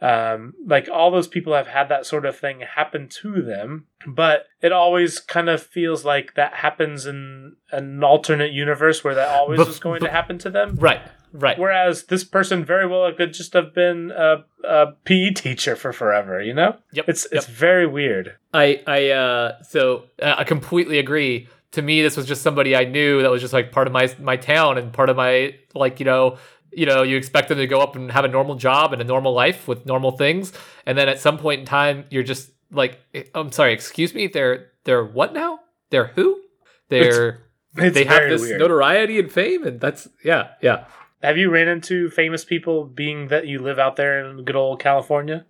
Um, 0.03 0.55
like 0.67 0.89
all 0.93 1.13
those 1.13 1.29
people 1.29 1.55
have 1.55 1.69
had 1.69 1.89
that 1.91 2.07
sort 2.07 2.27
of 2.27 2.37
thing 2.37 2.61
happen 2.75 3.09
to 3.23 3.41
them, 3.41 3.87
but 4.07 4.47
it 4.61 4.73
always 4.73 5.21
kind 5.21 5.49
of 5.49 5.63
feels 5.63 6.05
like 6.05 6.35
that 6.35 6.55
happens 6.55 7.07
in 7.07 7.55
an 7.71 8.03
alternate 8.03 8.51
universe 8.53 9.05
where 9.05 9.15
that 9.15 9.29
always 9.29 9.59
But- 9.59 9.69
was 9.69 9.79
going 9.79 10.01
but- 10.01 10.07
to 10.07 10.13
happen 10.13 10.39
to 10.39 10.51
them. 10.51 10.75
Right, 10.75 11.01
right. 11.33 11.57
Whereas 11.57 12.07
this 12.07 12.25
person 12.25 12.65
very 12.65 12.85
well 12.87 13.13
could 13.13 13.33
just 13.33 13.53
have 13.53 13.73
been 13.75 14.11
a, 14.11 14.45
a 14.65 14.87
PE 15.05 15.31
teacher 15.35 15.77
for 15.77 15.93
forever, 15.93 16.43
you 16.43 16.53
know? 16.55 16.75
Yep. 16.93 17.05
It's 17.09 17.27
it's 17.31 17.47
very 17.47 17.87
weird. 17.87 18.35
I 18.53 18.83
I 18.89 19.11
uh 19.11 19.63
so 19.63 20.07
uh, 20.21 20.35
I 20.39 20.43
completely 20.45 20.99
agree. 20.99 21.49
To 21.73 21.81
me, 21.81 22.03
this 22.03 22.17
was 22.19 22.27
just 22.27 22.43
somebody 22.43 22.75
I 22.77 22.85
knew 22.85 23.23
that 23.23 23.31
was 23.31 23.41
just 23.41 23.55
like 23.55 23.71
part 23.73 23.87
of 23.87 23.93
my 23.93 24.13
my 24.21 24.37
town 24.37 24.79
and 24.79 24.93
part 24.93 25.09
of 25.11 25.17
my 25.17 25.55
like 25.75 26.01
you 26.01 26.07
know 26.07 26.39
you 26.73 26.87
know 26.87 27.03
you 27.03 27.17
expect 27.17 27.49
them 27.49 27.59
to 27.59 27.67
go 27.67 27.81
up 27.81 27.97
and 27.97 28.11
have 28.11 28.25
a 28.25 28.29
normal 28.29 28.55
job 28.55 28.93
and 28.93 29.03
a 29.03 29.05
normal 29.05 29.33
life 29.33 29.69
with 29.69 29.87
normal 29.87 30.13
things, 30.13 30.53
and 30.87 30.97
then 30.97 31.09
at 31.09 31.21
some 31.21 31.39
point 31.39 31.61
in 31.61 31.67
time 31.67 32.05
you're 32.11 32.23
just 32.23 32.51
like 32.71 32.99
I'm 33.35 33.53
sorry, 33.53 33.73
excuse 33.73 34.15
me, 34.15 34.27
they're 34.27 34.71
they're 34.85 35.05
what 35.05 35.33
now? 35.33 35.61
They're 35.91 36.09
who? 36.09 36.41
They're 36.89 37.43
It's 37.77 37.95
they 37.95 38.05
have 38.05 38.29
this 38.29 38.43
weird. 38.43 38.61
notoriety 38.61 39.19
and 39.19 39.31
fame, 39.31 39.65
and 39.65 39.81
that's 39.81 40.09
yeah 40.25 40.49
yeah. 40.61 40.85
have 41.23 41.39
you 41.39 41.51
ran 41.51 41.69
into 41.69 42.11
famous 42.11 42.45
people 42.45 42.85
being 42.85 43.29
that 43.29 43.47
you 43.47 43.59
live 43.61 43.79
out 43.79 43.97
there 43.97 44.25
in 44.25 44.45
good 44.45 44.57
old 44.57 44.81
California? 44.81 45.47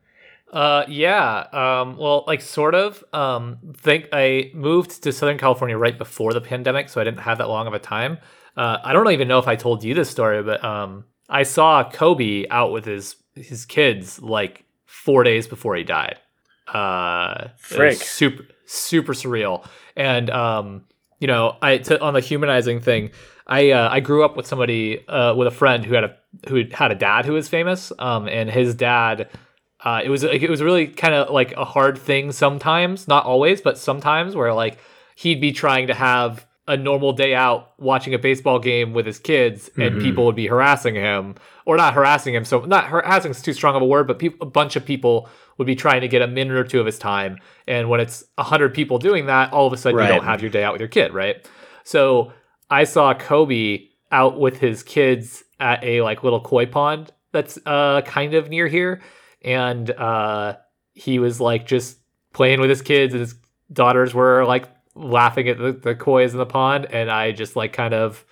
Uh, 0.53 0.85
yeah. 0.87 1.47
Um, 1.53 1.97
well, 1.97 2.25
like 2.27 2.43
sort 2.43 2.75
of. 2.75 3.03
Um, 3.13 3.59
think 3.75 4.09
I 4.13 4.51
moved 4.55 5.03
to 5.03 5.13
Southern 5.13 5.39
California 5.39 5.79
right 5.79 5.97
before 5.97 6.35
the 6.35 6.43
pandemic, 6.43 6.91
so 6.91 7.01
I 7.01 7.05
didn't 7.05 7.21
have 7.21 7.39
that 7.39 7.49
long 7.49 7.67
of 7.67 7.73
a 7.73 7.79
time. 7.79 8.19
Uh, 8.55 8.77
I 8.85 8.93
don't 8.93 9.11
even 9.11 9.29
know 9.29 9.39
if 9.39 9.49
I 9.49 9.57
told 9.57 9.83
you 9.83 9.95
this 9.95 10.11
story, 10.11 10.43
but 10.43 10.63
um, 10.63 11.05
I 11.33 11.43
saw 11.45 11.89
Kobe 11.91 12.47
out 12.51 12.71
with 12.71 12.85
his 12.85 13.17
his 13.35 13.65
kids 13.65 14.21
like 14.21 14.65
four 14.85 15.25
days 15.25 15.49
before 15.49 15.75
he 15.75 15.83
died. 15.83 16.19
Uh, 16.69 17.49
Frick. 17.57 17.97
super 17.97 18.45
super 18.67 19.15
surreal. 19.15 19.67
And 19.97 20.31
um, 20.31 20.85
you 21.19 21.27
know, 21.27 21.57
I 21.63 21.79
to, 21.79 22.01
on 22.01 22.15
the 22.15 22.21
humanizing 22.21 22.81
thing, 22.81 23.11
I 23.47 23.71
uh, 23.71 23.89
I 23.91 24.01
grew 24.01 24.25
up 24.25 24.37
with 24.37 24.47
somebody 24.47 25.07
uh, 25.09 25.35
with 25.35 25.49
a 25.49 25.51
friend 25.51 25.85
who 25.85 25.95
had 25.95 26.05
a 26.05 26.17
who 26.49 26.65
had 26.71 26.93
a 26.93 26.95
dad 26.95 27.25
who 27.25 27.33
was 27.33 27.49
famous. 27.49 27.93
Um, 27.99 28.29
and 28.29 28.49
his 28.49 28.75
dad. 28.75 29.29
Uh, 29.85 30.01
it 30.05 30.11
was 30.11 30.23
it 30.23 30.49
was 30.49 30.63
really 30.63 30.87
kind 30.87 31.13
of 31.13 31.31
like 31.31 31.51
a 31.57 31.65
hard 31.65 31.99
thing 31.99 32.31
sometimes, 32.31 33.09
not 33.09 33.25
always, 33.25 33.61
but 33.61 33.77
sometimes 33.77 34.37
where 34.37 34.55
like 34.55 34.79
he'd 35.17 35.41
be 35.41 35.51
trying 35.51 35.89
to 35.89 35.95
have 35.95 36.47
a 36.69 36.77
normal 36.77 37.13
day 37.13 37.35
out 37.35 37.73
watching 37.79 38.15
a 38.15 38.19
baseball 38.19 38.59
game 38.61 38.93
with 38.93 39.05
his 39.05 39.19
kids 39.19 39.69
and 39.77 39.97
Mhm. 39.97 40.03
people 40.03 40.25
would 40.27 40.37
be 40.37 40.47
harassing 40.47 40.95
him 40.95 41.35
or 41.67 41.77
not 41.77 41.93
harassing 41.95 42.35
him. 42.35 42.45
So 42.45 42.61
not 42.61 42.85
harassing 42.85 43.33
is 43.33 43.43
too 43.43 43.53
strong 43.53 43.75
of 43.75 43.83
a 43.83 43.85
word 43.87 44.07
but 44.07 44.19
peop 44.21 44.41
a 44.41 44.47
bunch 44.47 44.77
of 44.77 44.85
people 44.85 45.29
would 45.59 45.67
be 45.67 45.75
trying 45.75 46.01
to 46.03 46.09
get 46.09 46.23
a 46.23 46.27
minute 46.29 46.57
or 46.57 46.63
two 46.65 46.79
of 46.79 46.87
his 46.87 46.99
time. 47.01 47.37
And 47.67 47.89
when 47.89 47.99
it's 47.99 48.25
100 48.39 48.75
people 48.75 48.99
doing 48.99 49.27
that 49.27 49.53
all 49.53 49.67
of 49.67 49.73
a 49.73 49.77
sudden 49.77 49.99
you 50.01 50.07
don't 50.07 50.25
have 50.25 50.41
your 50.41 50.51
day 50.51 50.63
out 50.63 50.73
with 50.73 50.81
your 50.81 50.89
kid 50.89 51.13
right? 51.13 51.37
So 51.85 52.33
i 52.71 52.85
saw 52.85 53.13
kobe 53.13 53.89
out 54.13 54.39
with 54.39 54.59
his 54.59 54.83
kids 54.85 55.43
at 55.59 55.83
a 55.83 56.01
like 56.03 56.23
little 56.23 56.41
koi 56.41 56.65
pond 56.67 57.13
that's 57.33 57.59
uh 57.67 58.03
kind 58.03 58.35
of 58.35 58.49
near 58.51 58.69
here. 58.69 59.03
And 59.45 59.91
uh 59.91 60.57
he 60.95 61.19
was 61.19 61.41
like 61.41 61.67
just 61.67 61.99
playing 62.33 62.61
with 62.61 62.71
his 62.71 62.83
kids 62.83 63.15
and 63.15 63.21
his 63.21 63.35
daughters 63.73 64.15
were 64.15 64.45
like 64.45 64.69
laughing 64.95 65.49
at 65.49 65.59
the, 65.59 65.73
the 65.73 65.95
koi's 65.95 66.33
in 66.33 66.39
the 66.39 66.47
pond 66.47 66.87
and 66.91 67.11
i 67.11 67.33
just 67.33 67.57
like 67.57 67.73
kind 67.73 67.95
of 67.95 68.25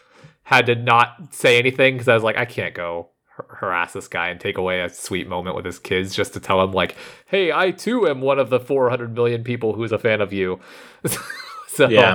had 0.43 0.67
to 0.67 0.75
not 0.75 1.15
say 1.33 1.59
anything 1.59 1.95
because 1.95 2.09
i 2.09 2.15
was 2.15 2.23
like 2.23 2.37
i 2.37 2.45
can't 2.45 2.75
go 2.75 3.09
har- 3.37 3.47
harass 3.61 3.93
this 3.93 4.09
guy 4.09 4.29
and 4.29 4.41
take 4.41 4.59
away 4.59 4.81
a 4.81 4.89
sweet 4.89 5.29
moment 5.29 5.57
with 5.57 5.65
his 5.65 5.79
kids 5.79 6.15
just 6.15 6.33
to 6.35 6.41
tell 6.41 6.61
him 6.63 6.73
like 6.73 6.97
hey 7.27 7.51
i 7.53 7.71
too 7.71 8.07
am 8.09 8.21
one 8.21 8.39
of 8.39 8.51
the 8.51 8.61
400 8.61 9.15
million 9.15 9.43
people 9.45 9.73
who's 9.73 9.93
a 9.93 9.99
fan 9.99 10.21
of 10.21 10.33
you 10.33 10.61
so 11.69 11.89
Yeah. 11.89 12.15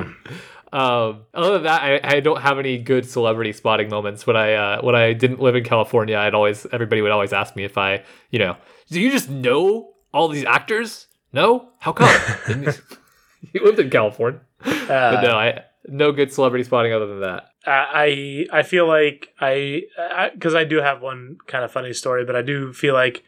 um, 0.74 1.24
other 1.34 1.54
than 1.54 1.64
that, 1.64 1.82
I, 1.82 2.00
I 2.18 2.20
don't 2.20 2.42
have 2.42 2.60
any 2.60 2.78
good 2.78 3.10
celebrity 3.10 3.54
spotting 3.54 3.90
moments. 3.90 4.28
When 4.28 4.36
I 4.36 4.54
uh, 4.54 4.82
when 4.82 4.94
I 4.94 5.14
didn't 5.14 5.40
live 5.40 5.56
in 5.56 5.64
California, 5.64 6.18
I'd 6.18 6.34
always 6.36 6.68
everybody 6.74 7.02
would 7.02 7.12
always 7.12 7.32
ask 7.32 7.56
me 7.56 7.64
if 7.64 7.78
I, 7.78 8.04
you 8.30 8.40
know, 8.40 8.58
do 8.90 9.00
you 9.00 9.10
just 9.10 9.30
know 9.30 9.94
all 10.14 10.28
these 10.28 10.44
actors? 10.44 11.08
No, 11.32 11.70
how 11.80 11.94
come? 11.94 12.10
You, 13.54 13.62
you 13.62 13.66
lived 13.66 13.80
in 13.80 13.90
California, 13.90 14.42
but 14.64 14.90
Uh, 14.90 15.22
no, 15.22 15.38
I 15.38 15.64
no 15.88 16.12
good 16.12 16.32
celebrity 16.34 16.64
spotting 16.64 16.94
other 16.94 17.08
than 17.08 17.22
that. 17.22 17.50
I 17.66 18.48
I 18.52 18.64
feel 18.64 18.88
like 18.88 19.30
I 19.40 19.84
because 20.34 20.56
I, 20.56 20.64
do 20.64 20.78
have 20.78 21.02
one 21.02 21.38
kind 21.48 21.64
of 21.64 21.72
funny 21.72 21.94
story, 21.94 22.26
but 22.26 22.36
I 22.36 22.42
do 22.42 22.74
feel 22.74 22.94
like 22.94 23.24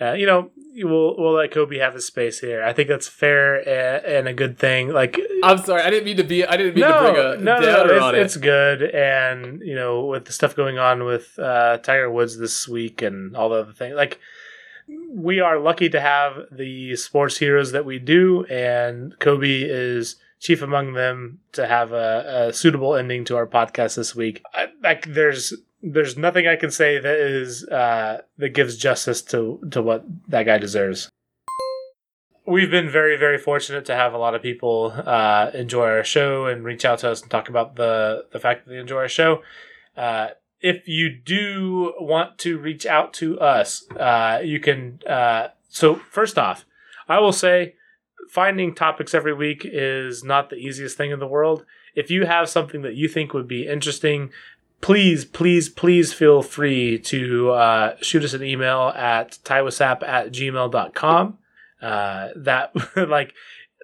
uh, 0.00 0.12
you 0.12 0.26
know 0.26 0.50
we'll 0.76 1.16
we'll 1.16 1.32
let 1.32 1.50
Kobe 1.50 1.78
have 1.78 1.94
his 1.94 2.06
space 2.06 2.40
here. 2.40 2.62
I 2.62 2.72
think 2.72 2.88
that's 2.88 3.08
fair 3.08 3.56
and, 3.56 4.04
and 4.04 4.28
a 4.28 4.34
good 4.34 4.58
thing. 4.58 4.92
Like 4.92 5.18
I'm 5.42 5.58
sorry, 5.58 5.82
I 5.82 5.90
didn't 5.90 6.04
mean 6.04 6.18
to 6.18 6.24
be. 6.24 6.44
I 6.44 6.56
didn't 6.56 6.74
mean 6.74 6.86
to 6.86 6.98
bring 6.98 7.16
a 7.16 7.36
no, 7.42 7.60
no, 7.60 7.84
it's, 7.84 8.02
on 8.04 8.14
it. 8.14 8.20
it's 8.20 8.36
good, 8.36 8.82
and 8.82 9.60
you 9.62 9.74
know 9.74 10.04
with 10.04 10.26
the 10.26 10.32
stuff 10.32 10.54
going 10.54 10.78
on 10.78 11.04
with 11.04 11.38
uh, 11.38 11.78
Tiger 11.78 12.10
Woods 12.10 12.38
this 12.38 12.68
week 12.68 13.02
and 13.02 13.36
all 13.36 13.48
the 13.48 13.56
other 13.56 13.72
things, 13.72 13.94
like 13.94 14.20
we 15.10 15.40
are 15.40 15.58
lucky 15.58 15.88
to 15.90 16.00
have 16.00 16.46
the 16.50 16.96
sports 16.96 17.38
heroes 17.38 17.72
that 17.72 17.84
we 17.84 17.98
do, 17.98 18.44
and 18.44 19.18
Kobe 19.18 19.62
is 19.62 20.16
chief 20.40 20.62
among 20.62 20.92
them 20.92 21.40
to 21.52 21.66
have 21.66 21.92
a, 21.92 22.48
a 22.48 22.52
suitable 22.52 22.94
ending 22.94 23.24
to 23.24 23.36
our 23.36 23.46
podcast 23.46 23.96
this 23.96 24.14
week. 24.14 24.42
I, 24.54 24.68
like 24.82 25.12
there's 25.12 25.54
there's 25.82 26.16
nothing 26.16 26.46
I 26.46 26.56
can 26.56 26.70
say 26.70 26.98
that 26.98 27.16
is 27.16 27.64
uh, 27.64 28.22
that 28.38 28.50
gives 28.50 28.76
justice 28.76 29.22
to 29.22 29.60
to 29.70 29.82
what 29.82 30.04
that 30.28 30.44
guy 30.44 30.58
deserves. 30.58 31.08
We've 32.46 32.70
been 32.70 32.88
very 32.88 33.16
very 33.16 33.38
fortunate 33.38 33.84
to 33.86 33.94
have 33.94 34.14
a 34.14 34.18
lot 34.18 34.34
of 34.34 34.42
people 34.42 34.92
uh, 34.96 35.50
enjoy 35.52 35.88
our 35.88 36.04
show 36.04 36.46
and 36.46 36.64
reach 36.64 36.84
out 36.84 37.00
to 37.00 37.10
us 37.10 37.20
and 37.22 37.30
talk 37.30 37.48
about 37.48 37.76
the 37.76 38.26
the 38.32 38.40
fact 38.40 38.64
that 38.64 38.70
they 38.70 38.78
enjoy 38.78 38.98
our 38.98 39.08
show. 39.08 39.42
Uh, 39.96 40.28
if 40.60 40.88
you 40.88 41.10
do 41.10 41.94
want 42.00 42.38
to 42.38 42.58
reach 42.58 42.86
out 42.86 43.12
to 43.14 43.38
us, 43.40 43.88
uh, 43.92 44.40
you 44.42 44.60
can. 44.60 45.00
Uh, 45.08 45.48
so 45.68 45.96
first 46.10 46.38
off, 46.38 46.64
I 47.08 47.20
will 47.20 47.32
say 47.32 47.74
finding 48.30 48.74
topics 48.74 49.14
every 49.14 49.34
week 49.34 49.62
is 49.64 50.22
not 50.22 50.50
the 50.50 50.56
easiest 50.56 50.96
thing 50.96 51.10
in 51.10 51.18
the 51.18 51.26
world. 51.26 51.64
If 51.94 52.10
you 52.10 52.26
have 52.26 52.48
something 52.48 52.82
that 52.82 52.94
you 52.94 53.08
think 53.08 53.32
would 53.32 53.48
be 53.48 53.66
interesting, 53.66 54.30
please, 54.80 55.24
please, 55.24 55.68
please 55.68 56.12
feel 56.12 56.42
free 56.42 56.98
to 56.98 57.50
uh, 57.50 57.96
shoot 58.00 58.24
us 58.24 58.34
an 58.34 58.42
email 58.42 58.92
at 58.94 59.38
tywasap 59.44 60.02
at 60.06 60.32
gmail.com. 60.32 61.38
Uh, 61.80 62.28
that, 62.36 62.72
like, 63.08 63.32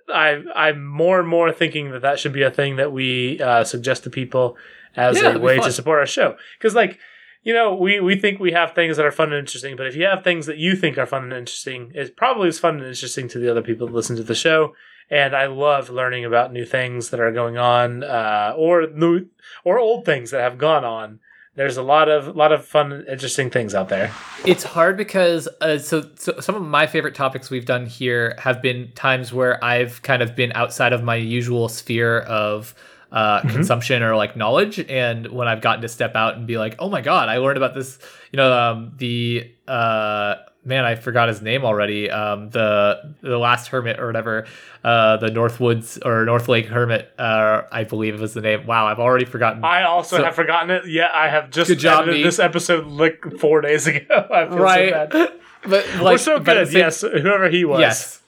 I, 0.09 0.43
I'm 0.55 0.85
more 0.85 1.19
and 1.19 1.29
more 1.29 1.51
thinking 1.53 1.93
that 1.93 2.03
that 2.03 2.19
should 2.19 2.33
be 2.33 2.43
a 2.43 2.51
thing 2.51 2.77
that 2.77 2.93
we 2.93 3.41
uh, 3.41 3.65
suggest 3.65 4.05
to 4.05 4.11
people 4.11 4.57
as 4.97 5.21
Yeah, 5.21 5.35
a 5.35 5.39
way 5.39 5.59
to 5.59 5.73
support 5.73 5.99
our 6.01 6.07
show. 6.07 6.37
Because, 6.59 6.75
like, 6.75 6.99
you 7.43 7.53
know, 7.53 7.75
we, 7.75 8.01
we 8.01 8.17
think 8.17 8.41
we 8.41 8.53
have 8.53 8.75
things 8.75 8.97
that 8.97 9.05
are 9.05 9.13
fun 9.13 9.33
and 9.33 9.39
interesting, 9.39 9.77
but 9.77 9.87
if 9.87 9.95
you 9.95 10.05
have 10.05 10.25
things 10.25 10.47
that 10.47 10.57
you 10.57 10.75
think 10.75 10.97
are 10.97 11.07
fun 11.07 11.25
and 11.25 11.33
interesting, 11.33 11.93
it 11.95 12.17
probably 12.17 12.49
is 12.49 12.59
fun 12.59 12.77
and 12.77 12.87
interesting 12.87 13.29
to 13.29 13.39
the 13.39 13.51
other 13.51 13.63
people 13.63 13.87
that 13.87 13.93
listen 13.93 14.17
to 14.17 14.23
the 14.23 14.35
show. 14.35 14.75
And 15.11 15.37
I 15.37 15.47
love 15.47 15.91
learning 15.91 16.25
about 16.25 16.53
new 16.53 16.65
things 16.65 17.11
that 17.11 17.21
are 17.21 17.31
going 17.33 17.59
on, 17.59 18.03
uh, 18.03 18.55
or 18.57 18.87
new 18.87 19.27
or 19.63 19.79
old 19.79 20.07
things 20.07 20.31
that 20.31 20.41
have 20.41 20.57
gone 20.57 20.85
on. 20.85 21.21
There's 21.57 21.77
a 21.77 21.83
lot 21.83 22.09
of 22.09 22.35
lot 22.35 22.51
of 22.51 22.65
fun, 22.65 23.05
interesting 23.09 23.51
things 23.51 23.75
out 23.75 23.91
there. 23.91 24.13
It's 24.47 24.65
hard 24.65 24.97
because 24.97 25.47
uh, 25.61 25.79
so, 25.79 26.11
so 26.17 26.41
some 26.41 26.55
of 26.55 26.63
my 26.63 26.87
favorite 26.87 27.15
topics 27.15 27.51
we've 27.51 27.67
done 27.67 27.85
here 27.87 28.35
have 28.39 28.63
been 28.63 28.91
times 28.95 29.33
where 29.33 29.63
I've 29.63 30.03
kind 30.03 30.23
of 30.23 30.35
been 30.35 30.53
outside 30.55 30.93
of 30.95 31.05
my 31.05 31.17
usual 31.17 31.69
sphere 31.69 32.21
of 32.21 32.75
uh, 33.15 33.41
Mhm. 33.43 33.51
consumption 33.53 34.03
or 34.03 34.15
like 34.17 34.37
knowledge, 34.37 34.79
and 34.91 35.29
when 35.29 35.47
I've 35.49 35.61
gotten 35.63 35.83
to 35.83 35.89
step 35.89 36.17
out 36.17 36.35
and 36.37 36.47
be 36.47 36.59
like, 36.59 36.75
oh 36.81 36.91
my 36.91 37.01
god, 37.01 37.29
I 37.29 37.39
learned 37.39 37.57
about 37.57 37.73
this. 37.73 37.99
You 38.33 38.39
know, 38.39 38.53
um, 38.53 38.93
the 38.99 39.51
uh, 39.69 40.35
man, 40.65 40.85
I 40.85 40.97
forgot 40.97 41.29
his 41.29 41.41
name 41.41 41.65
already. 41.65 42.11
Um, 42.11 42.51
the 42.51 43.15
the 43.23 43.39
last 43.39 43.69
hermit 43.69 44.01
or 44.01 44.07
whatever, 44.07 44.47
uh, 44.83 45.19
the 45.19 45.29
Northwoods 45.29 46.05
or 46.05 46.25
North 46.25 46.49
Lake 46.49 46.67
hermit, 46.67 47.13
uh, 47.19 47.63
I 47.71 47.85
believe 47.85 48.15
it 48.15 48.21
was 48.21 48.35
the 48.35 48.41
name. 48.41 48.67
Wow, 48.67 48.87
I've 48.89 48.99
already 48.99 49.27
forgotten. 49.27 49.65
I 49.65 49.85
also 49.85 50.17
So- 50.19 50.25
have 50.25 50.35
forgotten 50.35 50.71
it. 50.71 50.87
Yeah, 50.89 51.09
I 51.15 51.29
have 51.29 51.51
just 51.51 51.69
Good 51.69 51.79
job, 51.79 52.07
this 52.07 52.41
episode 52.41 52.87
like 52.89 53.25
four 53.39 53.61
days 53.61 53.87
ago. 53.87 54.01
I 54.35 54.47
feel 54.49 54.59
right, 54.59 54.89
so 54.91 55.09
bad. 55.09 55.33
but 55.63 55.87
like, 56.01 56.03
We're 56.15 56.19
so 56.19 56.39
good. 56.41 56.67
the 56.67 56.71
same- 56.71 56.79
Yes, 56.81 57.01
whoever 57.03 57.49
he 57.49 57.65
was. 57.65 57.79
Yes. 57.81 58.21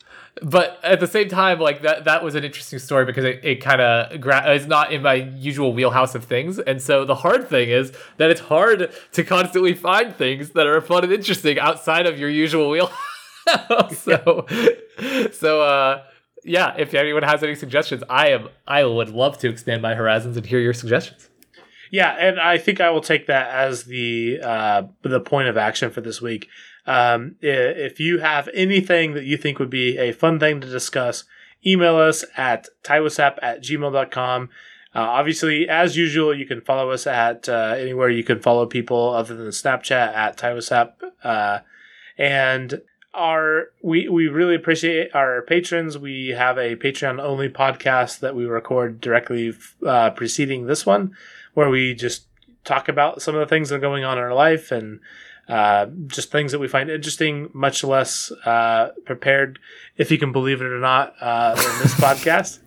But 0.42 0.78
at 0.82 1.00
the 1.00 1.06
same 1.06 1.28
time, 1.28 1.60
like 1.60 1.82
that, 1.82 2.04
that 2.04 2.22
was 2.22 2.34
an 2.34 2.44
interesting 2.44 2.78
story 2.78 3.06
because 3.06 3.24
it, 3.24 3.40
it 3.42 3.56
kind 3.62 3.80
of 3.80 4.20
gra- 4.20 4.52
is 4.52 4.66
not 4.66 4.92
in 4.92 5.02
my 5.02 5.14
usual 5.14 5.72
wheelhouse 5.72 6.14
of 6.14 6.24
things. 6.24 6.58
And 6.58 6.82
so 6.82 7.06
the 7.06 7.14
hard 7.14 7.48
thing 7.48 7.70
is 7.70 7.92
that 8.18 8.30
it's 8.30 8.42
hard 8.42 8.92
to 9.12 9.24
constantly 9.24 9.72
find 9.72 10.14
things 10.14 10.50
that 10.50 10.66
are 10.66 10.80
fun 10.82 11.04
and 11.04 11.12
interesting 11.12 11.58
outside 11.58 12.06
of 12.06 12.18
your 12.18 12.28
usual 12.28 12.68
wheelhouse. 12.68 12.92
so, 13.98 14.46
so, 15.32 15.62
uh, 15.62 16.02
yeah, 16.44 16.74
if 16.76 16.92
anyone 16.92 17.22
has 17.22 17.42
any 17.42 17.54
suggestions, 17.54 18.02
I 18.10 18.28
am, 18.28 18.48
I 18.66 18.84
would 18.84 19.08
love 19.08 19.38
to 19.38 19.48
expand 19.48 19.80
my 19.80 19.94
horizons 19.94 20.36
and 20.36 20.44
hear 20.44 20.60
your 20.60 20.74
suggestions. 20.74 21.30
Yeah, 21.90 22.10
and 22.10 22.38
I 22.38 22.58
think 22.58 22.80
I 22.80 22.90
will 22.90 23.00
take 23.00 23.26
that 23.28 23.48
as 23.50 23.84
the 23.84 24.40
uh, 24.42 24.82
the 25.02 25.20
point 25.20 25.48
of 25.48 25.56
action 25.56 25.90
for 25.90 26.00
this 26.00 26.20
week. 26.20 26.48
Um, 26.86 27.36
if 27.40 27.98
you 27.98 28.18
have 28.18 28.48
anything 28.54 29.14
that 29.14 29.24
you 29.24 29.36
think 29.36 29.58
would 29.58 29.70
be 29.70 29.98
a 29.98 30.12
fun 30.12 30.38
thing 30.38 30.60
to 30.60 30.68
discuss, 30.68 31.24
email 31.66 31.96
us 31.96 32.24
at 32.36 32.68
tywasap 32.84 33.38
at 33.42 33.62
gmail.com. 33.62 34.50
Uh, 34.94 35.00
obviously, 35.00 35.68
as 35.68 35.96
usual, 35.96 36.34
you 36.34 36.46
can 36.46 36.60
follow 36.60 36.90
us 36.90 37.06
at 37.06 37.48
uh, 37.48 37.74
anywhere 37.76 38.08
you 38.08 38.24
can 38.24 38.40
follow 38.40 38.64
people 38.66 39.10
other 39.10 39.34
than 39.34 39.48
Snapchat 39.48 40.14
at 40.14 40.38
tywasap. 40.38 40.92
Uh, 41.22 41.58
and 42.16 42.80
our 43.12 43.70
we 43.82 44.08
we 44.08 44.28
really 44.28 44.54
appreciate 44.54 45.14
our 45.14 45.42
patrons. 45.42 45.98
We 45.98 46.28
have 46.28 46.58
a 46.58 46.76
Patreon 46.76 47.20
only 47.20 47.48
podcast 47.48 48.20
that 48.20 48.36
we 48.36 48.44
record 48.44 49.00
directly 49.00 49.54
uh, 49.84 50.10
preceding 50.10 50.66
this 50.66 50.86
one, 50.86 51.16
where 51.54 51.68
we 51.68 51.94
just 51.94 52.26
talk 52.64 52.88
about 52.88 53.22
some 53.22 53.34
of 53.34 53.40
the 53.40 53.46
things 53.46 53.68
that 53.68 53.76
are 53.76 53.80
going 53.80 54.04
on 54.04 54.18
in 54.18 54.24
our 54.24 54.34
life 54.34 54.70
and 54.70 55.00
uh, 55.48 55.86
just 56.06 56.32
things 56.32 56.52
that 56.52 56.58
we 56.58 56.66
find 56.66 56.90
interesting, 56.90 57.48
much 57.52 57.84
less 57.84 58.32
uh, 58.44 58.90
prepared, 59.04 59.58
if 59.96 60.10
you 60.10 60.18
can 60.18 60.32
believe 60.32 60.60
it 60.60 60.66
or 60.66 60.80
not, 60.80 61.14
uh, 61.20 61.54
than 61.54 61.78
this 61.82 61.94
podcast. 62.00 62.58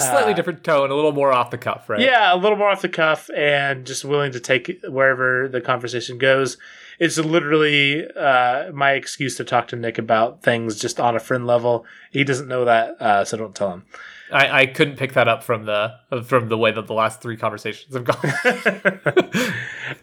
Slightly 0.00 0.32
different 0.32 0.64
tone, 0.64 0.90
a 0.90 0.94
little 0.94 1.12
more 1.12 1.32
off 1.32 1.50
the 1.50 1.58
cuff, 1.58 1.88
right? 1.88 2.00
Yeah, 2.00 2.34
a 2.34 2.36
little 2.36 2.56
more 2.56 2.70
off 2.70 2.82
the 2.82 2.88
cuff 2.88 3.28
and 3.36 3.86
just 3.86 4.04
willing 4.04 4.32
to 4.32 4.40
take 4.40 4.80
wherever 4.88 5.48
the 5.48 5.60
conversation 5.60 6.16
goes. 6.16 6.56
It's 6.98 7.18
literally 7.18 8.06
uh, 8.12 8.72
my 8.72 8.92
excuse 8.92 9.36
to 9.36 9.44
talk 9.44 9.68
to 9.68 9.76
Nick 9.76 9.98
about 9.98 10.42
things 10.42 10.80
just 10.80 10.98
on 10.98 11.14
a 11.14 11.20
friend 11.20 11.46
level. 11.46 11.84
He 12.10 12.24
doesn't 12.24 12.48
know 12.48 12.64
that, 12.64 13.00
uh, 13.00 13.24
so 13.26 13.36
don't 13.36 13.54
tell 13.54 13.72
him. 13.72 13.84
I, 14.32 14.62
I 14.62 14.66
couldn't 14.66 14.96
pick 14.96 15.12
that 15.12 15.28
up 15.28 15.44
from 15.44 15.66
the 15.66 15.94
from 16.24 16.48
the 16.48 16.58
way 16.58 16.72
that 16.72 16.86
the 16.86 16.94
last 16.94 17.20
three 17.20 17.36
conversations 17.36 17.94
have 17.94 18.04
gone. 18.04 19.52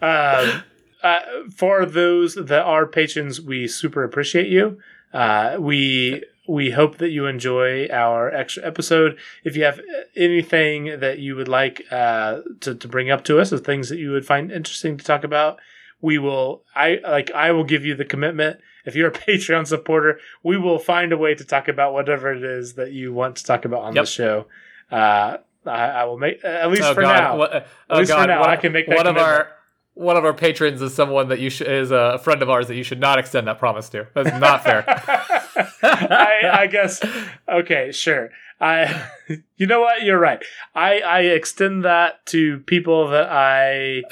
um, 0.00 0.62
uh, 1.04 1.20
for 1.54 1.84
those 1.86 2.34
that 2.34 2.62
are 2.64 2.86
patrons, 2.86 3.40
we 3.40 3.68
super 3.68 4.02
appreciate 4.02 4.48
you. 4.48 4.78
Uh, 5.12 5.56
we 5.60 6.24
we 6.48 6.70
hope 6.72 6.98
that 6.98 7.10
you 7.10 7.26
enjoy 7.26 7.86
our 7.88 8.30
extra 8.34 8.66
episode. 8.66 9.16
If 9.44 9.56
you 9.56 9.64
have 9.64 9.80
anything 10.16 10.98
that 11.00 11.18
you 11.18 11.36
would 11.36 11.48
like 11.48 11.82
uh, 11.90 12.40
to 12.60 12.74
to 12.74 12.88
bring 12.88 13.10
up 13.10 13.24
to 13.24 13.38
us, 13.40 13.52
or 13.52 13.58
things 13.58 13.88
that 13.90 13.98
you 13.98 14.10
would 14.10 14.26
find 14.26 14.50
interesting 14.50 14.96
to 14.96 15.04
talk 15.04 15.24
about, 15.24 15.58
we 16.00 16.18
will. 16.18 16.62
I 16.74 16.98
like. 17.04 17.30
I 17.32 17.52
will 17.52 17.64
give 17.64 17.84
you 17.84 17.94
the 17.94 18.04
commitment. 18.04 18.60
If 18.84 18.94
you're 18.96 19.08
a 19.08 19.12
Patreon 19.26 19.66
supporter, 19.66 20.18
we 20.42 20.56
will 20.58 20.78
find 20.78 21.12
a 21.12 21.16
way 21.16 21.34
to 21.34 21.44
talk 21.44 21.68
about 21.68 21.92
whatever 21.92 22.32
it 22.32 22.42
is 22.42 22.74
that 22.74 22.92
you 22.92 23.12
want 23.12 23.36
to 23.36 23.44
talk 23.44 23.64
about 23.64 23.82
on 23.82 23.94
Yep. 23.94 24.04
the 24.04 24.10
show. 24.10 24.46
Uh, 24.90 25.38
I, 25.66 25.70
I 26.00 26.04
will 26.04 26.18
make 26.18 26.44
at 26.44 26.70
least 26.70 26.82
oh 26.82 26.94
for 26.94 27.02
God! 27.02 27.16
now. 27.18 27.36
What- 27.38 27.52
At 27.54 27.66
oh 27.88 27.98
least 27.98 28.12
for 28.12 28.26
now, 28.26 28.42
I 28.44 28.56
can 28.56 28.72
make 28.72 28.86
that 28.88 28.96
one 28.96 29.06
of 29.06 29.16
our 29.16 29.48
one 29.94 30.16
of 30.16 30.24
our 30.24 30.34
patrons 30.34 30.82
is 30.82 30.92
someone 30.94 31.28
that 31.28 31.38
you 31.40 31.50
should 31.50 31.68
is 31.70 31.90
a 31.90 32.18
friend 32.18 32.42
of 32.42 32.50
ours 32.50 32.66
that 32.68 32.74
you 32.76 32.82
should 32.82 33.00
not 33.00 33.18
extend 33.18 33.46
that 33.48 33.58
promise 33.58 33.88
to. 33.90 34.06
That's 34.14 34.38
not 34.40 34.62
fair. 34.64 34.84
I, 35.82 36.40
I 36.62 36.66
guess. 36.66 37.04
Okay, 37.48 37.92
sure. 37.92 38.30
I, 38.60 39.08
you 39.56 39.66
know 39.66 39.80
what? 39.80 40.02
You're 40.02 40.18
right. 40.18 40.42
I, 40.74 41.00
I 41.00 41.20
extend 41.22 41.84
that 41.84 42.24
to 42.26 42.58
people 42.60 43.08
that 43.08 43.28
I. 43.30 44.02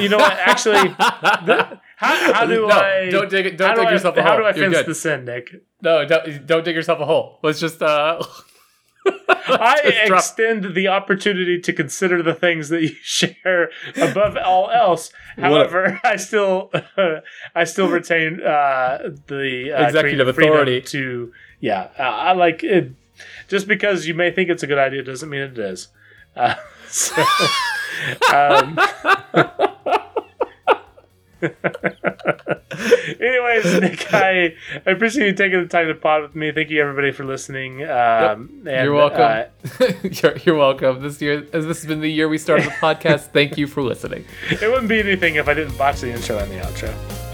You 0.00 0.08
know 0.08 0.18
what? 0.18 0.32
Actually, 0.38 0.88
the- 0.88 1.80
how, 1.96 2.32
how 2.34 2.46
do 2.46 2.66
no, 2.66 2.68
I? 2.68 3.10
Don't 3.10 3.30
dig. 3.30 3.56
Don't 3.56 3.68
how 3.68 3.74
do 3.74 3.80
dig 3.80 3.88
I- 3.88 3.92
yourself 3.92 4.16
a 4.16 4.22
How 4.22 4.28
hole. 4.32 4.38
do 4.38 4.44
I 4.44 4.50
You're 4.54 4.64
fence 4.66 4.76
good. 4.78 4.86
this 4.86 5.06
in, 5.06 5.24
Nick? 5.24 5.62
No, 5.82 6.04
don't, 6.06 6.46
don't 6.46 6.64
dig 6.64 6.76
yourself 6.76 7.00
a 7.00 7.06
hole. 7.06 7.38
Let's 7.42 7.58
just 7.60 7.82
uh. 7.82 8.22
I 9.28 10.04
drop- 10.06 10.18
extend 10.20 10.74
the 10.74 10.88
opportunity 10.88 11.60
to 11.60 11.72
consider 11.72 12.22
the 12.22 12.34
things 12.34 12.68
that 12.70 12.82
you 12.82 12.88
share 13.02 13.70
above 14.00 14.36
all 14.36 14.70
else. 14.70 15.12
However, 15.38 16.00
I 16.04 16.16
still, 16.16 16.70
I 17.54 17.64
still 17.64 17.88
retain 17.88 18.42
uh, 18.42 19.10
the 19.26 19.72
uh, 19.72 19.86
Executive 19.86 20.28
authority. 20.28 20.80
to. 20.82 21.32
Yeah, 21.60 21.88
uh, 21.98 22.02
I 22.02 22.32
like 22.32 22.62
it. 22.64 22.92
Just 23.48 23.66
because 23.66 24.06
you 24.06 24.14
may 24.14 24.30
think 24.30 24.50
it's 24.50 24.62
a 24.62 24.66
good 24.66 24.78
idea 24.78 25.02
doesn't 25.02 25.30
mean 25.30 25.40
it 25.40 25.58
is. 25.58 25.88
Uh, 26.34 26.54
so, 26.88 27.14
um, 28.34 28.78
anyways, 33.20 33.80
Nick, 33.80 34.12
I, 34.14 34.54
I 34.86 34.90
appreciate 34.90 35.26
you 35.26 35.34
taking 35.34 35.62
the 35.62 35.68
time 35.68 35.88
to 35.88 35.94
pod 35.94 36.22
with 36.22 36.34
me. 36.34 36.52
Thank 36.52 36.70
you, 36.70 36.80
everybody, 36.80 37.12
for 37.12 37.24
listening. 37.24 37.82
Um, 37.84 38.62
and, 38.66 38.84
You're 38.84 38.94
welcome. 38.94 39.20
uh, 39.20 39.44
you're, 40.02 40.36
you're 40.38 40.56
welcome. 40.56 41.02
This 41.02 41.20
year, 41.20 41.46
as 41.52 41.66
this 41.66 41.78
has 41.78 41.86
been 41.86 42.00
the 42.00 42.10
year 42.10 42.28
we 42.28 42.38
started 42.38 42.66
the 42.66 42.70
podcast. 42.80 43.32
Thank 43.32 43.58
you 43.58 43.66
for 43.66 43.82
listening. 43.82 44.24
it 44.50 44.68
wouldn't 44.68 44.88
be 44.88 44.98
anything 45.00 45.36
if 45.36 45.48
I 45.48 45.54
didn't 45.54 45.76
botch 45.76 46.00
the 46.00 46.10
intro 46.12 46.38
and 46.38 46.50
the 46.50 46.56
outro. 46.56 47.25